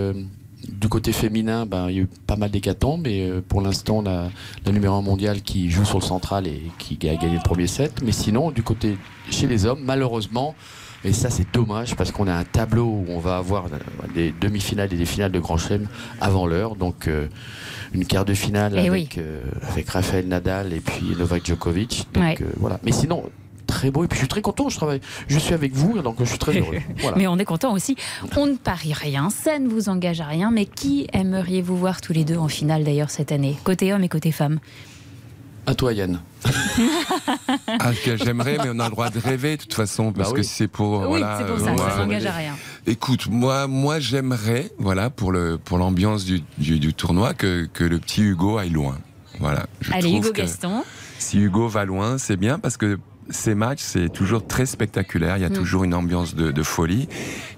Du 0.67 0.89
côté 0.89 1.11
féminin, 1.11 1.65
ben, 1.65 1.89
il 1.89 1.95
y 1.95 1.99
a 1.99 2.01
eu 2.03 2.07
pas 2.25 2.35
mal 2.35 2.49
d'hécatombes, 2.49 3.01
mais 3.03 3.29
euh, 3.29 3.41
pour 3.47 3.61
l'instant, 3.61 3.97
on 3.99 4.05
a 4.07 4.29
la 4.65 4.71
numéro 4.71 4.95
1 4.95 5.01
mondiale 5.01 5.41
qui 5.41 5.69
joue 5.69 5.85
sur 5.85 5.99
le 5.99 6.03
central 6.03 6.47
et 6.47 6.61
qui 6.79 6.97
a 7.07 7.15
gagné 7.15 7.35
le 7.35 7.43
premier 7.43 7.67
set. 7.67 8.01
Mais 8.03 8.11
sinon, 8.11 8.51
du 8.51 8.63
côté 8.63 8.97
chez 9.29 9.47
les 9.47 9.65
hommes, 9.65 9.81
malheureusement, 9.83 10.55
et 11.03 11.13
ça 11.13 11.29
c'est 11.29 11.45
dommage 11.53 11.95
parce 11.95 12.11
qu'on 12.11 12.27
a 12.27 12.33
un 12.33 12.43
tableau 12.43 12.85
où 12.85 13.05
on 13.09 13.19
va 13.19 13.37
avoir 13.37 13.65
euh, 13.67 13.69
des 14.15 14.33
demi-finales 14.41 14.91
et 14.91 14.97
des 14.97 15.05
finales 15.05 15.31
de 15.31 15.39
Grand 15.39 15.57
Chelem 15.57 15.87
avant 16.19 16.47
l'heure. 16.47 16.75
Donc 16.75 17.07
euh, 17.07 17.27
une 17.93 18.05
quart 18.05 18.25
de 18.25 18.33
finale 18.33 18.73
Eh 18.75 18.87
avec, 18.87 18.91
oui. 18.91 19.09
euh, 19.19 19.41
avec 19.71 19.87
Rafael 19.89 20.27
Nadal 20.27 20.73
et 20.73 20.79
puis 20.79 21.15
Novak 21.17 21.45
Djokovic. 21.45 22.07
Donc 22.13 22.23
Ouais. 22.23 22.37
euh, 22.41 22.45
voilà. 22.57 22.79
Mais 22.83 22.91
sinon, 22.91 23.23
très 23.67 23.91
beau. 23.91 24.03
Et 24.03 24.07
puis 24.07 24.15
je 24.17 24.21
suis 24.21 24.27
très 24.27 24.41
content, 24.41 24.69
je 24.69 24.77
travaille. 24.77 25.01
Je 25.27 25.37
suis 25.37 25.53
avec 25.53 25.73
vous, 25.73 26.01
donc 26.01 26.15
je 26.19 26.25
suis 26.25 26.39
très 26.39 26.57
heureux. 26.59 26.77
Voilà. 26.97 27.17
Mais 27.17 27.27
on 27.27 27.37
est 27.37 27.45
content 27.45 27.73
aussi. 27.73 27.95
On 28.35 28.47
ne 28.47 28.55
parie 28.55 28.93
rien, 28.93 29.29
ça 29.29 29.59
ne 29.59 29.67
vous 29.67 29.89
engage 29.89 30.21
à 30.21 30.25
rien. 30.25 30.49
Mais 30.51 30.65
qui 30.65 31.07
aimeriez-vous 31.13 31.77
voir 31.77 32.01
tous 32.01 32.13
les 32.13 32.23
deux 32.23 32.37
en 32.37 32.47
finale 32.47 32.83
d'ailleurs 32.83 33.09
cette 33.11 33.31
année 33.31 33.55
Côté 33.63 33.93
homme 33.93 34.03
et 34.03 34.09
côté 34.09 34.31
femme? 34.31 34.59
À 35.65 35.75
toi 35.75 35.93
Yann. 35.93 36.21
Ah, 37.79 37.91
que 38.05 38.15
j'aimerais, 38.17 38.57
mais 38.63 38.69
on 38.73 38.79
a 38.79 38.85
le 38.85 38.91
droit 38.91 39.09
de 39.09 39.19
rêver 39.19 39.57
de 39.57 39.61
toute 39.63 39.73
façon, 39.73 40.11
parce 40.13 40.29
Bah 40.29 40.35
que 40.35 40.41
oui. 40.41 40.45
c'est 40.45 40.67
pour. 40.67 41.01
Oui, 41.01 41.07
voilà, 41.07 41.37
c'est 41.39 41.45
pour 41.45 41.55
euh, 41.55 41.65
ça, 41.65 41.71
moi, 41.73 41.89
ça 41.89 41.97
n'engage 41.97 42.25
à 42.25 42.31
rien. 42.31 42.55
Écoute, 42.85 43.27
moi, 43.29 43.67
moi, 43.67 43.99
j'aimerais, 43.99 44.71
voilà, 44.77 45.09
pour 45.09 45.31
le 45.31 45.57
pour 45.57 45.77
l'ambiance 45.77 46.25
du, 46.25 46.41
du, 46.57 46.79
du 46.79 46.93
tournoi, 46.93 47.33
que, 47.33 47.67
que 47.73 47.83
le 47.83 47.99
petit 47.99 48.21
Hugo 48.21 48.57
aille 48.57 48.69
loin. 48.69 48.97
Voilà. 49.39 49.65
Je 49.81 49.91
Allez, 49.93 50.11
Hugo 50.11 50.29
que 50.31 50.37
Gaston. 50.37 50.83
Si 51.19 51.39
Hugo 51.39 51.67
va 51.67 51.85
loin, 51.85 52.17
c'est 52.17 52.37
bien 52.37 52.59
parce 52.59 52.77
que 52.77 52.97
ces 53.29 53.55
matchs, 53.55 53.81
c'est 53.81 54.09
toujours 54.09 54.45
très 54.47 54.65
spectaculaire. 54.65 55.37
Il 55.37 55.41
y 55.41 55.45
a 55.45 55.49
Mm. 55.49 55.53
toujours 55.53 55.83
une 55.83 55.93
ambiance 55.93 56.35
de, 56.35 56.51
de 56.51 56.63
folie. 56.63 57.07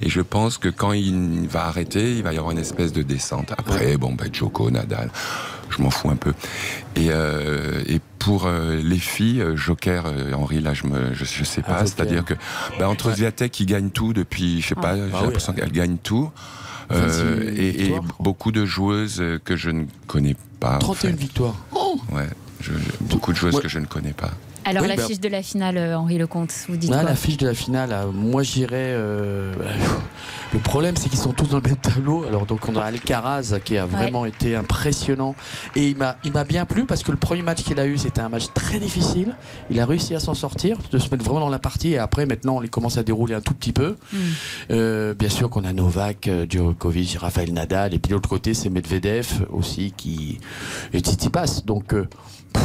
Et 0.02 0.10
je 0.10 0.22
pense 0.22 0.58
que 0.58 0.70
quand 0.70 0.94
il 0.94 1.48
va 1.48 1.66
arrêter, 1.66 2.16
il 2.18 2.24
va 2.24 2.34
y 2.34 2.38
avoir 2.38 2.52
une 2.52 2.60
espèce 2.60 2.92
de 2.94 3.02
descente. 3.04 3.52
Après, 3.58 3.98
bon, 3.98 4.14
ben, 4.14 4.30
Joko, 4.34 4.72
Nadal, 4.72 5.10
je 5.70 5.82
m'en 5.82 5.90
fous 5.90 6.10
un 6.10 6.16
peu. 6.16 6.34
Et, 6.96 7.08
euh, 7.12 7.82
et 7.88 8.00
pour 8.20 8.46
euh, 8.46 8.76
les 8.84 8.98
filles, 9.00 9.42
euh, 9.42 9.56
Joker, 9.56 10.06
euh, 10.08 10.34
Henri, 10.34 10.60
là, 10.62 10.74
je 10.74 10.86
me, 10.88 11.14
je, 11.14 11.26
je 11.26 11.44
sais 11.44 11.62
pas. 11.62 11.80
Joker. 11.80 11.88
C'est-à-dire 11.88 12.26
que, 12.26 12.34
ben, 12.80 12.88
entre 12.88 13.12
Zviatek 13.14 13.52
qui 13.52 13.66
gagne 13.66 13.90
tout 13.90 14.14
depuis, 14.14 14.62
je 14.62 14.68
sais 14.70 14.76
pas, 14.76 14.96
j'ai 14.96 15.04
Ah 15.14 15.18
oui. 15.20 15.26
l'impression 15.26 15.54
qu'elle 15.54 15.72
gagne 15.72 15.98
tout. 15.98 16.30
26 16.90 17.22
Euh, 17.22 17.54
et, 17.56 17.94
beaucoup 18.20 18.52
de 18.52 18.66
joueuses 18.66 19.24
que 19.46 19.56
je 19.56 19.70
ne 19.70 19.86
connais 20.08 20.36
pas. 20.60 20.76
en 20.78 20.80
31 20.80 21.12
fait. 21.12 21.18
victoires. 21.18 21.56
Ouais, 22.12 22.28
je- 22.62 22.72
beaucoup 23.02 23.32
de 23.32 23.38
joueuses 23.38 23.60
que 23.60 23.68
je 23.70 23.78
ne 23.78 23.86
connais 23.86 24.14
pas. 24.14 24.32
Alors, 24.66 24.84
Oui, 24.84 24.90
l'affiche 24.90 25.20
de 25.20 25.30
la 25.30 25.42
finale, 25.42 25.78
euh, 25.78 25.98
Henri 25.98 26.18
Lecomte, 26.18 26.54
vous 26.68 26.78
dites 26.78 26.92
Ah, 26.94 27.00
quoi 27.02 27.10
la 27.10 27.16
fiche 27.16 27.38
de 27.38 27.48
la 27.48 27.54
finale, 27.54 27.92
euh, 27.92 28.12
moi 28.12 28.44
j'irais. 28.44 28.94
euh, 28.94 29.54
le 30.54 30.60
problème, 30.60 30.96
c'est 30.98 31.10
qu'ils 31.10 31.20
sont 31.20 31.32
tous 31.32 31.48
dans 31.50 31.58
le 31.58 31.64
même 31.64 31.76
tableau. 31.78 32.26
Alors, 32.28 32.46
donc, 32.46 32.68
on 32.68 32.76
a 32.76 32.82
Alcaraz 32.84 33.60
qui 33.64 33.78
a 33.78 33.86
vraiment 33.86 34.26
été 34.26 34.56
impressionnant. 34.56 35.36
Et 35.76 35.88
il 35.90 35.98
m'a 35.98 36.18
il 36.24 36.32
m'a 36.34 36.44
bien 36.44 36.66
plu 36.66 36.86
parce 36.86 37.04
que 37.04 37.12
le 37.12 37.18
premier 37.18 37.42
match 37.44 37.64
qu'il 37.64 37.80
a 37.80 37.86
eu, 37.86 37.98
c'était 37.98 38.22
un 38.22 38.30
match 38.30 38.46
très 38.54 38.80
difficile. 38.80 39.36
Il 39.70 39.80
a 39.80 39.86
réussi 39.86 40.14
à 40.16 40.20
s'en 40.20 40.34
sortir, 40.34 40.78
de 40.92 40.98
se 40.98 41.10
mettre 41.10 41.24
vraiment 41.24 41.40
dans 41.42 41.50
la 41.50 41.60
partie. 41.60 41.94
Et 41.94 41.98
après, 42.00 42.26
maintenant, 42.26 42.62
il 42.62 42.70
commence 42.70 42.98
à 42.98 43.04
dérouler 43.04 43.36
un 43.36 43.42
tout 43.42 43.54
petit 43.54 43.74
peu. 43.74 43.96
Euh, 44.72 45.14
bien 45.14 45.30
sûr 45.30 45.50
qu'on 45.50 45.64
a 45.66 45.74
Novak, 45.74 46.28
euh, 46.28 46.46
Djokovic, 46.50 47.18
Rafael 47.20 47.54
Nadal. 47.54 47.94
Et 47.94 48.00
puis, 48.00 48.10
de 48.10 48.16
l'autre 48.16 48.30
côté, 48.30 48.54
c'est 48.54 48.70
Medvedev 48.70 49.46
aussi 49.52 49.94
qui. 49.96 50.40
Et 50.94 51.00
Tsitsipas. 51.00 51.62
Donc. 51.66 51.94
euh, 51.94 52.08
pff, 52.54 52.64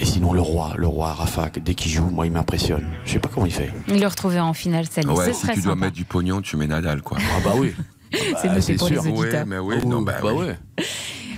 et 0.00 0.04
sinon, 0.04 0.32
le 0.32 0.40
roi, 0.40 0.72
le 0.76 0.86
roi 0.86 1.12
Rafa, 1.12 1.50
dès 1.62 1.74
qu'il 1.74 1.90
joue, 1.92 2.08
moi, 2.10 2.26
il 2.26 2.32
m'impressionne. 2.32 2.86
Je 3.04 3.12
sais 3.12 3.18
pas 3.18 3.28
comment 3.32 3.46
il 3.46 3.52
fait. 3.52 3.70
Il 3.88 4.00
le 4.00 4.06
retrouver 4.06 4.40
en 4.40 4.52
finale 4.54 4.86
année. 4.96 5.06
Ouais, 5.12 5.32
si 5.32 5.40
tu 5.40 5.60
dois 5.60 5.72
sympa. 5.72 5.74
mettre 5.76 5.96
du 5.96 6.04
pognon, 6.04 6.40
tu 6.40 6.56
mets 6.56 6.66
Nadal, 6.66 7.02
quoi. 7.02 7.18
Ah 7.20 7.40
bah 7.44 7.52
oui. 7.56 7.74
C'est 8.40 8.48
noté 8.48 8.74
pour 8.74 8.88
les 8.88 8.98
auditeurs. 8.98 9.18
Ouais, 9.18 9.44
mais 9.46 9.58
oui, 9.58 9.76
non, 9.86 10.02
bah, 10.02 10.16
bah 10.22 10.30
oui. 10.32 10.46
ouais. 10.46 10.58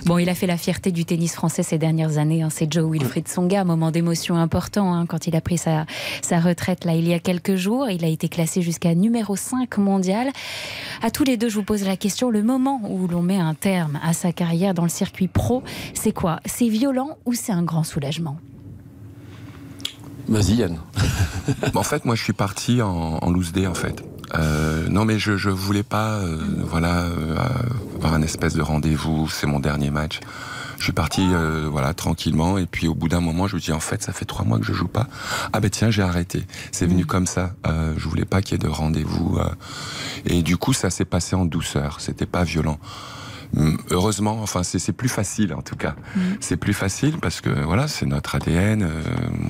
Bon, 0.05 0.17
il 0.17 0.29
a 0.29 0.35
fait 0.35 0.47
la 0.47 0.57
fierté 0.57 0.91
du 0.91 1.05
tennis 1.05 1.33
français 1.35 1.61
ces 1.63 1.77
dernières 1.77 2.17
années. 2.17 2.41
hein. 2.41 2.49
C'est 2.49 2.71
Joe 2.71 2.89
Wilfried 2.91 3.27
Songa, 3.27 3.61
un 3.61 3.65
moment 3.65 3.91
d'émotion 3.91 4.35
important 4.35 4.93
hein, 4.93 5.05
quand 5.05 5.27
il 5.27 5.35
a 5.35 5.41
pris 5.41 5.57
sa, 5.59 5.85
sa 6.23 6.39
retraite 6.39 6.85
là 6.85 6.95
il 6.95 7.07
y 7.07 7.13
a 7.13 7.19
quelques 7.19 7.55
jours. 7.55 7.87
Il 7.89 8.03
a 8.03 8.07
été 8.07 8.27
classé 8.27 8.61
jusqu'à 8.61 8.95
numéro 8.95 9.35
5 9.35 9.77
mondial. 9.77 10.29
À 11.03 11.11
tous 11.11 11.23
les 11.23 11.37
deux, 11.37 11.49
je 11.49 11.55
vous 11.55 11.63
pose 11.63 11.83
la 11.83 11.97
question 11.97 12.29
le 12.31 12.41
moment 12.41 12.81
où 12.89 13.07
l'on 13.07 13.21
met 13.21 13.37
un 13.37 13.53
terme 13.53 13.99
à 14.03 14.13
sa 14.13 14.31
carrière 14.31 14.73
dans 14.73 14.83
le 14.83 14.89
circuit 14.89 15.27
pro, 15.27 15.63
c'est 15.93 16.13
quoi? 16.13 16.39
C'est 16.45 16.67
violent 16.67 17.17
ou 17.25 17.33
c'est 17.33 17.51
un 17.51 17.63
grand 17.63 17.83
soulagement? 17.83 18.37
Vas-y, 20.27 20.55
Yann. 20.55 20.77
en 21.75 21.83
fait, 21.83 22.05
moi, 22.05 22.15
je 22.15 22.23
suis 22.23 22.33
parti 22.33 22.81
en, 22.81 23.19
en 23.21 23.29
loose 23.29 23.51
day, 23.51 23.67
en 23.67 23.73
fait. 23.73 24.03
Euh, 24.35 24.87
non, 24.89 25.05
mais 25.05 25.19
je 25.19 25.37
je 25.37 25.49
voulais 25.49 25.83
pas, 25.83 26.15
euh, 26.19 26.37
voilà, 26.59 27.01
euh, 27.01 27.35
avoir 27.97 28.13
un 28.13 28.21
espèce 28.21 28.53
de 28.53 28.61
rendez-vous. 28.61 29.27
C'est 29.29 29.47
mon 29.47 29.59
dernier 29.59 29.89
match. 29.91 30.19
Je 30.77 30.85
suis 30.85 30.93
parti, 30.93 31.21
euh, 31.31 31.67
voilà, 31.69 31.93
tranquillement. 31.93 32.57
Et 32.57 32.65
puis, 32.65 32.87
au 32.87 32.95
bout 32.95 33.07
d'un 33.07 33.19
moment, 33.19 33.45
je 33.47 33.55
me 33.55 33.61
dis, 33.61 33.71
en 33.71 33.79
fait, 33.79 34.01
ça 34.01 34.13
fait 34.13 34.25
trois 34.25 34.45
mois 34.45 34.57
que 34.57 34.65
je 34.65 34.73
joue 34.73 34.87
pas. 34.87 35.07
Ah 35.53 35.59
ben 35.59 35.69
tiens, 35.69 35.91
j'ai 35.91 36.01
arrêté. 36.01 36.47
C'est 36.71 36.87
venu 36.87 37.05
comme 37.05 37.27
ça. 37.27 37.53
Euh, 37.67 37.93
je 37.97 38.07
voulais 38.09 38.25
pas 38.25 38.41
qu'il 38.41 38.53
y 38.53 38.55
ait 38.55 38.67
de 38.67 38.73
rendez-vous. 38.73 39.37
euh. 39.37 39.45
et 40.25 40.41
du 40.41 40.57
coup, 40.57 40.73
ça 40.73 40.89
s'est 40.89 41.05
passé 41.05 41.35
en 41.35 41.45
douceur. 41.45 41.97
C'était 41.99 42.25
pas 42.25 42.43
violent. 42.43 42.79
Hum, 43.55 43.77
Heureusement, 43.91 44.39
enfin, 44.41 44.63
c'est 44.63 44.79
c'est 44.79 44.93
plus 44.93 45.09
facile 45.09 45.53
en 45.53 45.61
tout 45.61 45.75
cas. 45.75 45.93
C'est 46.39 46.55
plus 46.55 46.73
facile 46.73 47.17
parce 47.21 47.41
que 47.41 47.49
voilà, 47.49 47.87
c'est 47.89 48.05
notre 48.05 48.35
ADN. 48.35 48.81
euh, 48.81 48.89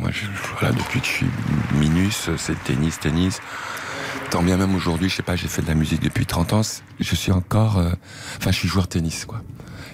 moi, 0.02 0.10
je, 0.12 0.26
voilà, 0.60 0.74
depuis 0.76 1.00
que 1.02 1.06
je 1.06 1.12
suis 1.12 1.28
minus, 1.76 2.30
c'est 2.38 2.62
tennis, 2.63 3.00
tennis. 3.00 3.39
Tant 4.32 4.41
bien 4.44 4.56
même 4.58 4.74
aujourd'hui, 4.76 5.10
je 5.10 5.15
sais 5.17 5.24
pas, 5.24 5.36
j'ai 5.36 5.50
fait 5.50 5.62
de 5.62 5.67
la 5.67 5.76
musique 5.76 6.02
depuis 6.02 6.26
30 6.26 6.54
ans, 6.54 6.62
je 7.00 7.15
suis 7.15 7.34
encore, 7.34 7.78
euh, 7.78 7.91
enfin, 8.38 8.52
je 8.52 8.56
suis 8.58 8.67
joueur 8.70 8.86
de 8.86 8.89
tennis, 8.89 9.26
quoi. 9.26 9.41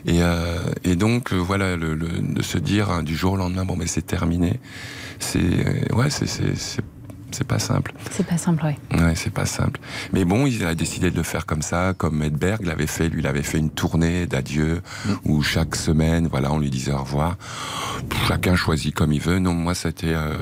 Et, 0.05 0.21
euh, 0.21 0.59
et 0.83 0.95
donc, 0.95 1.33
euh, 1.33 1.37
voilà, 1.37 1.75
le, 1.75 1.95
le- 1.95 2.07
de 2.21 2.41
se 2.43 2.59
dire 2.59 2.91
hein, 2.91 3.01
du 3.01 3.15
jour 3.15 3.33
au 3.33 3.37
lendemain, 3.37 3.65
bon, 3.65 3.75
mais 3.75 3.87
c'est 3.87 4.03
terminé, 4.03 4.59
c'est, 5.19 5.39
euh, 5.41 5.95
ouais, 5.95 6.11
c'est, 6.11 6.27
c'est, 6.27 7.43
pas 7.47 7.57
simple. 7.57 7.93
C'est 8.11 8.25
pas 8.27 8.37
simple, 8.37 8.63
ouais. 8.63 8.77
Ouais, 8.99 9.15
c'est 9.15 9.31
pas 9.33 9.47
simple. 9.47 9.79
Mais 10.13 10.23
bon, 10.23 10.45
il 10.45 10.63
a 10.65 10.75
décidé 10.75 11.09
de 11.09 11.17
le 11.17 11.23
faire 11.23 11.47
comme 11.47 11.63
ça, 11.63 11.93
comme 11.97 12.21
Edberg 12.21 12.63
l'avait 12.65 12.87
fait. 12.87 13.09
Lui, 13.09 13.21
il 13.21 13.27
avait 13.27 13.43
fait 13.43 13.57
une 13.57 13.69
tournée 13.71 14.27
d'adieu 14.27 14.81
où 15.25 15.41
chaque 15.43 15.75
semaine, 15.75 16.27
voilà, 16.27 16.51
on 16.51 16.59
lui 16.59 16.69
disait 16.69 16.93
au 16.93 16.97
revoir. 17.03 17.37
Chacun 18.27 18.55
choisit 18.55 18.93
comme 18.93 19.13
il 19.13 19.21
veut. 19.21 19.39
Non, 19.39 19.53
moi, 19.53 19.73
c'était. 19.75 20.13
euh, 20.13 20.33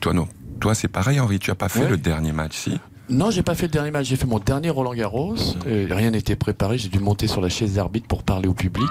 toi, 0.00 0.12
non. 0.12 0.28
Toi, 0.60 0.74
c'est 0.74 0.88
pareil, 0.88 1.18
Henri. 1.20 1.38
Tu 1.38 1.50
as 1.50 1.54
pas 1.54 1.68
fait 1.68 1.80
Ouais. 1.80 1.88
le 1.90 1.96
dernier 1.96 2.32
match, 2.32 2.56
si? 2.56 2.80
Non, 3.10 3.30
j'ai 3.30 3.42
pas 3.42 3.54
fait 3.56 3.66
le 3.66 3.72
dernier 3.72 3.90
match. 3.90 4.06
J'ai 4.06 4.16
fait 4.16 4.26
mon 4.26 4.38
dernier 4.38 4.70
Roland 4.70 4.94
Garros. 4.94 5.34
Euh, 5.66 5.86
rien 5.90 6.10
n'était 6.12 6.36
préparé. 6.36 6.78
J'ai 6.78 6.88
dû 6.88 7.00
monter 7.00 7.26
sur 7.26 7.40
la 7.40 7.48
chaise 7.48 7.74
d'arbitre 7.74 8.06
pour 8.06 8.22
parler 8.22 8.48
au 8.48 8.54
public. 8.54 8.88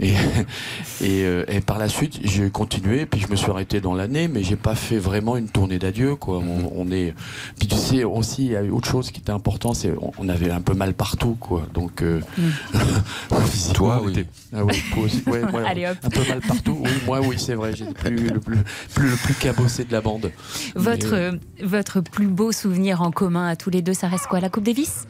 Et, 0.00 0.10
et, 1.00 1.24
euh, 1.24 1.44
et 1.48 1.60
par 1.60 1.78
la 1.78 1.88
suite, 1.88 2.20
j'ai 2.24 2.50
continué. 2.50 3.06
Puis 3.06 3.20
je 3.20 3.28
me 3.28 3.36
suis 3.36 3.50
arrêté 3.50 3.80
dans 3.80 3.94
l'année, 3.94 4.28
mais 4.28 4.42
j'ai 4.42 4.56
pas 4.56 4.74
fait 4.74 4.98
vraiment 4.98 5.36
une 5.38 5.48
tournée 5.48 5.78
d'adieu. 5.78 6.14
Quoi. 6.16 6.38
On, 6.38 6.72
on 6.76 6.90
est. 6.92 7.14
Puis 7.58 7.68
tu 7.68 7.76
sais 7.76 8.04
aussi, 8.04 8.44
il 8.46 8.52
y 8.52 8.56
a 8.56 8.62
eu 8.62 8.70
autre 8.70 8.88
chose 8.88 9.10
qui 9.10 9.20
était 9.20 9.32
important, 9.32 9.72
c'est 9.72 9.92
on, 10.18 10.28
avait 10.28 10.50
un 10.50 10.60
peu 10.60 10.74
mal 10.74 10.92
partout, 10.92 11.36
quoi. 11.40 11.66
Donc 11.72 12.02
euh, 12.02 12.20
physiquement, 13.46 13.72
Toi, 13.74 14.02
oui. 14.04 14.12
était- 14.12 14.26
Ah 14.54 14.64
oui, 14.64 14.74
toi 14.92 15.02
aussi. 15.04 15.22
Ouais, 15.26 15.40
moi, 15.50 15.62
Allez, 15.66 15.86
hop. 15.86 15.96
un 16.02 16.08
peu 16.10 16.28
mal 16.28 16.40
partout. 16.40 16.78
Oui, 16.84 16.90
moi, 17.06 17.20
oui, 17.22 17.36
c'est 17.38 17.54
vrai. 17.54 17.74
J'étais 17.74 17.92
plus 18.10 18.28
le 18.28 18.40
plus, 18.40 18.58
plus 18.94 19.08
le 19.08 19.16
plus 19.16 19.34
cabossé 19.34 19.84
de 19.84 19.92
la 19.92 20.00
bande. 20.02 20.30
Votre, 20.74 21.12
Mais, 21.12 21.16
euh, 21.16 21.32
votre 21.62 22.00
plus 22.02 22.26
beau 22.26 22.52
souvenir 22.52 23.00
en 23.02 23.10
commun 23.10 23.37
à 23.46 23.56
tous 23.56 23.70
les 23.70 23.82
deux, 23.82 23.94
ça 23.94 24.08
reste 24.08 24.26
quoi 24.26 24.40
La 24.40 24.48
Coupe 24.50 24.64
Davis? 24.64 25.06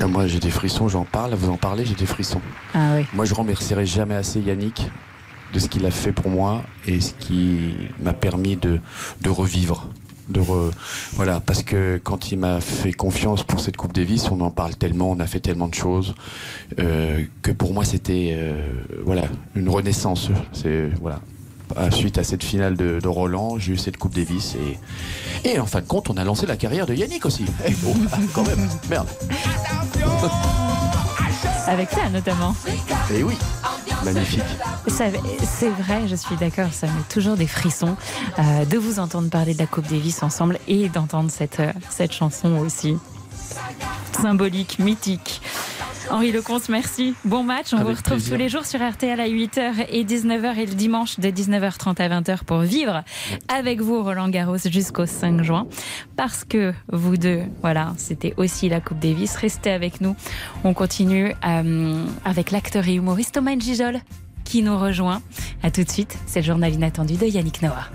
Ah, 0.00 0.06
Moi, 0.06 0.26
j'ai 0.26 0.38
des 0.38 0.50
frissons, 0.50 0.88
j'en 0.88 1.04
parle, 1.04 1.34
vous 1.34 1.50
en 1.50 1.56
parlez, 1.56 1.84
j'ai 1.84 1.94
des 1.94 2.06
frissons. 2.06 2.40
Ah 2.74 2.94
oui. 2.96 3.04
Moi, 3.14 3.24
je 3.24 3.34
remercierai 3.34 3.84
jamais 3.86 4.14
assez 4.14 4.40
Yannick 4.40 4.88
de 5.52 5.58
ce 5.58 5.68
qu'il 5.68 5.84
a 5.86 5.90
fait 5.90 6.12
pour 6.12 6.30
moi 6.30 6.62
et 6.86 7.00
ce 7.00 7.14
qui 7.14 7.72
m'a 8.02 8.12
permis 8.12 8.56
de, 8.56 8.80
de 9.22 9.30
revivre. 9.30 9.88
De 10.28 10.40
re- 10.40 10.70
voilà, 11.14 11.40
parce 11.40 11.62
que 11.62 11.98
quand 12.04 12.30
il 12.30 12.38
m'a 12.38 12.60
fait 12.60 12.92
confiance 12.92 13.42
pour 13.44 13.60
cette 13.60 13.78
Coupe 13.78 13.94
Davis, 13.94 14.30
on 14.30 14.40
en 14.42 14.50
parle 14.50 14.76
tellement, 14.76 15.10
on 15.10 15.18
a 15.20 15.26
fait 15.26 15.40
tellement 15.40 15.68
de 15.68 15.74
choses 15.74 16.14
euh, 16.78 17.24
que 17.40 17.50
pour 17.50 17.72
moi 17.72 17.82
c'était 17.86 18.32
euh, 18.36 18.60
voilà 19.06 19.22
une 19.54 19.70
renaissance. 19.70 20.28
C'est 20.52 20.90
voilà. 21.00 21.20
Suite 21.90 22.18
à 22.18 22.24
cette 22.24 22.44
finale 22.44 22.76
de, 22.76 23.00
de 23.00 23.08
Roland, 23.08 23.58
j'ai 23.58 23.72
eu 23.72 23.76
cette 23.76 23.96
Coupe 23.96 24.14
Davis 24.14 24.56
et, 24.56 25.48
et 25.48 25.58
en 25.58 25.66
fin 25.66 25.80
de 25.80 25.86
compte, 25.86 26.10
on 26.10 26.16
a 26.16 26.24
lancé 26.24 26.46
la 26.46 26.56
carrière 26.56 26.86
de 26.86 26.94
Yannick 26.94 27.26
aussi. 27.26 27.44
Eh, 27.66 27.72
bon, 27.82 27.94
quand 28.32 28.46
même, 28.46 28.68
merde. 28.88 29.08
Avec 31.66 31.90
ça 31.90 32.08
notamment. 32.08 32.54
Et 33.14 33.22
oui, 33.22 33.36
magnifique. 34.04 34.42
C'est 34.86 35.10
vrai, 35.70 36.08
je 36.08 36.16
suis 36.16 36.36
d'accord, 36.36 36.72
ça 36.72 36.86
met 36.86 36.92
toujours 37.10 37.36
des 37.36 37.46
frissons 37.46 37.96
euh, 38.38 38.64
de 38.64 38.78
vous 38.78 38.98
entendre 39.00 39.28
parler 39.28 39.52
de 39.54 39.58
la 39.58 39.66
Coupe 39.66 39.86
Davis 39.88 40.22
ensemble 40.22 40.58
et 40.66 40.88
d'entendre 40.88 41.30
cette, 41.30 41.60
euh, 41.60 41.72
cette 41.90 42.12
chanson 42.12 42.56
aussi. 42.58 42.96
Symbolique, 44.12 44.78
mythique. 44.78 45.40
Henri 46.10 46.32
Lecomte, 46.32 46.70
merci. 46.70 47.14
Bon 47.24 47.42
match. 47.42 47.72
On 47.72 47.76
Avec 47.76 47.88
vous 47.88 47.96
retrouve 47.96 48.16
plaisir. 48.16 48.32
tous 48.32 48.38
les 48.38 48.48
jours 48.48 48.64
sur 48.64 48.80
RTL 48.80 49.20
à 49.20 49.28
8h 49.28 49.86
et 49.90 50.04
19h 50.04 50.56
et 50.56 50.64
le 50.66 50.74
dimanche 50.74 51.20
de 51.20 51.28
19h30 51.28 52.00
à 52.00 52.20
20h 52.20 52.44
pour 52.44 52.60
vivre 52.60 53.02
avec 53.48 53.82
vous 53.82 54.02
Roland 54.02 54.28
Garros 54.30 54.56
jusqu'au 54.56 55.04
5 55.04 55.42
juin. 55.42 55.66
Parce 56.16 56.44
que 56.44 56.72
vous 56.90 57.18
deux, 57.18 57.42
voilà, 57.60 57.92
c'était 57.98 58.32
aussi 58.38 58.70
la 58.70 58.80
Coupe 58.80 59.00
Davis. 59.00 59.36
Restez 59.36 59.70
avec 59.70 60.00
nous. 60.00 60.16
On 60.64 60.72
continue 60.72 61.34
euh, 61.46 62.04
avec 62.24 62.52
l'acteur 62.52 62.88
et 62.88 62.94
humoriste 62.94 63.34
Thomas 63.34 63.58
Gijol 63.58 64.00
qui 64.44 64.62
nous 64.62 64.78
rejoint. 64.78 65.20
À 65.62 65.70
tout 65.70 65.84
de 65.84 65.90
suite. 65.90 66.16
C'est 66.26 66.40
le 66.40 66.46
journal 66.46 66.72
inattendu 66.72 67.16
de 67.16 67.26
Yannick 67.26 67.60
Noah. 67.60 67.90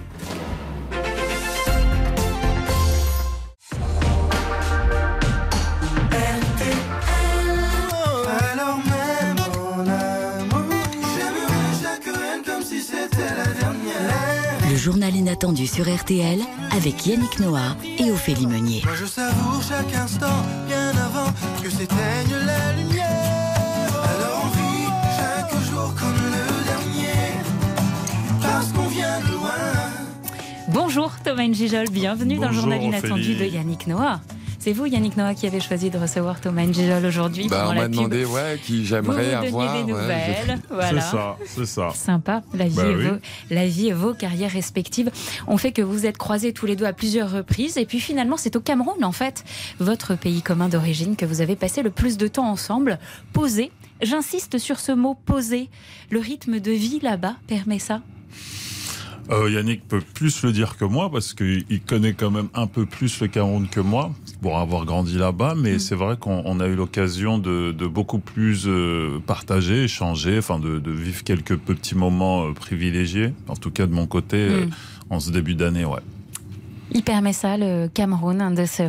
Journal 14.84 15.16
inattendu 15.16 15.66
sur 15.66 15.86
RTL 15.86 16.42
avec 16.76 17.06
Yannick 17.06 17.40
Noah 17.40 17.78
et 18.00 18.12
Ophélie 18.12 18.48
Meunier. 18.48 18.82
Moi 18.84 18.96
je 19.00 19.06
savoure 19.06 19.64
chaque 19.64 19.96
instant, 19.96 20.44
bien 20.68 20.90
avant 20.90 21.32
que 21.64 21.70
s'éteigne 21.70 22.36
la 22.46 22.74
lumière. 22.74 23.94
Alors 24.04 24.44
on 24.44 24.50
vit 24.50 24.84
chaque 25.16 25.64
jour 25.72 25.96
comme 25.96 26.18
le 26.26 26.66
dernier, 26.66 27.16
parce 28.42 28.74
qu'on 28.74 28.88
vient 28.90 29.22
de 29.22 29.32
loin. 29.32 29.52
Bonjour 30.68 31.12
Thomas 31.24 31.50
Gijol, 31.54 31.88
bienvenue 31.90 32.36
dans 32.36 32.42
le 32.42 32.48
Bonjour, 32.48 32.62
journal 32.64 32.84
inattendu 32.84 33.32
Ophélie. 33.36 33.52
de 33.52 33.56
Yannick 33.56 33.88
Noah. 33.88 34.20
C'est 34.64 34.72
vous 34.72 34.86
Yannick 34.86 35.18
Noah 35.18 35.34
qui 35.36 35.46
avez 35.46 35.60
choisi 35.60 35.90
de 35.90 35.98
recevoir 35.98 36.40
Thomas 36.40 36.66
Gijol 36.72 37.06
aujourd'hui 37.06 37.50
Bah, 37.50 37.68
on 37.70 37.74
m'a 37.76 37.90
demandé 37.90 38.24
ouais, 38.24 38.58
qui 38.64 38.86
j'aimerais 38.86 39.34
avoir. 39.34 39.74
des 39.84 39.92
ouais, 39.92 40.00
nouvelles, 40.00 40.62
je- 40.70 40.74
voilà. 40.74 41.02
C'est 41.02 41.12
ça, 41.12 41.38
c'est 41.46 41.66
ça. 41.66 41.90
Sympa, 41.94 42.44
la 42.54 42.70
vie, 42.70 42.76
Bah 42.78 42.86
et 42.88 42.96
oui. 42.96 43.08
vos, 43.10 43.16
la 43.50 43.68
vie 43.68 43.88
et 43.90 43.92
vos 43.94 44.14
carrières 44.14 44.52
respectives 44.52 45.12
ont 45.48 45.58
fait 45.58 45.74
que 45.74 45.82
vous 45.82 46.06
êtes 46.06 46.18
croisés 46.18 46.54
tous 46.54 46.66
les 46.66 46.78
deux 46.78 46.86
à 46.86 46.94
plusieurs 46.94 47.30
reprises. 47.30 47.76
Et 47.76 47.86
puis 47.86 48.00
finalement, 48.00 48.38
c'est 48.38 48.56
au 48.56 48.62
Cameroun, 48.62 49.04
en 49.04 49.12
fait, 49.12 49.44
votre 49.80 50.16
pays 50.16 50.42
commun 50.42 50.70
d'origine, 50.70 51.18
que 51.18 51.26
vous 51.26 51.42
avez 51.42 51.58
passé 51.58 51.82
le 51.84 51.90
plus 51.90 52.16
de 52.16 52.30
temps 52.30 52.48
ensemble, 52.50 53.00
posé. 53.34 53.70
J'insiste 54.02 54.60
sur 54.60 54.80
ce 54.80 54.94
mot 54.94 55.14
posé. 55.26 55.70
Le 56.10 56.20
rythme 56.20 56.62
de 56.62 56.72
vie 56.72 57.02
là-bas 57.02 57.36
permet 57.48 57.80
ça? 57.80 58.00
Euh, 59.30 59.50
Yannick 59.50 59.88
peut 59.88 60.02
plus 60.14 60.44
le 60.44 60.52
dire 60.52 60.76
que 60.78 60.84
moi 60.86 61.10
parce 61.10 61.34
qu'il 61.34 61.64
il 61.70 61.80
connaît 61.82 62.14
quand 62.14 62.30
même 62.30 62.50
un 62.54 62.68
peu 62.68 62.86
plus 62.86 63.22
le 63.22 63.28
Cameroun 63.28 63.68
que 63.70 63.80
moi 63.80 64.12
pour 64.42 64.58
avoir 64.60 64.86
grandi 64.86 65.18
là-bas. 65.18 65.56
Mm. 65.56 65.62
Mais 65.62 65.80
c'est 65.80 65.96
vrai 65.96 66.18
qu'on 66.20 66.42
on 66.46 66.60
a 66.60 66.68
eu 66.68 66.76
l'occasion 66.76 67.38
de, 67.38 67.72
de 67.72 67.88
beaucoup 67.88 68.20
plus 68.20 68.64
euh, 68.68 69.20
partager, 69.26 69.84
échanger, 69.86 70.38
enfin 70.40 70.60
de, 70.60 70.80
de 70.80 70.92
vivre 70.92 71.24
quelques 71.24 71.56
petits 71.58 71.96
moments 71.96 72.48
euh, 72.48 72.54
privilégiés. 72.54 73.34
En 73.48 73.56
tout 73.56 73.72
cas 73.72 73.88
de 73.88 73.94
mon 73.94 74.08
côté, 74.08 74.50
Mm. 74.50 74.70
en 75.10 75.20
ce 75.20 75.32
début 75.32 75.56
d'année, 75.56 75.86
ouais. 75.86 76.02
Il 76.92 77.02
permet 77.04 77.34
ça, 77.34 77.58
le 77.58 77.88
Cameroun, 77.88 78.42
hein, 78.42 78.52
de 78.52 78.66
se 78.66 78.84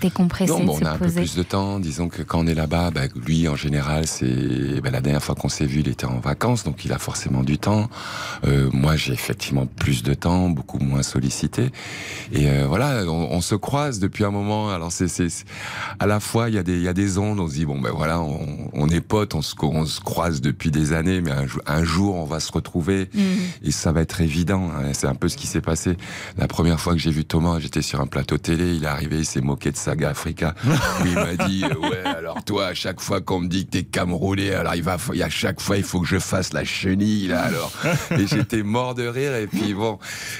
décompresser, 0.00 0.52
Non, 0.52 0.64
bon, 0.64 0.78
de 0.78 0.84
on 0.84 0.86
a 0.86 0.90
un 0.92 0.98
peu 0.98 1.10
plus 1.10 1.34
de 1.36 1.42
temps. 1.42 1.78
Disons 1.80 2.08
que 2.08 2.22
quand 2.22 2.40
on 2.40 2.46
est 2.46 2.54
là-bas, 2.54 2.90
bah, 2.90 3.02
lui, 3.26 3.48
en 3.48 3.56
général, 3.56 4.06
c'est 4.06 4.80
bah, 4.82 4.90
la 4.90 5.00
dernière 5.00 5.22
fois 5.22 5.34
qu'on 5.34 5.48
s'est 5.48 5.66
vu, 5.66 5.80
il 5.80 5.88
était 5.88 6.06
en 6.06 6.18
vacances, 6.18 6.64
donc 6.64 6.84
il 6.84 6.92
a 6.92 6.98
forcément 6.98 7.42
du 7.42 7.58
temps. 7.58 7.88
Euh, 8.46 8.68
moi, 8.72 8.96
j'ai 8.96 9.12
effectivement 9.12 9.66
plus 9.66 10.02
de 10.02 10.14
temps, 10.14 10.48
beaucoup 10.50 10.78
moins 10.78 11.02
sollicité. 11.02 11.70
Et 12.32 12.48
euh, 12.48 12.66
voilà, 12.66 13.04
on, 13.06 13.28
on 13.32 13.40
se 13.40 13.54
croise 13.54 13.98
depuis 13.98 14.24
un 14.24 14.30
moment. 14.30 14.70
Alors, 14.70 14.92
c'est, 14.92 15.06
à 15.98 16.06
la 16.06 16.20
fois, 16.20 16.48
il 16.48 16.54
y 16.54 16.58
a 16.58 16.62
des, 16.62 16.74
il 16.76 16.82
y 16.82 16.88
a 16.88 16.92
des 16.94 17.18
ondes. 17.18 17.40
On 17.40 17.48
se 17.48 17.54
dit 17.54 17.64
bon, 17.66 17.80
ben 17.80 17.90
voilà, 17.94 18.20
on, 18.20 18.70
on 18.72 18.88
est 18.88 19.00
potes, 19.00 19.34
on 19.34 19.42
se, 19.42 19.54
on 19.62 19.84
se 19.86 20.00
croise 20.00 20.40
depuis 20.40 20.70
des 20.70 20.92
années, 20.92 21.20
mais 21.20 21.30
un, 21.30 21.46
jou- 21.46 21.60
un 21.66 21.84
jour, 21.84 22.16
on 22.16 22.24
va 22.24 22.40
se 22.40 22.52
retrouver 22.52 23.08
et 23.62 23.70
ça 23.70 23.92
va 23.92 24.00
être 24.02 24.20
évident. 24.20 24.70
hein. 24.70 24.90
C'est 24.92 25.06
un 25.06 25.14
peu 25.14 25.28
ce 25.28 25.36
qui 25.36 25.46
s'est 25.46 25.60
passé. 25.60 25.96
La 26.38 26.46
première 26.48 26.80
fois 26.80 26.92
que 26.92 26.98
j'ai 26.98 27.10
vu 27.10 27.24
Thomas, 27.24 27.58
j'étais 27.60 27.82
sur 27.82 28.00
un 28.00 28.06
plateau 28.06 28.38
télé, 28.38 28.74
il 28.74 28.84
est 28.84 28.88
arrivé, 28.88 29.18
il 29.18 29.24
s'est 29.26 29.40
moqué 29.40 29.70
de 29.70 29.76
Saga 29.96 30.10
Africa. 30.10 30.54
Puis 31.00 31.10
il 31.10 31.14
m'a 31.14 31.46
dit, 31.46 31.64
euh, 31.64 31.88
ouais, 31.88 32.04
alors 32.04 32.44
toi, 32.44 32.66
à 32.66 32.74
chaque 32.74 33.00
fois 33.00 33.20
qu'on 33.20 33.40
me 33.40 33.48
dit 33.48 33.64
que 33.66 33.70
t'es 33.70 33.82
Camerounais, 33.82 34.52
alors 34.52 34.74
il 34.74 34.82
va, 34.82 34.98
il 35.12 35.18
y 35.18 35.22
a 35.22 35.30
chaque 35.30 35.60
fois, 35.60 35.78
il 35.78 35.84
faut 35.84 36.00
que 36.00 36.06
je 36.06 36.18
fasse 36.18 36.52
la 36.52 36.64
chenille, 36.64 37.28
là, 37.28 37.42
alors. 37.44 37.72
Et 38.10 38.26
j'étais 38.26 38.62
mort 38.62 38.94
de 38.94 39.06
rire, 39.06 39.34
et 39.34 39.46
puis 39.46 39.74
bon, 39.74 39.98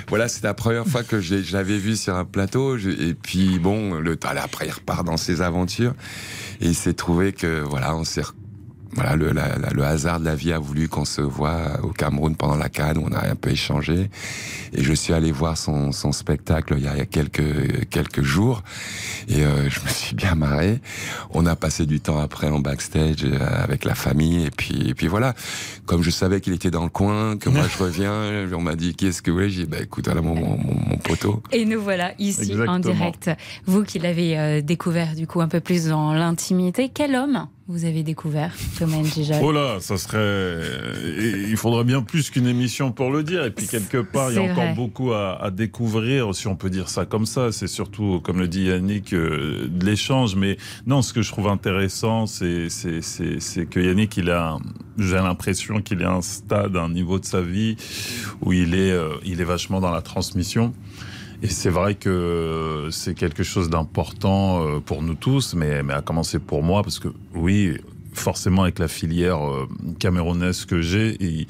voilà, 0.09 0.29
c'est 0.29 0.45
la 0.45 0.55
première 0.55 0.87
fois 0.87 1.03
que 1.03 1.21
je 1.21 1.53
l'avais 1.53 1.79
vu 1.79 1.97
sur 1.97 2.15
un 2.15 2.25
plateau, 2.25 2.77
et 2.77 3.15
puis 3.15 3.59
bon, 3.59 3.95
le 3.95 4.17
temps, 4.17 4.29
après, 4.37 4.67
il 4.67 4.73
repart 4.73 5.05
dans 5.05 5.17
ses 5.17 5.41
aventures, 5.41 5.95
et 6.61 6.67
il 6.67 6.75
s'est 6.75 6.95
trouvé 6.95 7.33
que, 7.33 7.61
voilà, 7.61 7.95
on 7.97 8.05
s'est 8.05 8.23
voilà, 8.97 9.15
le, 9.15 9.31
la- 9.33 9.57
la- 9.59 9.71
le 9.71 9.85
hasard 9.85 10.19
de 10.21 10.25
la 10.25 10.35
vie 10.35 10.53
a 10.53 10.59
voulu 10.59 10.89
qu'on 10.89 11.05
se 11.05 11.21
voit 11.21 11.79
au 11.83 11.89
Cameroun 11.93 12.35
pendant 12.35 12.57
la 12.57 12.69
Cannes, 12.69 12.99
où 12.99 13.07
on 13.09 13.13
a 13.13 13.29
un 13.31 13.35
peu 13.37 13.51
échangé. 13.51 14.11
Et 14.73 14.83
je 14.83 14.93
suis 14.93 15.13
allé 15.13 15.31
voir 15.33 15.57
son, 15.57 15.93
son 15.93 16.13
spectacle 16.13 16.75
il 16.77 16.85
y 16.85 16.89
a, 16.89 16.95
il 16.95 16.99
y 16.99 17.03
a 17.03 17.07
quelques, 17.07 17.89
quelques 17.91 18.23
jours. 18.23 18.63
Et 19.29 19.45
euh, 19.45 19.69
je 19.71 19.81
me 19.81 19.89
suis 19.89 20.15
bien 20.17 20.35
marré. 20.35 20.81
On 21.31 21.47
a 21.47 21.55
passé 21.57 21.87
du 21.87 22.01
temps 22.01 22.19
après 22.19 22.49
en 22.49 22.59
backstage 22.59 23.25
euh, 23.25 23.39
avec 23.63 23.85
la 23.85 23.95
famille. 23.95 24.45
Et 24.47 24.51
puis, 24.51 24.89
et 24.89 24.95
puis 24.95 25.07
voilà, 25.07 25.35
comme 25.87 26.03
je 26.03 26.11
savais 26.11 26.41
qu'il 26.41 26.53
était 26.53 26.71
dans 26.71 26.85
le 26.85 26.91
coin, 26.91 27.37
que 27.37 27.49
moi 27.49 27.65
je 27.71 27.83
reviens, 27.83 28.47
on 28.55 28.61
m'a 28.61 28.77
dit 28.77 28.95
qu'est-ce 28.95 29.23
que 29.23 29.31
oui, 29.31 29.51
j'ai 29.51 29.65
dit 29.65 29.71
bah 29.71 29.79
écoute, 29.83 30.07
voilà 30.07 30.23
mon, 30.23 30.35
mon, 30.35 30.57
mon- 30.59 30.81
mon 30.89 30.97
poteau. 30.97 31.43
Et 31.53 31.65
nous 31.65 31.81
voilà 31.81 32.13
ici 32.19 32.53
en 32.69 32.79
direct. 32.79 33.31
Vous 33.67 33.83
qui 33.85 33.99
l'avez 33.99 34.39
euh, 34.39 34.61
découvert 34.63 35.15
du 35.15 35.27
coup 35.27 35.41
un 35.41 35.49
peu 35.49 35.61
plus 35.61 35.87
dans 35.87 36.13
l'intimité, 36.15 36.91
quel 36.93 37.15
homme? 37.15 37.47
Vous 37.69 37.85
avez 37.85 38.05
découvert, 38.05 38.53
Thomas 38.79 38.99
Njijol 38.99 39.39
Oh 39.43 39.51
là, 39.51 39.79
ça 39.81 39.97
serait. 39.97 40.61
et 41.19 41.49
Il 41.51 41.57
faudrait 41.57 41.83
bien 41.83 42.01
plus 42.03 42.31
qu'une 42.31 42.47
émission 42.47 42.93
pour 42.93 43.11
le 43.11 43.25
dire. 43.25 43.45
Et 43.45 43.51
puis 43.51 43.67
quelque 43.67 43.99
part, 43.99 44.31
il 44.31 44.37
y 44.37 44.39
a 44.39 44.43
encore 44.43 44.55
vrai. 44.55 44.75
beaucoup 44.75 45.13
à, 45.13 45.43
à 45.43 45.51
découvrir, 45.51 46.33
si 46.33 46.47
on 46.47 46.55
peut 46.55 46.71
dire 46.71 46.89
ça 46.89 47.07
comme 47.07 47.27
ça. 47.27 47.51
C'est 47.51 47.67
surtout, 47.67 48.21
comme 48.23 48.39
le 48.39 48.47
dit 48.47 48.67
Yannick, 48.67 49.13
euh, 49.13 49.67
de 49.69 49.85
l'échange. 49.85 50.37
Mais 50.37 50.59
non, 50.87 51.03
ce 51.03 51.13
que 51.13 51.23
je 51.23 51.33
trouve 51.33 51.49
intéressant, 51.49 52.27
c'est 52.27 52.69
que 53.71 53.81
Yannick, 53.81 54.17
il 54.17 54.31
a, 54.31 54.59
j'ai 54.97 55.17
l'impression 55.17 55.81
qu'il 55.83 56.03
est 56.03 56.05
à 56.07 56.13
un 56.13 56.23
stade, 56.23 56.77
un 56.77 56.91
niveau 56.91 57.19
de 57.19 57.25
sa 57.25 57.41
vie 57.41 57.77
où 58.43 58.53
il 58.53 58.75
est, 58.75 58.93
euh, 58.93 59.15
il 59.25 59.41
est 59.41 59.45
vachement 59.45 59.81
dans 59.81 59.91
la 59.91 60.03
transmission. 60.03 60.73
Et 61.43 61.49
c'est 61.49 61.71
vrai 61.71 61.95
que 61.95 62.89
c'est 62.91 63.15
quelque 63.15 63.43
chose 63.43 63.69
d'important 63.69 64.67
euh, 64.67 64.81
pour 64.81 65.03
nous 65.03 65.15
tous, 65.15 65.55
mais, 65.55 65.83
mais 65.83 65.93
à 65.93 66.03
commencer 66.03 66.39
pour 66.39 66.63
moi, 66.63 66.83
parce 66.83 66.99
que 66.99 67.09
oui, 67.35 67.79
forcément 68.17 68.63
avec 68.65 68.79
la 68.79 68.89
filière 68.89 69.47
euh, 69.47 69.69
camerounaise 69.99 70.65
que 70.65 70.81
j'ai, 70.81 71.17
il, 71.21 71.47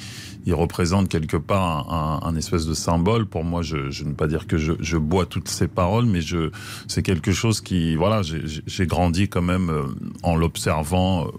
il 0.46 0.54
représente 0.54 1.08
quelque 1.08 1.36
part 1.36 1.92
un, 1.92 2.20
un- 2.22 2.28
un 2.28 2.36
espèce 2.36 2.66
de 2.66 2.74
symbole. 2.74 3.26
Pour 3.26 3.44
moi, 3.44 3.62
je, 3.62 3.90
je 3.90 4.04
ne 4.04 4.10
veux 4.10 4.14
pas 4.14 4.26
dire 4.28 4.46
que 4.46 4.58
je, 4.58 4.72
je 4.80 4.96
bois 4.96 5.26
toutes 5.26 5.48
ces 5.48 5.68
paroles, 5.68 6.06
mais 6.06 6.20
je, 6.20 6.50
c'est 6.88 7.02
quelque 7.02 7.32
chose 7.32 7.60
qui, 7.60 7.94
voilà, 7.96 8.22
j'ai- 8.22 8.86
grandi 8.86 9.28
quand 9.28 9.42
même 9.42 9.70
euh, 9.70 9.82
en 10.22 10.36
l'observant 10.36 11.26
euh, 11.26 11.30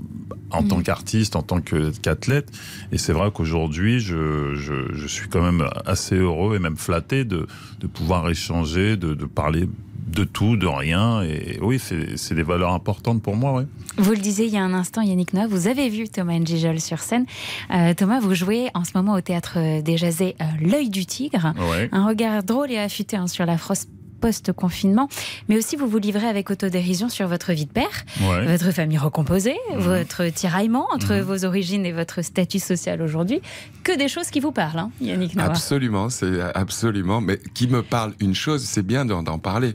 en 0.51 0.63
tant 0.63 0.81
qu'artiste, 0.81 1.35
en 1.35 1.41
tant 1.43 1.59
que- 1.61 1.91
qu'athlète. 2.01 2.51
Et 2.91 2.97
c'est 2.97 3.13
vrai 3.13 3.31
qu'aujourd'hui, 3.33 3.99
je, 3.99 4.55
je, 4.55 4.93
je 4.93 5.07
suis 5.07 5.27
quand 5.27 5.41
même 5.41 5.67
assez 5.85 6.15
heureux 6.15 6.55
et 6.55 6.59
même 6.59 6.77
flatté 6.77 7.25
de, 7.25 7.47
de 7.79 7.87
pouvoir 7.87 8.29
échanger, 8.29 8.95
de, 8.97 9.13
de 9.13 9.25
parler 9.25 9.67
de 10.07 10.23
tout, 10.23 10.57
de 10.57 10.67
rien. 10.67 11.21
Et 11.23 11.59
oui, 11.61 11.79
c'est 11.79 12.33
des 12.33 12.43
valeurs 12.43 12.73
importantes 12.73 13.21
pour 13.21 13.35
moi, 13.35 13.53
ouais. 13.53 13.65
Vous 13.97 14.11
le 14.11 14.17
disiez 14.17 14.45
il 14.45 14.53
y 14.53 14.57
a 14.57 14.63
un 14.63 14.73
instant, 14.73 15.01
Yannick 15.01 15.33
Noah, 15.33 15.47
vous 15.47 15.67
avez 15.67 15.89
vu 15.89 16.07
Thomas 16.07 16.37
Njijol 16.37 16.79
sur 16.79 16.99
scène. 16.99 17.25
Euh, 17.73 17.93
Thomas, 17.93 18.19
vous 18.19 18.35
jouez 18.35 18.69
en 18.73 18.83
ce 18.83 18.91
moment 18.95 19.13
au 19.13 19.21
théâtre 19.21 19.81
des 19.81 19.97
Jazés 19.97 20.35
euh, 20.41 20.45
L'œil 20.61 20.89
du 20.89 21.05
tigre. 21.05 21.53
Ouais. 21.71 21.89
Un 21.91 22.07
regard 22.07 22.43
drôle 22.43 22.71
et 22.71 22.77
affûté 22.77 23.17
hein, 23.17 23.27
sur 23.27 23.45
la 23.45 23.57
France 23.57 23.87
post-confinement, 24.19 25.07
mais 25.49 25.57
aussi 25.57 25.75
vous 25.75 25.87
vous 25.87 25.97
livrez 25.97 26.27
avec 26.27 26.49
autodérision 26.51 27.09
sur 27.09 27.27
votre 27.27 27.53
vie 27.53 27.65
de 27.65 27.71
père, 27.71 28.05
Ouais. 28.21 28.45
votre 28.45 28.71
famille 28.71 28.97
recomposée, 28.97 29.55
Mhm. 29.73 29.79
votre 29.81 30.25
tiraillement 30.29 30.87
entre 30.93 31.15
vos 31.17 31.45
origines 31.45 31.85
et 31.85 31.91
votre 31.93 32.21
statut 32.21 32.59
social 32.59 33.01
aujourd'hui. 33.01 33.41
Que 33.83 33.97
des 33.97 34.07
choses 34.07 34.29
qui 34.29 34.39
vous 34.39 34.51
parlent, 34.51 34.79
hein, 34.79 34.91
Yannick. 35.01 35.37
Absolument, 35.37 36.09
c'est 36.09 36.41
absolument. 36.55 37.21
Mais 37.21 37.39
qui 37.53 37.67
me 37.67 37.81
parle 37.81 38.13
une 38.19 38.35
chose, 38.35 38.63
c'est 38.63 38.85
bien 38.85 39.05
d'en 39.05 39.39
parler. 39.39 39.73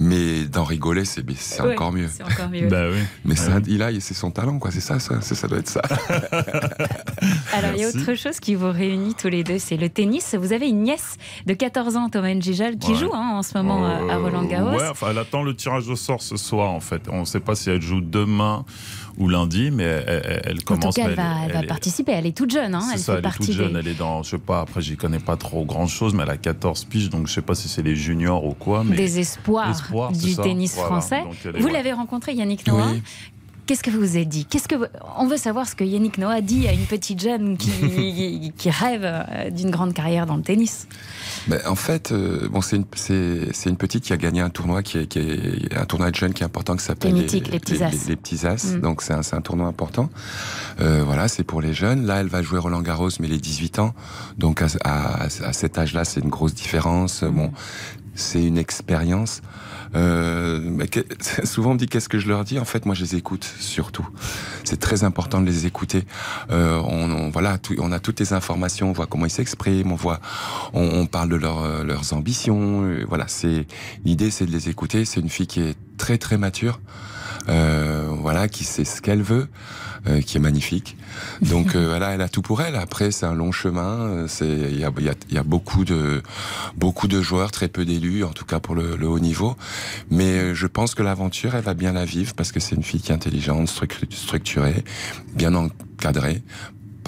Mais 0.00 0.44
d'en 0.44 0.64
rigoler, 0.64 1.04
c'est 1.04 1.24
Ouais, 1.60 1.72
encore 1.74 1.92
mieux. 1.92 2.08
c'est 2.12 2.22
encore 2.22 2.48
mieux. 2.50 2.68
Bah 2.68 2.84
oui. 2.90 2.98
Mais 3.24 3.34
ça, 3.34 3.58
il 3.66 3.82
a, 3.82 3.90
c'est 4.00 4.14
son 4.14 4.30
talent, 4.30 4.58
quoi. 4.58 4.70
C'est 4.70 4.80
ça, 4.80 5.00
ça, 5.00 5.20
ça, 5.20 5.34
ça 5.34 5.48
doit 5.48 5.58
être 5.58 5.68
ça. 5.68 5.82
Alors, 7.52 7.72
il 7.74 7.80
y 7.80 7.84
a 7.84 7.88
autre 7.88 8.14
chose 8.14 8.38
qui 8.40 8.54
vous 8.54 8.70
réunit 8.70 9.14
tous 9.14 9.28
les 9.28 9.44
deux, 9.44 9.58
c'est 9.58 9.76
le 9.76 9.88
tennis. 9.88 10.34
Vous 10.38 10.52
avez 10.52 10.68
une 10.68 10.82
nièce 10.82 11.16
de 11.46 11.54
14 11.54 11.96
ans, 11.96 12.08
Thomas 12.08 12.32
Njijol, 12.34 12.76
qui 12.78 12.92
Ouais. 12.92 12.96
joue 12.98 13.10
hein, 13.12 13.30
en 13.34 13.42
ce 13.42 13.56
moment 13.58 13.86
euh, 13.86 14.08
à 14.08 14.16
Roland 14.18 14.44
Garros. 14.44 14.76
Ouais, 14.76 14.88
enfin, 14.88 15.08
elle 15.10 15.18
attend 15.18 15.42
le 15.42 15.54
tirage 15.54 15.88
au 15.88 15.96
sort 15.96 16.22
ce 16.22 16.36
soir, 16.36 16.70
en 16.70 16.80
fait. 16.80 17.02
On 17.10 17.20
ne 17.20 17.24
sait 17.24 17.40
pas 17.40 17.54
si 17.54 17.70
elle 17.70 17.82
joue 17.82 18.00
demain 18.00 18.64
ou 19.18 19.28
lundi, 19.28 19.70
mais 19.70 19.82
elle, 19.82 20.04
elle- 20.06 20.42
elle 20.44 20.52
En 20.52 20.56
tout 20.58 20.64
commence. 20.64 20.94
cas, 20.94 21.06
elle, 21.08 21.14
va, 21.14 21.34
elle 21.46 21.52
va 21.52 21.60
est- 21.62 21.66
participer. 21.66 22.12
Elle 22.12 22.26
est 22.26 22.36
toute 22.36 22.50
jeune. 22.50 22.74
Hein. 22.74 22.80
Elle 22.92 22.98
ça, 22.98 23.14
fait 23.14 23.18
elle 23.18 23.26
est 23.26 23.36
toute 23.36 23.50
jeune, 23.52 23.72
des, 23.74 23.78
elle 23.80 23.88
est 23.88 23.98
dans, 23.98 24.22
je 24.22 24.30
sais 24.30 24.38
pas, 24.38 24.60
après 24.60 24.80
j'y 24.80 24.96
connais 24.96 25.18
pas 25.18 25.36
trop 25.36 25.64
grand 25.64 25.86
chose, 25.86 26.14
mais 26.14 26.22
elle 26.22 26.30
a 26.30 26.36
14 26.36 26.84
piges, 26.84 27.10
donc 27.10 27.26
je 27.26 27.32
sais 27.32 27.42
pas 27.42 27.54
si 27.54 27.68
c'est 27.68 27.82
les 27.82 27.96
juniors 27.96 28.44
ou 28.46 28.54
quoi. 28.54 28.84
Mais 28.84 28.96
des 28.96 29.18
espoirs. 29.18 29.76
du 30.12 30.36
tennis 30.36 30.74
Voilà. 30.74 30.88
français. 30.88 31.22
Donc, 31.22 31.56
Vous 31.60 31.68
l'avez 31.68 31.92
rencontré, 31.92 32.32
Yannick 32.34 32.66
Noah. 32.66 32.92
Oui. 32.92 33.02
Qu'est-ce 33.68 33.82
que 33.82 33.90
vous 33.90 33.98
vous 34.00 34.16
êtes 34.16 34.30
dit 34.30 34.46
Qu'est-ce 34.46 34.66
que 34.66 34.76
vous- 34.76 34.86
on 35.18 35.26
veut 35.26 35.36
savoir 35.36 35.68
ce 35.68 35.74
que 35.74 35.84
Yannick 35.84 36.16
Noah 36.16 36.40
dit 36.40 36.66
à 36.66 36.72
une 36.72 36.86
petite 36.86 37.20
jeune 37.20 37.58
qui, 37.58 38.50
qui 38.56 38.70
rêve 38.70 39.02
euh, 39.04 39.50
d'une 39.50 39.70
grande 39.70 39.92
carrière 39.92 40.24
dans 40.24 40.36
le 40.36 40.42
tennis. 40.42 40.88
Ben, 41.48 41.60
en 41.66 41.74
fait, 41.74 42.10
euh, 42.10 42.48
bon, 42.48 42.62
c'est 42.62 42.76
une, 42.76 42.86
petite 43.76 44.04
qui 44.04 44.12
a 44.14 44.16
gagné 44.16 44.40
un 44.40 44.48
tournoi 44.48 44.82
qui 44.82 44.96
est, 44.96 45.06
qui 45.06 45.18
est 45.18 45.76
un 45.76 45.84
tournoi 45.84 46.10
de 46.10 46.16
jeunes 46.16 46.32
qui 46.32 46.44
est 46.44 46.46
important 46.46 46.76
qui 46.76 46.82
s'appelle 46.82 47.10
C'est 47.10 47.20
mythique, 47.20 47.48
les 47.48 47.60
petits 47.60 47.82
as. 47.84 47.90
les, 47.90 47.98
les 48.08 48.16
petits 48.16 48.46
as. 48.46 48.72
Mm. 48.72 48.80
Donc 48.80 49.02
c'est 49.02 49.12
un, 49.12 49.40
tournoi 49.42 49.66
important. 49.66 50.08
Euh, 50.80 51.02
voilà, 51.04 51.28
c'est 51.28 51.44
pour 51.44 51.60
les 51.60 51.74
jeunes. 51.74 52.06
Là, 52.06 52.20
elle 52.20 52.28
va 52.28 52.40
jouer 52.40 52.58
Roland 52.58 52.80
Garros, 52.80 53.10
mais 53.20 53.28
les 53.28 53.38
18 53.38 53.80
ans. 53.80 53.92
Donc 54.38 54.62
à, 54.62 54.68
à, 54.84 55.24
à 55.24 55.52
cet 55.52 55.76
âge-là, 55.76 56.06
c'est 56.06 56.20
une 56.20 56.30
grosse 56.30 56.54
différence. 56.54 57.22
Bon, 57.22 57.52
c'est 58.14 58.42
une 58.42 58.56
expérience. 58.56 59.42
Euh, 59.94 60.60
mais 60.62 60.88
que- 60.88 61.04
souvent 61.44 61.70
on 61.70 61.74
me 61.74 61.78
dit 61.78 61.86
qu'est-ce 61.86 62.08
que 62.08 62.18
je 62.18 62.28
leur 62.28 62.44
dis? 62.44 62.58
En 62.58 62.64
fait, 62.64 62.86
moi, 62.86 62.94
je 62.94 63.02
les 63.02 63.16
écoute 63.16 63.44
surtout. 63.60 64.06
C'est 64.64 64.78
très 64.80 65.04
important 65.04 65.40
de 65.40 65.46
les 65.46 65.66
écouter. 65.66 66.04
Euh, 66.50 66.80
on, 66.86 67.10
on- 67.10 67.30
voilà, 67.30 67.58
on 67.78 67.92
a 67.92 67.98
toutes 68.00 68.20
les 68.20 68.32
informations. 68.32 68.90
On 68.90 68.92
voit 68.92 69.06
comment 69.06 69.26
ils 69.26 69.30
s'expriment. 69.30 69.92
On 69.92 69.96
voit, 69.96 70.20
on, 70.72 70.82
on 70.82 71.06
parle 71.06 71.28
de 71.30 71.36
leur, 71.36 71.62
euh, 71.62 71.84
leurs 71.84 72.12
ambitions. 72.12 72.84
Voilà, 73.08 73.24
c'est 73.28 73.66
l'idée, 74.04 74.30
c'est 74.30 74.46
de 74.46 74.52
les 74.52 74.68
écouter. 74.68 75.04
C'est 75.04 75.20
une 75.20 75.30
fille 75.30 75.46
qui 75.46 75.60
est 75.60 75.76
très 75.96 76.18
très 76.18 76.38
mature. 76.38 76.80
Euh, 77.48 78.08
voilà, 78.10 78.46
qui 78.48 78.64
sait 78.64 78.84
ce 78.84 79.00
qu'elle 79.00 79.22
veut, 79.22 79.48
euh, 80.06 80.20
qui 80.20 80.36
est 80.36 80.40
magnifique. 80.40 80.96
Donc 81.42 81.74
euh, 81.74 81.86
voilà, 81.88 82.10
elle 82.10 82.20
a 82.20 82.28
tout 82.28 82.42
pour 82.42 82.62
elle. 82.62 82.76
Après, 82.76 83.10
c'est 83.10 83.26
un 83.26 83.34
long 83.34 83.52
chemin. 83.52 84.00
euh, 84.00 84.26
C'est 84.28 84.48
il 84.48 84.78
y 84.78 84.84
a, 84.84 84.92
y 85.00 85.08
a- 85.08 85.14
y 85.30 85.38
a 85.38 85.42
beaucoup 85.42 85.84
de 85.84 86.22
beaucoup 86.76 87.08
de 87.08 87.20
joueurs, 87.20 87.50
très 87.50 87.68
peu 87.68 87.84
d'élus, 87.84 88.24
en 88.24 88.30
tout 88.32 88.44
cas 88.44 88.60
pour 88.60 88.74
le, 88.74 88.96
le 88.96 89.08
haut 89.08 89.18
niveau. 89.18 89.56
Mais 90.10 90.38
euh, 90.38 90.54
je 90.54 90.66
pense 90.66 90.94
que 90.94 91.02
l'aventure, 91.02 91.54
elle 91.54 91.64
va 91.64 91.74
bien 91.74 91.92
la 91.92 92.04
vivre 92.04 92.34
parce 92.34 92.52
que 92.52 92.60
c'est 92.60 92.76
une 92.76 92.82
fille 92.84 93.00
qui 93.00 93.10
est 93.12 93.14
intelligente, 93.14 93.68
structu- 93.68 94.10
structurée, 94.14 94.84
bien 95.34 95.54
encadrée. 95.54 96.42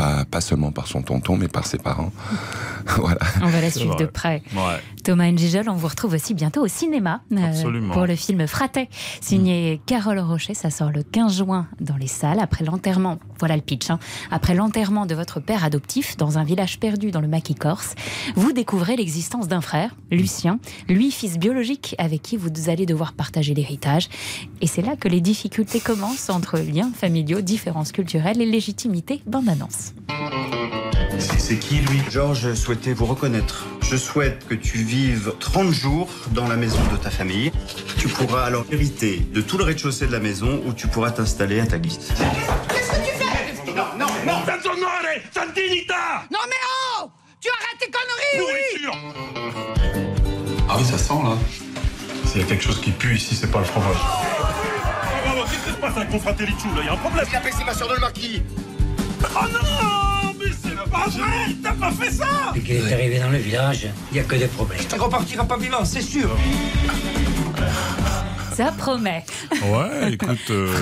Pas, 0.01 0.24
pas 0.24 0.40
seulement 0.40 0.72
par 0.72 0.86
son 0.86 1.03
tonton, 1.03 1.36
mais 1.36 1.48
par 1.48 1.66
ses 1.66 1.76
parents. 1.76 2.11
voilà. 2.96 3.18
On 3.42 3.48
va 3.48 3.61
la 3.61 3.70
suivre 3.70 3.92
vrai. 3.94 4.07
de 4.07 4.11
près. 4.11 4.42
Ouais. 4.55 4.80
Thomas 5.05 5.30
Ngigel, 5.30 5.68
on 5.68 5.74
vous 5.74 5.88
retrouve 5.88 6.14
aussi 6.14 6.32
bientôt 6.32 6.62
au 6.62 6.68
cinéma 6.68 7.20
euh, 7.32 7.36
Absolument. 7.48 7.92
pour 7.92 8.07
le 8.07 8.16
film 8.16 8.46
Fraté, 8.46 8.88
signé 9.20 9.78
Carole 9.84 10.18
Rocher. 10.18 10.55
Ça 10.55 10.70
sort 10.70 10.90
le 10.90 11.03
15 11.03 11.36
juin 11.36 11.66
dans 11.80 11.96
les 11.96 12.07
salles 12.07 12.40
après 12.40 12.64
l'enterrement. 12.64 13.18
Voilà 13.38 13.57
le 13.57 13.62
pitch. 13.62 13.90
hein. 13.90 13.98
Après 14.30 14.55
l'enterrement 14.55 15.05
de 15.05 15.14
votre 15.14 15.38
père 15.38 15.64
adoptif 15.64 16.16
dans 16.16 16.38
un 16.38 16.44
village 16.44 16.80
perdu 16.80 17.11
dans 17.11 17.20
le 17.20 17.28
maquis 17.28 17.55
corse, 17.55 17.94
vous 18.36 18.53
découvrez 18.53 18.96
l'existence 18.96 19.48
d'un 19.48 19.61
frère, 19.61 19.94
Lucien, 20.11 20.61
lui 20.88 21.11
fils 21.11 21.38
biologique 21.38 21.94
avec 21.98 22.22
qui 22.22 22.38
vous 22.38 22.48
allez 22.70 22.86
devoir 22.86 23.12
partager 23.12 23.53
l'héritage. 23.53 24.09
Et 24.62 24.66
c'est 24.66 24.82
là 24.82 24.96
que 24.96 25.09
les 25.09 25.20
difficultés 25.20 25.80
commencent 25.80 26.30
entre 26.30 26.59
liens 26.59 26.90
familiaux, 26.94 27.42
différences 27.42 27.92
culturelles 27.92 28.40
et 28.40 28.46
légitimité. 28.46 29.20
Bande 29.26 29.48
annonce. 29.48 29.89
C'est 31.18 31.59
qui 31.59 31.76
lui? 31.76 32.01
Georges 32.11 32.55
souhaitait 32.55 32.93
vous 32.93 33.07
reconnaître. 33.07 33.66
Je 33.82 33.97
souhaite 33.97 34.47
que 34.47 34.55
tu 34.55 34.78
vives 34.78 35.32
30 35.41 35.72
jours 35.72 36.09
dans 36.30 36.47
la 36.47 36.57
maison 36.57 36.78
de 36.93 36.97
ta 36.97 37.11
famille. 37.11 37.51
Tu 37.99 38.09
pourras 38.09 38.45
alors 38.45 38.64
hériter 38.70 39.18
de 39.18 39.41
tout 39.41 39.59
le 39.59 39.64
rez-de-chaussée 39.64 40.07
de 40.07 40.12
la 40.12 40.20
maison 40.20 40.62
où 40.66 40.72
tu 40.72 40.86
pourras 40.86 41.11
t'installer 41.11 41.61
à 41.61 41.66
ta 41.66 41.78
guise. 41.78 41.99
Qu'est-ce 41.99 42.91
que 42.91 43.05
tu 43.05 43.12
fais? 43.16 43.72
Non, 43.72 43.84
non, 43.99 44.07
non. 44.26 44.43
Personne 44.47 44.80
Santinita 45.32 46.24
Non 46.30 46.38
mais 46.49 46.57
oh! 47.01 47.11
Tu 47.41 47.49
arrêtes 47.49 47.78
tes 47.80 47.91
conneries, 47.91 48.53
oui! 48.53 48.91
Ah 50.68 50.76
oui, 50.78 50.84
ça 50.84 50.99
sent 50.99 51.14
là. 51.22 51.36
S'il 52.26 52.43
y 52.43 52.45
a 52.45 52.47
quelque 52.47 52.62
chose 52.62 52.80
qui 52.80 52.93
pue 52.93 53.16
ici, 53.16 53.34
c'est 53.34 53.51
pas 53.51 53.59
le 53.59 53.64
fromage. 53.64 53.97
Qu'est-ce 55.51 55.64
qui 55.64 55.70
se 55.70 55.76
passe 55.76 55.97
avec 55.97 56.11
mon 56.11 56.20
fratelli 56.20 56.53
là? 56.53 56.84
Y'a 56.84 56.93
un 56.93 56.97
problème. 56.97 57.26
Il 57.28 57.68
a 57.68 57.74
soeur 57.74 57.88
de 57.88 57.95
le 57.95 58.01
marquis 58.01 58.43
Oh 59.23 59.45
non 59.53 60.35
Mais 60.39 60.51
c'est 60.62 60.91
pas 60.91 61.07
vrai 61.09 61.55
T'as 61.62 61.73
pas 61.73 61.91
fait 61.93 62.11
ça 62.11 62.27
Depuis 62.55 62.62
qu'il 62.62 62.77
est 62.89 62.93
arrivé 62.93 63.18
dans 63.18 63.31
le 63.31 63.39
village, 63.39 63.87
il 64.11 64.14
n'y 64.14 64.21
a 64.21 64.25
que 64.25 64.37
des 64.37 64.47
problèmes. 64.47 64.81
Tu 64.89 64.99
repartiras 65.01 65.45
pas 65.45 65.57
vivant, 65.57 65.85
c'est 65.85 66.03
sûr 66.03 66.31
Ça 68.55 68.73
promet. 68.77 69.25
Ouais, 69.64 70.12
écoute. 70.12 70.51
euh, 70.51 70.77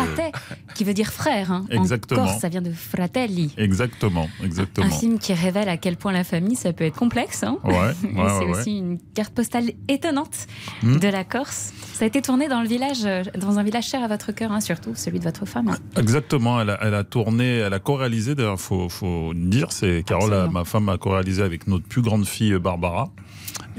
qui 0.78 0.84
veut 0.84 0.94
dire 0.94 1.12
frère. 1.12 1.50
hein. 1.50 1.64
Exactement. 1.70 2.22
En 2.22 2.26
Corse, 2.26 2.40
ça 2.40 2.48
vient 2.48 2.62
de 2.62 2.70
fratelli. 2.72 3.52
Exactement, 3.58 4.28
exactement. 4.44 4.86
Un 4.86 4.90
film 4.90 5.18
qui 5.18 5.34
révèle 5.34 5.68
à 5.68 5.76
quel 5.76 5.96
point 5.96 6.12
la 6.12 6.22
famille, 6.22 6.54
ça 6.54 6.72
peut 6.72 6.84
être 6.84 6.96
complexe. 6.96 7.42
hein. 7.42 7.58
Ouais, 7.64 7.74
c'est 8.00 8.16
ouais. 8.44 8.44
aussi 8.50 8.78
une 8.78 8.98
carte 9.14 9.34
postale 9.34 9.72
étonnante 9.88 10.46
Hmm. 10.82 10.98
de 10.98 11.08
la 11.08 11.24
Corse. 11.24 11.72
Ça 11.94 12.04
a 12.04 12.08
été 12.08 12.22
tourné 12.22 12.46
dans 12.48 12.62
le 12.62 12.68
village, 12.68 12.98
euh, 13.04 13.22
dans 13.40 13.58
un 13.58 13.64
village 13.64 13.86
cher 13.88 14.02
à 14.04 14.08
votre 14.08 14.30
cœur, 14.32 14.52
hein, 14.52 14.60
surtout 14.60 14.92
celui 14.94 15.18
de 15.18 15.24
votre 15.24 15.44
femme. 15.46 15.74
Exactement, 15.96 16.60
elle 16.60 16.70
a, 16.70 16.78
elle 16.82 16.94
a 16.94 17.02
tourné, 17.02 17.56
elle 17.58 17.74
a 17.74 17.80
co-réalisé, 17.80 18.34
d'ailleurs, 18.36 18.60
faut, 18.60 18.88
faut 18.88 19.32
dire, 19.34 19.72
c'est 19.72 20.04
Carole, 20.06 20.48
ma 20.52 20.64
femme, 20.64 20.88
a 20.88 20.96
co-réalisé 20.98 21.42
avec 21.42 21.66
notre 21.66 21.86
plus 21.86 22.02
grande 22.02 22.24
fille 22.26 22.56
Barbara. 22.58 23.10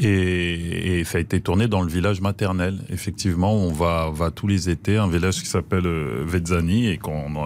Et, 0.02 1.00
et 1.00 1.04
ça 1.04 1.18
a 1.18 1.22
été 1.22 1.42
tourné 1.42 1.68
dans 1.68 1.82
le 1.82 1.90
village 1.90 2.22
maternel. 2.22 2.80
Effectivement, 2.90 3.54
on 3.54 3.72
va, 3.72 4.10
va 4.14 4.32
tous 4.32 4.48
les 4.48 4.70
étés, 4.70 4.98
un 4.98 5.10
village 5.10 5.40
qui 5.42 5.46
s'appelle 5.46 5.86
euh, 5.86 6.24
Vezzani 6.26 6.88
et 6.88 7.00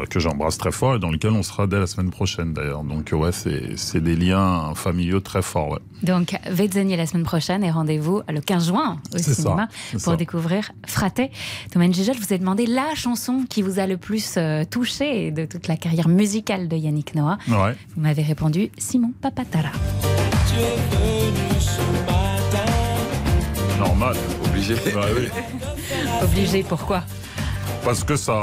que 0.09 0.19
j'embrasse 0.19 0.57
très 0.57 0.71
fort 0.71 0.95
et 0.95 0.99
dans 0.99 1.09
lequel 1.09 1.32
on 1.32 1.43
sera 1.43 1.65
dès 1.67 1.80
la 1.80 1.88
semaine 1.88 2.11
prochaine 2.11 2.53
d'ailleurs. 2.53 2.84
Donc 2.84 3.09
ouais, 3.13 3.32
c'est, 3.32 3.99
des 4.01 4.15
liens 4.15 4.74
familiaux 4.76 5.19
très 5.19 5.41
forts. 5.41 5.71
ouais. 5.71 5.80
Donc, 6.03 6.36
Vezzani 6.49 6.95
la 6.97 7.05
semaine 7.05 7.24
prochaine 7.24 7.63
et 7.63 7.71
rendez-vous 7.71 8.21
le 8.28 8.41
15 8.41 8.67
juin 8.67 8.99
au 9.13 9.17
ça, 9.17 9.34
cinéma 9.34 9.69
pour 9.91 10.01
ça. 10.01 10.15
découvrir 10.15 10.71
Frate. 10.86 11.21
Thomas 11.71 11.88
je 11.91 12.19
vous 12.19 12.34
ai 12.34 12.38
demandé 12.38 12.65
la 12.65 12.93
chanson 12.95 13.45
qui 13.49 13.61
vous 13.61 13.80
a 13.80 13.88
le 13.88 13.97
plus 13.97 14.36
euh, 14.38 14.63
touché 14.69 15.32
de 15.32 15.45
toute 15.45 15.67
la 15.67 15.78
carrière 15.78 16.07
musicale 16.09 16.67
de 16.67 16.76
Yannick 16.76 17.15
Noah. 17.15 17.38
Ouais. 17.47 17.76
Vous 17.95 18.01
m'avez 18.01 18.24
répondu 18.24 18.69
Simon 18.78 19.13
Papatara. 19.21 19.71
Tu 20.49 20.59
es 20.59 20.97
venu 20.97 21.34
ce 21.38 21.41
matin 21.41 21.53
Normal. 23.84 24.15
Obligé. 24.45 24.75
Bah 24.93 25.05
oui. 25.15 25.27
Obligé, 26.23 26.63
pourquoi? 26.63 27.03
Parce 27.84 28.05
que 28.05 28.15
ça, 28.15 28.34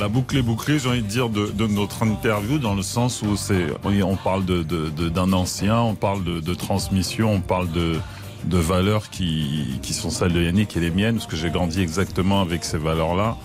la 0.00 0.08
boucle 0.08 0.36
est 0.38 0.42
bouclée, 0.42 0.80
j'ai 0.80 0.88
envie 0.88 1.02
de 1.02 1.06
dire, 1.06 1.28
de, 1.28 1.46
de 1.46 1.66
notre 1.68 2.02
interview, 2.02 2.58
dans 2.58 2.74
le 2.74 2.82
sens 2.82 3.22
où 3.22 3.36
c'est, 3.36 3.66
oui, 3.84 4.02
on 4.02 4.16
parle 4.16 4.44
de, 4.44 4.64
de- 4.64 4.88
de- 4.90 5.08
d'un 5.08 5.32
ancien, 5.32 5.78
on 5.80 5.94
parle 5.94 6.24
de, 6.24 6.40
de 6.40 6.54
transmission, 6.54 7.32
on 7.32 7.40
parle 7.40 7.70
de, 7.70 7.94
de 8.46 8.56
valeurs 8.58 9.08
qui, 9.08 9.78
qui 9.82 9.94
sont 9.94 10.10
celles 10.10 10.32
de 10.32 10.42
Yannick 10.42 10.76
et 10.76 10.80
les 10.80 10.90
miennes, 10.90 11.14
parce 11.16 11.28
que 11.28 11.36
j'ai 11.36 11.50
grandi 11.50 11.80
exactement 11.80 12.40
avec 12.40 12.64
ces 12.64 12.78
valeurs-là. 12.78 13.36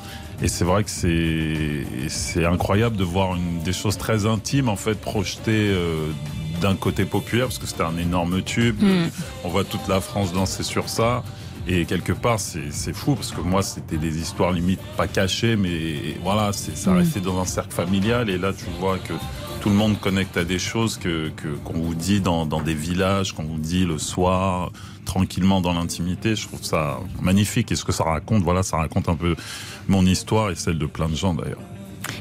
Et 0.41 0.47
c'est 0.47 0.65
vrai 0.65 0.83
que 0.83 0.89
c'est, 0.89 1.85
c'est 2.09 2.45
incroyable 2.47 2.95
de 2.97 3.03
voir 3.03 3.35
une, 3.35 3.59
des 3.61 3.73
choses 3.73 3.99
très 3.99 4.25
intimes, 4.25 4.69
en 4.69 4.75
fait, 4.75 4.99
projetées 4.99 5.69
euh, 5.69 6.07
d'un 6.61 6.73
côté 6.75 7.05
populaire, 7.05 7.45
parce 7.45 7.59
que 7.59 7.67
c'était 7.67 7.83
un 7.83 7.97
énorme 7.99 8.41
tube. 8.41 8.81
Mm. 8.81 9.09
On 9.43 9.49
voit 9.49 9.65
toute 9.65 9.87
la 9.87 10.01
France 10.01 10.33
danser 10.33 10.63
sur 10.63 10.89
ça. 10.89 11.21
Et 11.67 11.85
quelque 11.85 12.11
part, 12.11 12.39
c'est 12.39 12.93
fou 12.93 13.15
parce 13.15 13.31
que 13.31 13.39
moi, 13.41 13.61
c'était 13.63 13.97
des 13.97 14.17
histoires 14.19 14.51
limite 14.51 14.81
pas 14.97 15.07
cachées, 15.07 15.55
mais 15.55 16.17
voilà, 16.21 16.51
ça 16.53 16.91
Mm. 16.91 16.97
restait 16.97 17.21
dans 17.21 17.39
un 17.39 17.45
cercle 17.45 17.73
familial. 17.73 18.29
Et 18.29 18.37
là, 18.37 18.51
tu 18.51 18.65
vois 18.81 18.97
que 18.97 19.13
tout 19.61 19.69
le 19.69 19.75
monde 19.75 19.97
connecte 19.99 20.35
à 20.35 20.43
des 20.43 20.59
choses 20.59 20.97
que 20.97 21.29
que- 21.37 21.55
qu'on 21.63 21.79
vous 21.79 21.95
dit 21.95 22.19
dans, 22.19 22.45
dans 22.45 22.61
des 22.61 22.73
villages, 22.73 23.31
qu'on 23.31 23.43
vous 23.45 23.59
dit 23.59 23.85
le 23.85 23.97
soir, 23.97 24.71
tranquillement 25.05 25.61
dans 25.61 25.73
l'intimité. 25.73 26.35
Je 26.35 26.47
trouve 26.47 26.63
ça 26.63 26.99
magnifique. 27.21 27.71
Et 27.71 27.75
ce 27.77 27.85
que 27.85 27.93
ça 27.93 28.03
raconte, 28.03 28.43
voilà, 28.43 28.61
ça 28.61 28.75
raconte 28.77 29.07
un 29.07 29.15
peu 29.15 29.35
mon 29.87 30.05
histoire 30.05 30.49
et 30.51 30.55
celle 30.55 30.77
de 30.77 30.85
plein 30.85 31.07
de 31.07 31.15
gens 31.15 31.33
d'ailleurs. 31.33 31.61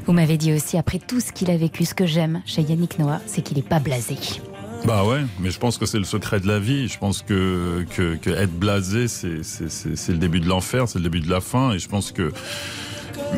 Vous 0.07 0.13
m'avez 0.13 0.37
dit 0.37 0.53
aussi, 0.53 0.79
après 0.79 1.01
tout 1.01 1.19
ce 1.19 1.33
qu'il 1.33 1.51
a 1.51 1.57
vécu, 1.57 1.85
ce 1.85 1.95
que 1.95 2.07
j'aime 2.07 2.43
chez 2.47 2.63
Yannick 2.63 3.01
Noah, 3.01 3.21
c'est 3.27 3.43
qu'il 3.43 3.57
n'est 3.57 3.63
pas 3.65 3.81
blasé. 3.81 4.17
Bah 4.85 5.05
ouais, 5.05 5.21
mais 5.39 5.51
je 5.51 5.61
pense 5.61 5.79
que 5.79 5.87
c'est 5.87 5.99
le 5.99 6.05
secret 6.05 6.41
de 6.41 6.49
la 6.49 6.59
vie. 6.59 6.89
Je 6.89 6.99
pense 6.99 7.23
que, 7.23 7.87
que, 7.95 8.31
être 8.31 8.53
blasé, 8.53 9.07
c'est 9.07 9.29
le 9.29 10.19
début 10.19 10.41
de 10.41 10.49
l'enfer, 10.49 10.89
c'est 10.89 10.99
le 10.99 11.05
début 11.05 11.21
de 11.21 11.31
la 11.31 11.41
fin. 11.41 11.73
Et 11.73 11.79
je 11.79 11.89
pense 11.89 12.11
que 12.11 12.33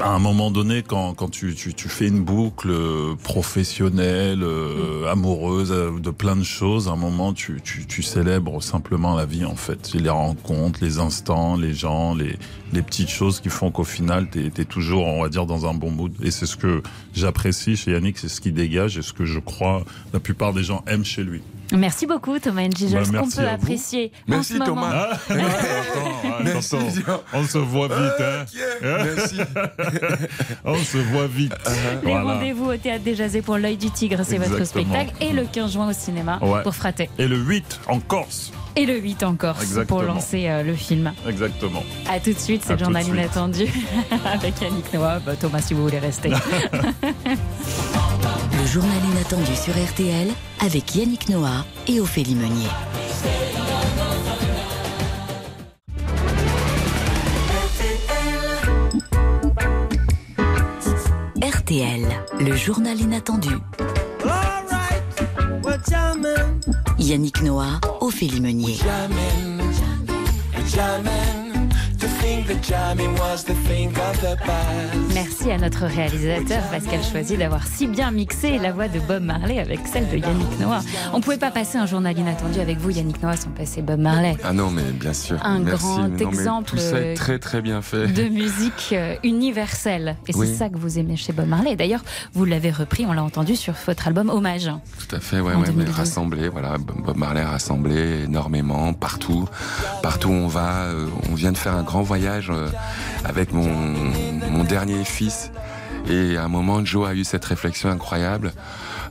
à 0.00 0.10
un 0.10 0.18
moment 0.18 0.50
donné, 0.50 0.82
quand, 0.82 1.14
quand 1.14 1.30
tu, 1.30 1.54
tu, 1.54 1.74
tu 1.74 1.88
fais 1.88 2.08
une 2.08 2.22
boucle 2.22 2.70
euh, 2.70 3.14
professionnelle, 3.22 4.42
euh, 4.42 5.10
amoureuse, 5.10 5.72
euh, 5.72 5.98
de 5.98 6.10
plein 6.10 6.36
de 6.36 6.42
choses, 6.42 6.88
à 6.88 6.92
un 6.92 6.96
moment, 6.96 7.32
tu, 7.32 7.60
tu, 7.62 7.86
tu 7.86 8.02
célèbres 8.02 8.62
simplement 8.62 9.14
la 9.14 9.24
vie, 9.24 9.44
en 9.44 9.56
fait. 9.56 9.94
Les 9.94 10.10
rencontres, 10.10 10.80
les 10.82 10.98
instants, 10.98 11.56
les 11.56 11.74
gens, 11.74 12.14
les, 12.14 12.36
les 12.72 12.82
petites 12.82 13.08
choses 13.08 13.40
qui 13.40 13.48
font 13.48 13.70
qu'au 13.70 13.84
final, 13.84 14.28
t'es, 14.28 14.50
t'es 14.50 14.64
toujours, 14.64 15.06
on 15.06 15.22
va 15.22 15.28
dire, 15.28 15.46
dans 15.46 15.66
un 15.66 15.74
bon 15.74 15.90
mood. 15.90 16.12
Et 16.22 16.30
c'est 16.30 16.46
ce 16.46 16.56
que 16.56 16.82
j'apprécie 17.14 17.76
chez 17.76 17.92
Yannick, 17.92 18.18
c'est 18.18 18.28
ce 18.28 18.40
qui 18.40 18.52
dégage 18.52 18.98
et 18.98 19.02
ce 19.02 19.12
que 19.12 19.24
je 19.24 19.38
crois 19.38 19.84
la 20.12 20.20
plupart 20.20 20.52
des 20.52 20.64
gens 20.64 20.84
aiment 20.86 21.04
chez 21.04 21.22
lui. 21.22 21.42
Merci 21.72 22.06
beaucoup 22.06 22.38
Thomas 22.38 22.62
Ngigel. 22.68 22.98
Bah, 22.98 23.04
ce 23.04 23.10
qu'on 23.12 23.28
peut 23.42 23.48
à 23.48 23.52
apprécier 23.54 24.12
Merci, 24.28 24.54
en 24.54 24.58
ce 24.58 24.64
Thomas. 24.64 24.90
Ah, 24.92 25.10
attends, 25.12 26.40
Merci, 26.44 26.76
attends. 26.76 26.88
Jean. 27.06 27.20
On 27.32 27.44
se 27.44 27.58
voit 27.58 27.88
vite, 27.88 28.20
hein. 28.20 28.44
Merci. 28.82 29.36
On 30.64 30.76
se 30.76 30.98
voit 30.98 31.26
vite. 31.26 31.52
Les 32.04 32.10
Voilà. 32.12 32.34
rendez-vous 32.34 32.66
au 32.70 32.76
Théâtre 32.76 33.04
des 33.04 33.14
Jazés 33.14 33.42
pour 33.42 33.56
l'œil 33.58 33.76
du 33.76 33.90
tigre, 33.90 34.20
c'est 34.24 34.38
votre 34.38 34.64
spectacle. 34.64 35.12
Et 35.20 35.32
le 35.32 35.44
15 35.44 35.72
juin 35.72 35.88
au 35.90 35.92
cinéma 35.92 36.38
Ouais. 36.42 36.62
pour 36.62 36.74
Frater. 36.74 37.08
Et 37.18 37.26
le 37.28 37.36
8 37.38 37.80
en 37.88 38.00
Corse. 38.00 38.52
Et 38.76 38.86
le 38.86 38.98
8 38.98 39.22
encore 39.22 39.56
Exactement. 39.62 39.86
pour 39.86 40.02
lancer 40.02 40.48
euh, 40.48 40.62
le 40.64 40.74
film. 40.74 41.12
Exactement. 41.28 41.82
A 42.10 42.18
tout 42.18 42.32
de 42.32 42.38
suite, 42.38 42.62
c'est 42.64 42.72
À 42.72 42.76
le 42.76 42.80
journal 42.84 43.06
inattendu 43.06 43.66
avec 44.24 44.60
Yannick 44.60 44.92
Noah. 44.92 45.20
Bah, 45.20 45.32
Thomas, 45.40 45.60
si 45.60 45.74
vous 45.74 45.82
voulez 45.84 46.00
rester. 46.00 46.30
Journal 48.74 49.04
inattendu 49.12 49.54
sur 49.54 49.72
RTL 49.72 50.26
avec 50.58 50.96
Yannick 50.96 51.28
Noah 51.28 51.64
et 51.86 52.00
Ophélie 52.00 52.34
Meunier. 52.34 52.66
RTL, 61.40 62.04
le 62.40 62.56
journal 62.56 63.00
inattendu. 63.00 63.50
Yannick 66.98 67.42
Noah, 67.42 67.80
Ophélie 68.00 68.40
Meunier. 68.40 68.76
Merci 75.14 75.50
à 75.50 75.58
notre 75.58 75.84
réalisateur 75.86 76.62
Pascal 76.70 77.00
Choisy 77.02 77.36
d'avoir 77.36 77.66
si 77.66 77.86
bien 77.86 78.10
mixé 78.10 78.58
la 78.58 78.72
voix 78.72 78.88
de 78.88 78.98
Bob 79.00 79.22
Marley 79.22 79.58
avec 79.58 79.80
celle 79.86 80.08
de 80.08 80.16
Yannick 80.16 80.58
Noah. 80.60 80.80
On 81.12 81.18
ne 81.18 81.22
pouvait 81.22 81.36
pas 81.36 81.50
passer 81.50 81.76
un 81.76 81.86
journal 81.86 82.16
inattendu 82.18 82.60
avec 82.60 82.78
vous, 82.78 82.90
Yannick 82.90 83.22
Noah, 83.22 83.36
sans 83.36 83.50
passer 83.50 83.82
Bob 83.82 84.00
Marley. 84.00 84.36
Ah 84.44 84.52
non, 84.52 84.70
mais 84.70 84.82
bien 84.92 85.12
sûr. 85.12 85.38
Un 85.44 85.58
Merci. 85.60 85.82
grand 85.84 86.08
Non, 86.08 86.16
exemple, 86.16 86.70
Tout 86.70 86.76
ça 86.78 86.96
euh, 86.96 87.12
est 87.12 87.14
très 87.14 87.38
très 87.38 87.60
bien 87.60 87.82
fait. 87.82 88.06
de 88.06 88.28
musique 88.28 88.90
euh, 88.92 89.16
universelle. 89.22 90.16
Et 90.26 90.32
c'est 90.32 90.38
Oui. 90.38 90.54
ça 90.56 90.68
que 90.70 90.78
vous 90.78 90.98
aimez 90.98 91.16
chez 91.16 91.32
Bob 91.32 91.46
Marley. 91.48 91.76
D'ailleurs, 91.76 92.02
vous 92.32 92.44
l'avez 92.46 92.70
repris, 92.70 93.04
on 93.06 93.12
l'a 93.12 93.22
entendu 93.24 93.56
sur 93.56 93.74
votre 93.86 94.06
album 94.06 94.30
Hommage. 94.30 94.70
Tout 95.08 95.16
à 95.16 95.20
fait, 95.20 95.40
ouais, 95.40 95.52
En 95.52 95.60
ouais, 95.60 95.66
mais 95.68 95.84
2012. 95.84 95.94
rassemblé, 95.96 96.48
voilà, 96.48 96.78
Bob 96.78 97.16
Marley 97.16 97.40
a 97.42 97.48
rassemblé 97.50 98.24
énormément, 98.24 98.92
partout, 98.94 99.46
partout 100.02 100.28
où 100.28 100.32
on 100.32 100.48
va. 100.48 100.84
euh, 100.84 101.06
on 101.30 101.34
vient 101.34 101.52
de 101.52 101.58
faire 101.58 101.74
un 101.74 101.82
grand 101.82 102.00
voyage 102.02 102.13
euh, 102.14 102.68
avec 103.24 103.52
mon, 103.52 103.68
mon 104.50 104.64
dernier 104.64 105.04
fils. 105.04 105.50
Et 106.08 106.36
à 106.36 106.44
un 106.44 106.48
moment, 106.48 106.84
Joe 106.84 107.08
a 107.08 107.14
eu 107.14 107.24
cette 107.24 107.44
réflexion 107.44 107.88
incroyable. 107.88 108.52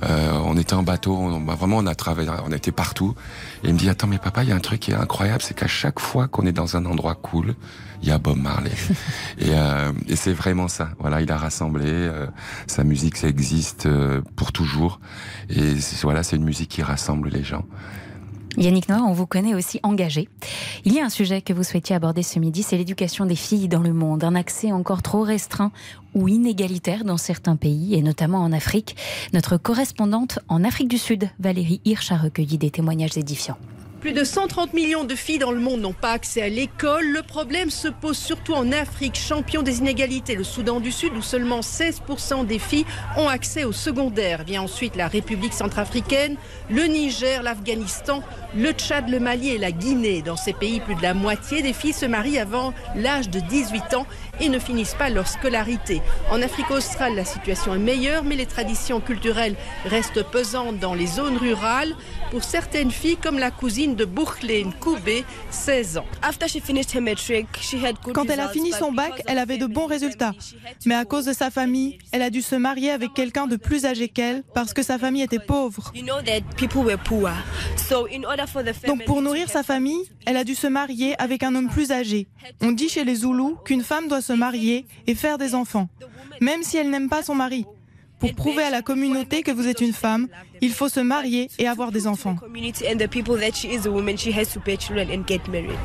Euh, 0.03 0.31
on 0.45 0.57
était 0.57 0.73
en 0.73 0.83
bateau, 0.83 1.15
on, 1.15 1.39
bah, 1.39 1.55
vraiment, 1.55 1.77
on 1.77 1.87
a 1.87 1.95
travaillé, 1.95 2.29
on 2.45 2.51
était 2.51 2.71
partout. 2.71 3.15
Et 3.63 3.67
il 3.69 3.73
me 3.73 3.79
dit, 3.79 3.89
attends, 3.89 4.07
mais 4.07 4.17
papa, 4.17 4.43
il 4.43 4.49
y 4.49 4.51
a 4.51 4.55
un 4.55 4.59
truc 4.59 4.81
qui 4.81 4.91
est 4.91 4.95
incroyable, 4.95 5.41
c'est 5.41 5.53
qu'à 5.53 5.67
chaque 5.67 5.99
fois 5.99 6.27
qu'on 6.27 6.45
est 6.45 6.51
dans 6.51 6.75
un 6.75 6.85
endroit 6.85 7.15
cool, 7.15 7.55
il 8.01 8.09
y 8.09 8.11
a 8.11 8.17
Bob 8.17 8.37
Marley. 8.37 8.71
et 9.37 9.51
euh, 9.51 9.91
et 10.07 10.15
c'est 10.15 10.33
vraiment 10.33 10.67
ça. 10.67 10.89
Voilà, 10.99 11.21
il 11.21 11.31
a 11.31 11.37
rassemblé. 11.37 11.85
euh, 11.87 12.27
sa 12.67 12.83
musique, 12.83 13.17
ça 13.17 13.27
existe 13.27 13.85
euh, 13.85 14.21
pour 14.35 14.51
toujours. 14.51 14.99
Et 15.49 15.75
voilà, 16.03 16.23
c'est 16.23 16.35
une 16.35 16.43
musique 16.43 16.69
qui 16.69 16.83
rassemble 16.83 17.29
les 17.29 17.43
gens. 17.43 17.65
Yannick 18.57 18.89
Noah, 18.89 19.03
on 19.03 19.13
vous 19.13 19.25
connaît 19.25 19.55
aussi 19.55 19.79
engagé. 19.83 20.29
Il 20.85 20.93
y 20.93 20.99
a 20.99 21.05
un 21.05 21.09
sujet 21.09 21.41
que 21.41 21.53
vous 21.53 21.63
souhaitiez 21.63 21.95
aborder 21.95 22.23
ce 22.23 22.39
midi, 22.39 22.63
c'est 22.63 22.77
l'éducation 22.77 23.25
des 23.25 23.35
filles 23.35 23.67
dans 23.67 23.81
le 23.81 23.93
monde. 23.93 24.23
Un 24.23 24.35
accès 24.35 24.71
encore 24.71 25.01
trop 25.01 25.21
restreint 25.21 25.71
ou 26.13 26.27
inégalitaire 26.27 27.03
dans 27.03 27.17
certains 27.17 27.55
pays, 27.55 27.95
et 27.95 28.01
notamment 28.01 28.39
en 28.39 28.51
Afrique. 28.51 28.95
Notre 29.33 29.57
correspondante 29.57 30.39
en 30.47 30.63
Afrique 30.63 30.87
du 30.89 30.97
Sud, 30.97 31.29
Valérie 31.39 31.81
Hirsch, 31.85 32.11
a 32.11 32.17
recueilli 32.17 32.57
des 32.57 32.69
témoignages 32.69 33.17
édifiants. 33.17 33.57
Plus 34.03 34.11
de 34.11 34.25
130 34.25 34.73
millions 34.73 35.05
de 35.05 35.15
filles 35.15 35.37
dans 35.39 35.53
le 35.53 35.61
monde 35.61 35.79
n'ont 35.79 35.93
pas 35.93 36.11
accès 36.11 36.41
à 36.41 36.49
l'école. 36.49 37.05
Le 37.05 37.21
problème 37.21 37.69
se 37.69 37.87
pose 37.87 38.17
surtout 38.17 38.53
en 38.53 38.73
Afrique, 38.73 39.15
champion 39.17 39.61
des 39.61 39.77
inégalités, 39.77 40.35
le 40.35 40.43
Soudan 40.43 40.81
du 40.81 40.91
Sud, 40.91 41.13
où 41.15 41.21
seulement 41.21 41.61
16% 41.61 42.45
des 42.45 42.59
filles 42.59 42.85
ont 43.15 43.29
accès 43.29 43.63
au 43.63 43.71
secondaire. 43.71 44.43
Vient 44.43 44.63
ensuite 44.63 44.97
la 44.97 45.07
République 45.07 45.53
centrafricaine, 45.53 46.35
le 46.69 46.83
Niger, 46.83 47.43
l'Afghanistan, 47.43 48.21
le 48.57 48.73
Tchad, 48.73 49.07
le 49.07 49.21
Mali 49.21 49.51
et 49.51 49.57
la 49.57 49.71
Guinée. 49.71 50.21
Dans 50.21 50.35
ces 50.35 50.51
pays, 50.51 50.81
plus 50.81 50.95
de 50.95 51.01
la 51.01 51.13
moitié 51.13 51.61
des 51.61 51.71
filles 51.71 51.93
se 51.93 52.05
marient 52.05 52.39
avant 52.39 52.73
l'âge 52.97 53.29
de 53.29 53.39
18 53.39 53.93
ans 53.93 54.05
et 54.39 54.49
ne 54.49 54.59
finissent 54.59 54.95
pas 54.95 55.09
leur 55.09 55.27
scolarité. 55.27 56.01
En 56.31 56.41
Afrique 56.41 56.71
australe, 56.71 57.15
la 57.15 57.25
situation 57.25 57.75
est 57.75 57.79
meilleure, 57.79 58.23
mais 58.23 58.35
les 58.35 58.45
traditions 58.45 58.99
culturelles 58.99 59.55
restent 59.85 60.23
pesantes 60.23 60.79
dans 60.79 60.93
les 60.93 61.07
zones 61.07 61.37
rurales. 61.37 61.95
Pour 62.31 62.43
certaines 62.43 62.91
filles, 62.91 63.17
comme 63.17 63.37
la 63.37 63.51
cousine 63.51 63.95
de 63.95 64.05
Bourkleen 64.05 64.73
Koubé, 64.73 65.23
16 65.51 65.97
ans. 65.97 66.05
Quand 68.13 68.25
elle 68.29 68.39
a 68.39 68.49
fini 68.49 68.71
son 68.71 68.91
bac, 68.91 69.21
elle 69.27 69.37
avait 69.37 69.57
de 69.57 69.67
bons 69.67 69.85
résultats. 69.85 70.33
Mais 70.85 70.95
à 70.95 71.05
cause 71.05 71.25
de 71.25 71.33
sa 71.33 71.51
famille, 71.51 71.99
elle 72.11 72.23
a 72.23 72.31
dû 72.31 72.41
se 72.41 72.55
marier 72.55 72.89
avec 72.89 73.13
quelqu'un 73.13 73.45
de 73.45 73.55
plus 73.55 73.85
âgé 73.85 74.07
qu'elle 74.07 74.43
parce 74.55 74.73
que 74.73 74.81
sa 74.81 74.97
famille 74.97 75.21
était 75.21 75.39
pauvre. 75.39 75.93
Donc 78.87 79.05
pour 79.05 79.21
nourrir 79.21 79.49
sa 79.49 79.61
famille, 79.61 80.03
elle 80.25 80.37
a 80.37 80.43
dû 80.43 80.55
se 80.55 80.67
marier 80.67 81.15
avec 81.21 81.43
un 81.43 81.53
homme 81.53 81.69
plus 81.69 81.91
âgé. 81.91 82.27
On 82.61 82.71
dit 82.71 82.89
chez 82.89 83.03
les 83.03 83.15
Zoulous 83.15 83.57
qu'une 83.63 83.83
femme 83.83 84.07
doit 84.07 84.21
se 84.23 84.33
marier 84.33 84.85
et 85.05 85.15
faire 85.15 85.37
des 85.37 85.53
enfants, 85.53 85.89
même 86.41 86.63
si 86.63 86.77
elle 86.77 86.89
n'aime 86.89 87.09
pas 87.09 87.23
son 87.23 87.35
mari. 87.35 87.65
Pour 88.19 88.33
prouver 88.33 88.63
à 88.63 88.69
la 88.69 88.81
communauté 88.81 89.43
que 89.43 89.51
vous 89.51 89.67
êtes 89.67 89.81
une 89.81 89.93
femme, 89.93 90.29
il 90.63 90.71
faut 90.71 90.87
se 90.87 91.01
marier 91.01 91.49
et 91.59 91.67
avoir 91.67 91.91
des 91.91 92.07
enfants. 92.07 92.37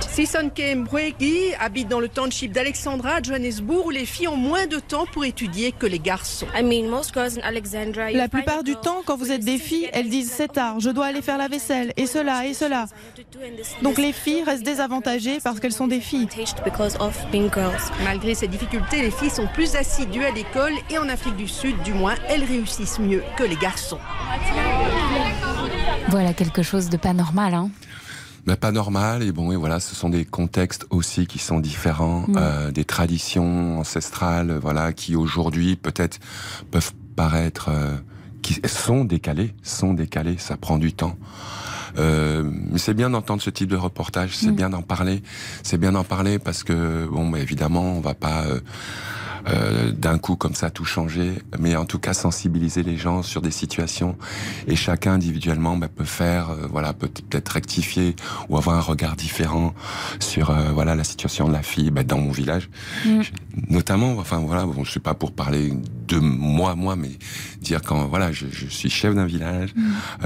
Sisonke 0.08 0.76
Mbwegi 0.76 1.54
habite 1.58 1.88
dans 1.88 1.98
le 1.98 2.08
township 2.08 2.52
d'Alexandra 2.52 3.14
à 3.14 3.22
Johannesburg 3.22 3.86
où 3.86 3.90
les 3.90 4.06
filles 4.06 4.28
ont 4.28 4.36
moins 4.36 4.68
de 4.68 4.78
temps 4.78 5.06
pour 5.12 5.24
étudier 5.24 5.72
que 5.72 5.86
les 5.86 5.98
garçons. 5.98 6.46
La 6.54 8.28
plupart 8.28 8.62
du 8.62 8.76
temps, 8.76 9.02
quand 9.04 9.16
vous 9.16 9.32
êtes 9.32 9.44
des 9.44 9.58
filles, 9.58 9.88
elles 9.92 10.08
disent 10.08 10.30
c'est 10.30 10.52
tard, 10.52 10.78
je 10.78 10.90
dois 10.90 11.06
aller 11.06 11.22
faire 11.22 11.38
la 11.38 11.48
vaisselle, 11.48 11.92
et 11.96 12.06
cela, 12.06 12.46
et 12.46 12.54
cela. 12.54 12.86
Donc 13.82 13.98
les 13.98 14.12
filles 14.12 14.44
restent 14.44 14.62
désavantagées 14.62 15.38
parce 15.42 15.58
qu'elles 15.58 15.72
sont 15.72 15.88
des 15.88 16.00
filles. 16.00 16.28
Malgré 18.04 18.34
ces 18.36 18.46
difficultés, 18.46 19.02
les 19.02 19.10
filles 19.10 19.30
sont 19.30 19.48
plus 19.54 19.74
assidues 19.74 20.24
à 20.24 20.30
l'école 20.30 20.74
et 20.88 20.98
en 20.98 21.08
Afrique 21.08 21.36
du 21.36 21.48
Sud, 21.48 21.82
du 21.82 21.94
moins, 21.94 22.14
elles 22.28 22.44
réussissent 22.44 23.00
mieux 23.00 23.24
que 23.36 23.42
les 23.42 23.56
garçons. 23.56 23.98
Voilà 26.10 26.32
quelque 26.32 26.62
chose 26.62 26.88
de 26.88 26.96
pas 26.96 27.12
normal, 27.12 27.54
hein 27.54 27.70
Mais 28.46 28.56
pas 28.56 28.72
normal 28.72 29.22
et 29.22 29.30
bon 29.32 29.52
et 29.52 29.56
voilà 29.56 29.78
ce 29.78 29.94
sont 29.94 30.08
des 30.08 30.24
contextes 30.24 30.86
aussi 30.90 31.26
qui 31.26 31.38
sont 31.38 31.60
différents 31.60 32.24
Mm. 32.28 32.36
euh, 32.38 32.70
des 32.70 32.84
traditions 32.84 33.78
ancestrales 33.80 34.58
voilà 34.60 34.92
qui 34.92 35.16
aujourd'hui 35.16 35.76
peut-être 35.76 36.18
peuvent 36.70 36.92
paraître 37.14 37.68
euh, 37.68 37.96
qui 38.42 38.60
sont 38.66 39.04
décalées 39.04 39.54
sont 39.62 39.92
décalées 39.92 40.36
ça 40.38 40.56
prend 40.56 40.78
du 40.78 40.92
temps 40.94 41.16
euh, 41.98 42.42
mais 42.70 42.78
c'est 42.78 42.94
bien 42.94 43.10
d'entendre 43.10 43.42
ce 43.42 43.50
type 43.50 43.68
de 43.70 43.76
reportage, 43.76 44.36
c'est 44.36 44.50
Mm. 44.52 44.56
bien 44.56 44.70
d'en 44.70 44.82
parler, 44.82 45.22
c'est 45.62 45.78
bien 45.78 45.92
d'en 45.92 46.04
parler 46.04 46.38
parce 46.38 46.62
que 46.62 47.06
bon, 47.10 47.28
bah, 47.28 47.40
évidemment, 47.40 47.94
on 47.96 48.00
va 48.00 48.14
pas 48.14 48.44
euh, 49.48 49.90
d'un 49.92 50.18
coup 50.18 50.36
comme 50.36 50.54
ça 50.54 50.70
tout 50.70 50.84
changer, 50.84 51.34
mais 51.58 51.76
en 51.76 51.84
tout 51.84 51.98
cas 51.98 52.12
sensibiliser 52.12 52.82
les 52.82 52.96
gens 52.96 53.22
sur 53.22 53.42
des 53.42 53.50
situations 53.50 54.16
et 54.66 54.76
chacun 54.76 55.12
individuellement 55.14 55.76
bah, 55.76 55.88
peut 55.88 56.04
faire, 56.04 56.50
euh, 56.50 56.66
voilà, 56.70 56.92
peut 56.92 57.08
peut-être 57.08 57.48
rectifier 57.48 58.14
ou 58.48 58.56
avoir 58.56 58.76
un 58.76 58.80
regard 58.80 59.16
différent 59.16 59.74
sur 60.20 60.50
euh, 60.50 60.70
voilà 60.72 60.94
la 60.94 61.04
situation 61.04 61.48
de 61.48 61.52
la 61.52 61.62
fille 61.62 61.90
bah, 61.90 62.02
dans 62.04 62.18
mon 62.18 62.30
village, 62.30 62.68
Mm. 63.04 63.20
notamment. 63.70 64.16
Enfin 64.18 64.38
voilà, 64.38 64.64
bon, 64.66 64.84
je 64.84 64.90
suis 64.90 65.00
pas 65.00 65.14
pour 65.14 65.32
parler 65.32 65.72
de 66.06 66.18
moi, 66.18 66.74
moi, 66.74 66.96
mais 66.96 67.10
dire 67.60 67.80
quand 67.82 68.06
voilà, 68.06 68.32
je, 68.32 68.46
je 68.50 68.66
suis 68.66 68.90
chef 68.90 69.14
d'un 69.14 69.26
village, 69.26 69.74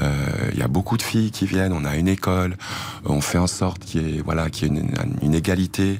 euh, 0.00 0.50
il 0.52 0.58
y 0.58 0.62
a 0.62 0.68
beaucoup 0.68 0.96
de 0.96 1.02
filles 1.02 1.30
qui 1.30 1.46
viennent, 1.46 1.72
on 1.72 1.84
a 1.84 1.96
une 1.96 2.08
école, 2.08 2.56
on 3.04 3.20
fait 3.20 3.38
en 3.38 3.46
sorte 3.46 3.84
qu'il 3.84 4.08
y 4.08 4.18
ait 4.18 4.22
voilà 4.22 4.50
qu'il 4.50 4.72
y 4.72 4.76
ait 4.76 4.80
une, 4.80 4.90
une 5.22 5.34
égalité 5.34 5.98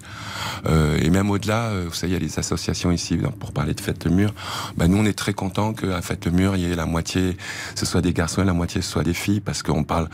euh, 0.66 0.98
et 1.00 1.10
même 1.10 1.30
au-delà, 1.30 1.70
euh, 1.70 1.86
vous 1.88 1.94
savez, 1.94 2.12
il 2.12 2.14
y 2.14 2.16
a 2.16 2.20
les 2.20 2.38
associations 2.38 2.92
ici 2.92 3.18
pour 3.40 3.52
parler 3.52 3.74
de 3.74 3.80
Fête 3.80 4.04
le 4.04 4.10
Mur. 4.10 4.34
Bah, 4.76 4.88
nous, 4.88 4.98
on 4.98 5.04
est 5.04 5.16
très 5.16 5.34
contents 5.34 5.72
qu'à 5.72 6.02
Fête 6.02 6.26
le 6.26 6.32
Mur, 6.32 6.56
il 6.56 6.62
y 6.62 6.72
ait 6.72 6.76
la 6.76 6.86
moitié, 6.86 7.36
ce 7.74 7.86
soit 7.86 8.00
des 8.00 8.12
garçons 8.12 8.42
et 8.42 8.44
la 8.44 8.52
moitié 8.52 8.82
ce 8.82 8.90
soit 8.90 9.04
des 9.04 9.14
filles, 9.14 9.40
parce 9.40 9.62
qu'on 9.62 9.84
parle. 9.84 10.08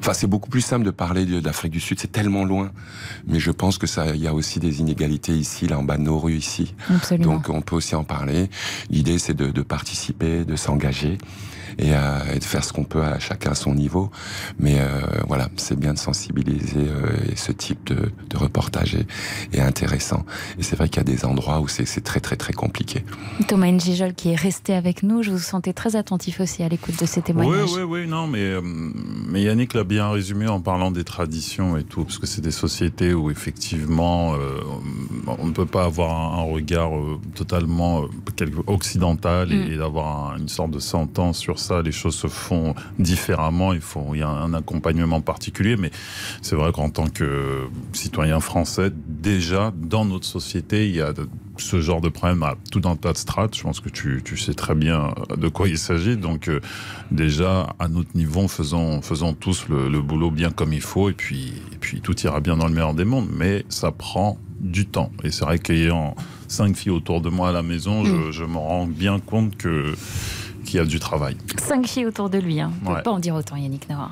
Enfin, 0.00 0.12
c'est 0.14 0.26
beaucoup 0.26 0.48
plus 0.50 0.60
simple 0.60 0.84
de 0.84 0.90
parler 0.90 1.24
de- 1.26 1.40
d'Afrique 1.40 1.72
du 1.72 1.80
Sud, 1.80 1.98
c'est 2.00 2.12
tellement 2.12 2.44
loin. 2.44 2.70
Mais 3.26 3.40
je 3.40 3.50
pense 3.50 3.78
que 3.78 3.86
ça, 3.86 4.14
il 4.14 4.20
y 4.20 4.26
a 4.28 4.34
aussi 4.34 4.60
des 4.60 4.80
inégalités 4.80 5.32
ici, 5.32 5.66
là 5.66 5.78
en 5.78 5.82
bas 5.82 5.96
de 5.96 6.02
nos 6.02 6.18
rues 6.18 6.36
ici. 6.36 6.74
Absolument. 6.94 7.34
Donc, 7.34 7.48
on 7.50 7.60
peut 7.60 7.76
aussi 7.76 7.94
en 7.94 8.04
parler. 8.04 8.48
L'idée, 8.90 9.18
c'est 9.18 9.34
de, 9.34 9.50
de 9.50 9.62
participer, 9.62 10.44
de 10.44 10.56
s'engager 10.56 11.18
et, 11.78 11.94
euh, 11.94 12.18
et 12.34 12.38
de 12.38 12.44
faire 12.44 12.64
ce 12.64 12.72
qu'on 12.72 12.84
peut 12.84 13.02
à 13.02 13.18
chacun 13.18 13.52
à 13.52 13.54
son 13.54 13.74
niveau. 13.74 14.10
Mais 14.58 14.76
euh, 14.80 15.00
voilà, 15.26 15.48
c'est 15.56 15.78
bien 15.78 15.94
de 15.94 15.98
sensibiliser 15.98 16.76
euh, 16.88 17.16
et 17.32 17.36
ce 17.36 17.52
type 17.52 17.84
de, 17.86 18.10
de 18.30 18.36
reportage 18.36 18.94
est, 18.94 19.06
est 19.52 19.60
intéressant. 19.60 20.24
Et 20.58 20.62
c'est 20.62 20.76
vrai 20.76 20.88
qu'il 20.88 20.98
y 20.98 21.00
a 21.00 21.04
des 21.04 21.24
endroits 21.24 21.60
où 21.60 21.68
c'est 21.68 21.84
très 22.02 22.20
très 22.20 22.36
très 22.36 22.52
compliqué. 22.52 23.04
Thomas 23.46 23.70
Njijol 23.70 24.14
qui 24.14 24.30
est 24.30 24.36
resté 24.36 24.74
avec 24.74 25.02
nous, 25.02 25.22
je 25.22 25.30
vous 25.30 25.38
sentais 25.38 25.72
très 25.72 25.96
attentif 25.96 26.40
aussi 26.40 26.62
à 26.62 26.68
l'écoute 26.68 26.98
de 27.00 27.06
ces 27.06 27.20
Oui, 27.20 27.24
témoignages. 27.26 27.72
oui, 27.74 27.82
oui, 27.82 28.06
non, 28.06 28.26
mais, 28.26 28.38
euh, 28.40 28.60
mais 28.62 29.42
Yannick 29.42 29.74
l'a 29.74 29.84
bien 29.84 30.10
résumé 30.10 30.46
en 30.48 30.60
parlant 30.60 30.90
des 30.90 31.04
traditions 31.04 31.76
et 31.76 31.84
tout, 31.84 32.04
parce 32.04 32.18
que 32.18 32.26
c'est 32.26 32.40
des 32.40 32.50
sociétés 32.50 33.14
où 33.14 33.30
effectivement 33.30 34.34
euh, 34.34 34.58
on 35.38 35.46
ne 35.46 35.52
peut 35.52 35.66
pas 35.66 35.84
avoir 35.84 36.38
un, 36.38 36.42
regard 36.42 36.96
euh, 36.96 37.18
totalement 37.34 38.02
euh, 38.02 38.46
occidental 38.66 39.52
et, 39.52 39.56
Mm. 39.58 39.72
et 39.72 39.76
d'avoir 39.76 40.32
un- 40.32 40.38
une 40.38 40.48
sorte 40.48 40.70
de 40.70 40.78
sentence 40.78 41.38
sur 41.38 41.58
ça. 41.58 41.67
Les 41.84 41.92
choses 41.92 42.14
se 42.14 42.26
font 42.26 42.74
différemment. 42.98 43.72
Il 43.72 43.80
faut, 43.80 44.14
il 44.14 44.20
y 44.20 44.22
a 44.22 44.28
un 44.28 44.54
accompagnement 44.54 45.20
particulier, 45.20 45.76
mais 45.76 45.90
c'est 46.42 46.56
vrai 46.56 46.72
qu'en 46.72 46.90
tant 46.90 47.08
que 47.08 47.66
citoyen 47.92 48.40
français, 48.40 48.90
déjà 48.94 49.72
dans 49.76 50.04
notre 50.04 50.26
société, 50.26 50.88
il 50.88 50.96
y 50.96 51.00
a 51.00 51.12
ce 51.56 51.80
genre 51.80 52.00
de 52.00 52.08
problème 52.08 52.42
à 52.42 52.54
tout 52.70 52.82
un 52.84 52.96
tas 52.96 53.12
de 53.12 53.18
strates. 53.18 53.56
Je 53.56 53.62
pense 53.62 53.80
que 53.80 53.88
tu, 53.88 54.22
tu 54.24 54.36
sais 54.36 54.54
très 54.54 54.74
bien 54.74 55.12
euh, 55.30 55.36
de 55.36 55.48
quoi 55.48 55.68
il 55.68 55.78
s'agit. 55.78 56.16
Donc 56.16 56.48
euh, 56.48 56.60
déjà 57.10 57.74
à 57.78 57.88
notre 57.88 58.16
niveau, 58.16 58.46
faisons, 58.48 59.02
faisons 59.02 59.34
tous 59.34 59.68
le, 59.68 59.88
le 59.88 60.00
boulot 60.00 60.30
bien 60.30 60.50
comme 60.50 60.72
il 60.72 60.80
faut, 60.80 61.10
et 61.10 61.14
puis, 61.14 61.52
et 61.72 61.76
puis 61.80 62.00
tout 62.00 62.18
ira 62.20 62.40
bien 62.40 62.56
dans 62.56 62.66
le 62.66 62.72
meilleur 62.72 62.94
des 62.94 63.04
mondes. 63.04 63.28
Mais 63.32 63.64
ça 63.68 63.90
prend 63.90 64.38
du 64.60 64.86
temps. 64.86 65.10
Et 65.24 65.30
c'est 65.30 65.44
vrai 65.44 65.58
qu'ayant 65.58 66.14
cinq 66.48 66.76
filles 66.76 66.92
autour 66.92 67.20
de 67.20 67.28
moi 67.28 67.50
à 67.50 67.52
la 67.52 67.62
maison, 67.62 68.04
je, 68.04 68.32
je 68.32 68.44
me 68.44 68.56
rends 68.56 68.86
bien 68.86 69.20
compte 69.20 69.56
que 69.56 69.94
qu'il 70.68 70.78
y 70.78 70.82
a 70.82 70.84
du 70.84 71.00
travail. 71.00 71.36
Cinq 71.56 71.86
filles 71.86 72.06
autour 72.06 72.28
de 72.30 72.38
lui. 72.38 72.60
Hein. 72.60 72.70
On 72.82 72.88
peut 72.88 72.94
Ouais. 72.96 73.02
pas 73.02 73.10
en 73.10 73.18
dire 73.18 73.34
autant, 73.34 73.56
Yannick 73.56 73.88
Noah. 73.88 74.10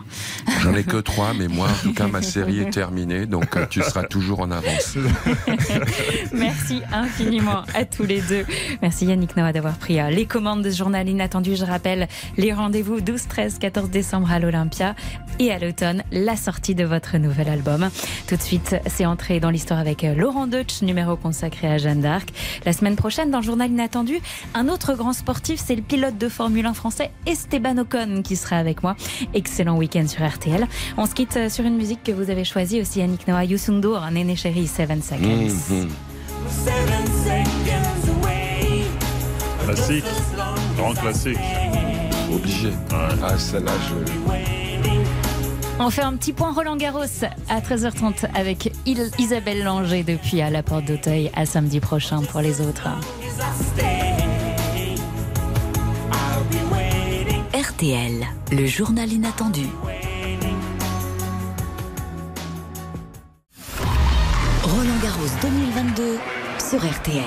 J'en 0.63 0.75
ai 0.75 0.85
que 0.85 0.97
trois, 0.97 1.33
mais 1.35 1.49
moi, 1.49 1.69
en 1.69 1.83
tout 1.83 1.93
cas, 1.93 2.07
ma 2.07 2.23
série 2.23 2.61
est 2.61 2.71
terminée, 2.71 3.27
donc 3.27 3.57
euh, 3.57 3.67
tu 3.69 3.83
seras 3.83 4.05
toujours 4.05 4.41
en 4.41 4.51
avance. 4.51 4.97
Merci 6.33 6.83
infiniment 6.93 7.63
à 7.75 7.85
tous 7.85 8.05
les 8.05 8.21
deux. 8.23 8.45
Merci 8.83 9.07
Yannick 9.07 9.37
Noah 9.37 9.53
d'avoir 9.53 9.75
pris 9.77 10.01
euh, 10.01 10.11
les 10.11 10.27
commandes 10.27 10.63
de 10.63 10.71
ce 10.71 10.77
journal 10.79 11.09
inattendu. 11.09 11.57
Je 11.57 11.65
rappelle 11.65 12.09
les 12.37 12.53
rendez-vous 12.53 13.01
12, 13.01 13.27
13, 13.29 13.59
14 13.59 13.91
décembre 13.91 14.31
à 14.31 14.39
l'Olympia 14.39 14.95
et 15.39 15.53
à 15.53 15.59
l'automne, 15.59 16.03
la 16.11 16.37
sortie 16.37 16.75
de 16.75 16.85
votre 16.85 17.19
nouvel 17.19 17.49
album. 17.49 17.89
Tout 18.29 18.37
de 18.37 18.43
suite, 18.43 18.77
c'est 18.87 19.05
entré 19.07 19.41
dans 19.41 19.51
l'histoire 19.51 19.79
avec 19.81 20.05
euh, 20.05 20.15
Laurent 20.15 20.47
Deutsch, 20.47 20.81
numéro 20.83 21.17
consacré 21.17 21.69
à 21.69 21.77
Jeanne 21.79 22.01
d'Arc. 22.01 22.31
La 22.65 22.73
semaine 22.73 22.97
prochaine, 22.97 23.31
dans 23.31 23.39
le 23.41 23.45
journal 23.45 23.71
inattendu, 23.71 24.19
un 24.55 24.69
autre 24.69 24.95
grand 24.95 25.13
sportif, 25.13 25.61
c'est 25.65 25.77
le 25.77 25.83
pilote 25.83 26.17
de 26.19 26.29
Formule 26.29 26.46
1 26.47 26.73
français 26.75 27.11
Esteban 27.27 27.79
Ocon 27.79 28.23
qui 28.23 28.37
sera 28.37 28.57
avec 28.57 28.83
moi. 28.83 28.97
Excellent 29.35 29.77
week-end 29.77 30.07
sur 30.09 30.27
RTL. 30.27 30.67
On 30.97 31.07
se 31.07 31.15
quitte 31.15 31.37
euh, 31.37 31.49
sur 31.49 31.65
une 31.65 31.77
musique 31.77 32.03
que 32.03 32.13
vous 32.13 32.31
avez 32.31 32.45
choisie 32.45 32.81
aussi, 32.81 33.01
Yannick 33.01 33.27
Noah, 33.29 33.45
Youssoundour, 33.45 34.01
Néné 34.11 34.37
Chéri, 34.37 34.67
Seven 34.67 35.03
Seconds. 35.03 35.55
Mhm. 35.71 35.89
Classique, 39.65 40.05
grand 40.77 40.95
classique. 40.95 41.39
Obligé. 42.33 42.71
Ah, 42.93 43.37
celle-là, 43.39 43.73
je. 43.89 43.95
On 45.79 45.91
fait 45.91 46.03
un 46.03 46.15
petit 46.17 46.33
point 46.33 46.53
Roland 46.53 46.77
Garros 46.77 47.03
à 47.51 47.61
13h30 47.61 48.25
avec 48.35 48.73
Il- 48.87 49.11
Isabelle 49.19 49.63
Langer 49.63 50.05
depuis 50.05 50.41
à 50.41 50.49
la 50.51 50.63
porte 50.63 50.87
d'Auteuil 50.87 51.31
à 51.37 51.45
samedi 51.45 51.81
prochain 51.81 52.23
pour 52.23 52.41
les 52.41 52.61
autres. 52.63 52.89
RTL, 57.55 58.27
le 58.53 58.67
journal 58.67 59.11
inattendu. 59.11 59.63
Roland 64.63 64.99
Garros 65.03 65.31
2022 65.41 66.19
sur 66.59 66.79
RTL. 66.79 67.23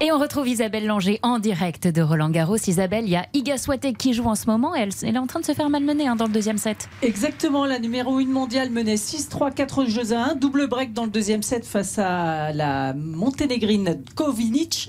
Et 0.00 0.12
on 0.12 0.18
retrouve 0.18 0.46
Isabelle 0.46 0.86
Langer 0.86 1.18
en 1.24 1.40
direct 1.40 1.88
de 1.88 2.00
Roland 2.02 2.30
Garros. 2.30 2.56
Isabelle, 2.56 3.04
il 3.04 3.10
y 3.10 3.16
a 3.16 3.26
Iga 3.34 3.58
Swiatek 3.58 3.98
qui 3.98 4.14
joue 4.14 4.26
en 4.26 4.36
ce 4.36 4.46
moment. 4.46 4.74
Elle, 4.74 4.90
elle 5.02 5.16
est 5.16 5.18
en 5.18 5.26
train 5.26 5.40
de 5.40 5.44
se 5.44 5.54
faire 5.54 5.68
malmener 5.70 6.06
hein, 6.06 6.14
dans 6.14 6.26
le 6.26 6.32
deuxième 6.32 6.56
set. 6.56 6.88
Exactement, 7.02 7.66
la 7.66 7.80
numéro 7.80 8.18
1 8.18 8.26
mondiale 8.26 8.70
menait 8.70 8.94
6-3, 8.94 9.52
4 9.52 9.86
jeux 9.86 10.12
à 10.12 10.30
1. 10.30 10.34
Double 10.36 10.68
break 10.68 10.92
dans 10.92 11.04
le 11.04 11.10
deuxième 11.10 11.42
set 11.42 11.66
face 11.66 11.98
à 11.98 12.52
la 12.52 12.94
monténégrine 12.94 14.00
Kovinic. 14.14 14.88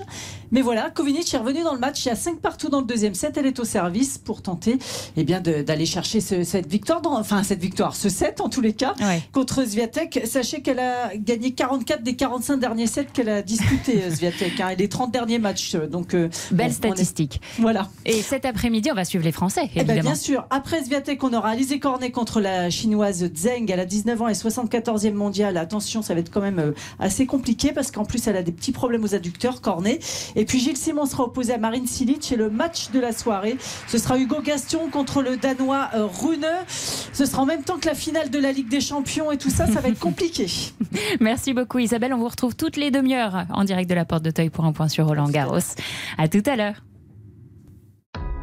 Mais 0.52 0.62
voilà, 0.62 0.90
Kovinic 0.90 1.32
est 1.32 1.36
revenue 1.38 1.62
dans 1.62 1.74
le 1.74 1.78
match. 1.78 2.04
Il 2.04 2.08
y 2.08 2.10
a 2.10 2.16
5 2.16 2.40
partout 2.40 2.68
dans 2.68 2.80
le 2.80 2.86
deuxième 2.86 3.14
set. 3.14 3.36
Elle 3.36 3.46
est 3.46 3.58
au 3.60 3.64
service 3.64 4.18
pour 4.18 4.42
tenter 4.42 4.78
eh 5.16 5.24
bien, 5.24 5.40
d'aller 5.40 5.86
chercher 5.86 6.20
ce- 6.20 6.42
cette 6.44 6.66
victoire, 6.66 7.00
dans- 7.00 7.18
enfin 7.18 7.42
cette 7.42 7.60
victoire, 7.60 7.94
ce 7.94 8.08
set 8.08 8.40
en 8.40 8.48
tous 8.48 8.60
les 8.60 8.72
cas, 8.72 8.94
contre 9.32 9.64
Sviatek. 9.64 10.22
Sachez 10.24 10.60
qu'elle 10.62 10.80
a 10.80 11.16
gagné 11.16 11.52
44 11.52 12.02
des 12.02 12.16
45 12.16 12.56
derniers 12.58 12.86
sets 12.86 13.06
qu'elle 13.12 13.28
a 13.28 13.42
disputés, 13.42 14.02
euh, 14.04 14.10
Sviatek. 14.14 14.60
hein, 14.60 14.68
et 14.70 14.76
les 14.76 14.88
30 14.88 15.12
derniers 15.12 15.38
matchs. 15.38 15.74
euh, 15.74 15.86
Donc, 15.86 16.14
euh, 16.14 16.28
Belle 16.50 16.56
bon, 16.56 16.64
on 16.64 16.66
est- 16.68 16.72
statistique. 16.72 17.40
Voilà. 17.58 17.88
Et 18.04 18.22
cet 18.22 18.44
après-midi, 18.44 18.90
on 18.90 18.94
va 18.94 19.04
suivre 19.04 19.24
les 19.24 19.32
Français, 19.32 19.62
Eh 19.74 19.78
ben, 19.84 19.92
évidemment. 19.94 20.10
bien 20.10 20.14
sûr. 20.14 20.46
Après 20.50 20.82
Sviatek, 20.84 21.22
on 21.24 21.32
aura 21.32 21.50
Alizé 21.50 21.78
Cornet 21.78 22.10
contre 22.10 22.40
la 22.40 22.70
chinoise 22.70 23.28
Zheng. 23.36 23.66
Elle 23.70 23.80
a 23.80 23.84
19 23.86 24.20
ans 24.22 24.28
et 24.28 24.34
74e 24.34 25.14
mondiale. 25.14 25.56
Attention, 25.56 26.02
ça 26.02 26.14
va 26.14 26.20
être 26.20 26.30
quand 26.30 26.40
même 26.40 26.72
assez 26.98 27.26
compliqué 27.26 27.72
parce 27.72 27.90
qu'en 27.90 28.04
plus, 28.04 28.26
elle 28.26 28.36
a 28.36 28.42
des 28.42 28.52
petits 28.52 28.72
problèmes 28.72 29.04
aux 29.04 29.14
adducteurs, 29.14 29.60
Cornet. 29.60 29.98
Et 30.36 30.39
puis 30.44 30.58
Gilles 30.60 30.76
Simon 30.76 31.06
sera 31.06 31.24
opposé 31.24 31.54
à 31.54 31.58
Marine 31.58 31.86
Silic. 31.86 32.30
Et 32.32 32.36
le 32.36 32.50
match 32.50 32.90
de 32.90 33.00
la 33.00 33.12
soirée, 33.12 33.56
ce 33.86 33.98
sera 33.98 34.18
Hugo 34.18 34.40
Gaston 34.42 34.88
contre 34.90 35.22
le 35.22 35.36
Danois 35.36 35.90
euh, 35.94 36.06
Rune. 36.06 36.46
Ce 36.66 37.24
sera 37.24 37.42
en 37.42 37.46
même 37.46 37.62
temps 37.62 37.78
que 37.78 37.86
la 37.86 37.94
finale 37.94 38.30
de 38.30 38.38
la 38.38 38.52
Ligue 38.52 38.68
des 38.68 38.80
Champions 38.80 39.32
et 39.32 39.38
tout 39.38 39.50
ça, 39.50 39.66
ça 39.66 39.80
va 39.80 39.88
être 39.88 39.98
compliqué. 40.00 40.46
Merci 41.20 41.54
beaucoup 41.54 41.78
Isabelle. 41.78 42.12
On 42.14 42.18
vous 42.18 42.28
retrouve 42.28 42.56
toutes 42.56 42.76
les 42.76 42.90
demi-heures 42.90 43.44
en 43.52 43.64
direct 43.64 43.88
de 43.88 43.94
la 43.94 44.04
porte 44.04 44.22
d'Auteuil 44.22 44.50
pour 44.50 44.64
un 44.64 44.72
point 44.72 44.88
sur 44.88 45.06
Roland 45.06 45.28
Garros. 45.28 45.58
À 46.18 46.28
tout 46.28 46.42
à 46.46 46.56
l'heure. 46.56 46.82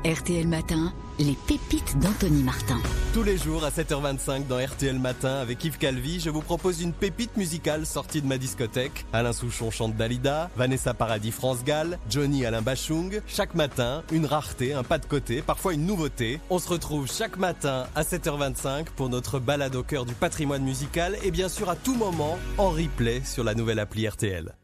RTL 0.06 0.48
Matin, 0.48 0.93
les 1.18 1.36
pépites 1.48 1.98
d'Anthony 2.00 2.43
Martin. 2.43 2.78
Tous 3.14 3.24
les 3.24 3.36
jours 3.36 3.66
à 3.66 3.72
7h25 3.72 4.45
dans 4.45 4.64
RTL 4.64 4.98
Matin 5.00 5.38
avec 5.38 5.66
Yves 5.66 5.80
Calvi, 5.80 6.20
je 6.20 6.30
vous 6.30 6.41
propose 6.41 6.82
une 6.82 6.93
pépite 6.93 7.36
musicale 7.36 7.86
sortie 7.86 8.22
de 8.22 8.28
ma 8.28 8.38
discothèque. 8.38 9.06
Alain 9.12 9.34
Souchon 9.34 9.72
chante 9.72 9.95
Dalida, 9.95 10.52
Vanessa 10.56 10.93
Paradis 10.93 11.32
France 11.32 11.64
Gall, 11.64 11.98
Johnny 12.10 12.45
Alain 12.45 12.62
Bachung. 12.62 13.22
Chaque 13.28 13.56
matin, 13.56 14.04
une 14.12 14.28
rareté, 14.28 14.74
un 14.74 14.84
pas 14.84 15.00
de 15.00 15.08
côté, 15.08 15.41
parfois 15.41 15.74
une 15.74 15.88
nouveauté. 15.88 16.39
On 16.52 16.60
se 16.60 16.70
retrouve 16.70 17.12
chaque 17.12 17.38
matin 17.38 17.88
à 17.95 18.04
7h25 18.04 18.86
pour 18.95 19.10
notre 19.10 19.39
balade 19.39 19.76
au 19.76 19.84
cœur 19.84 20.06
du 20.06 20.14
patrimoine 20.14 20.64
musical 20.64 21.18
et 21.24 21.32
bien 21.32 21.50
sûr 21.50 21.70
à 21.70 21.76
tout 21.76 21.95
moment 21.95 22.38
en 22.60 22.70
replay 22.70 23.24
sur 23.26 23.43
la 23.43 23.56
nouvelle 23.56 23.80
appli 23.80 24.08
RTL. 24.08 24.57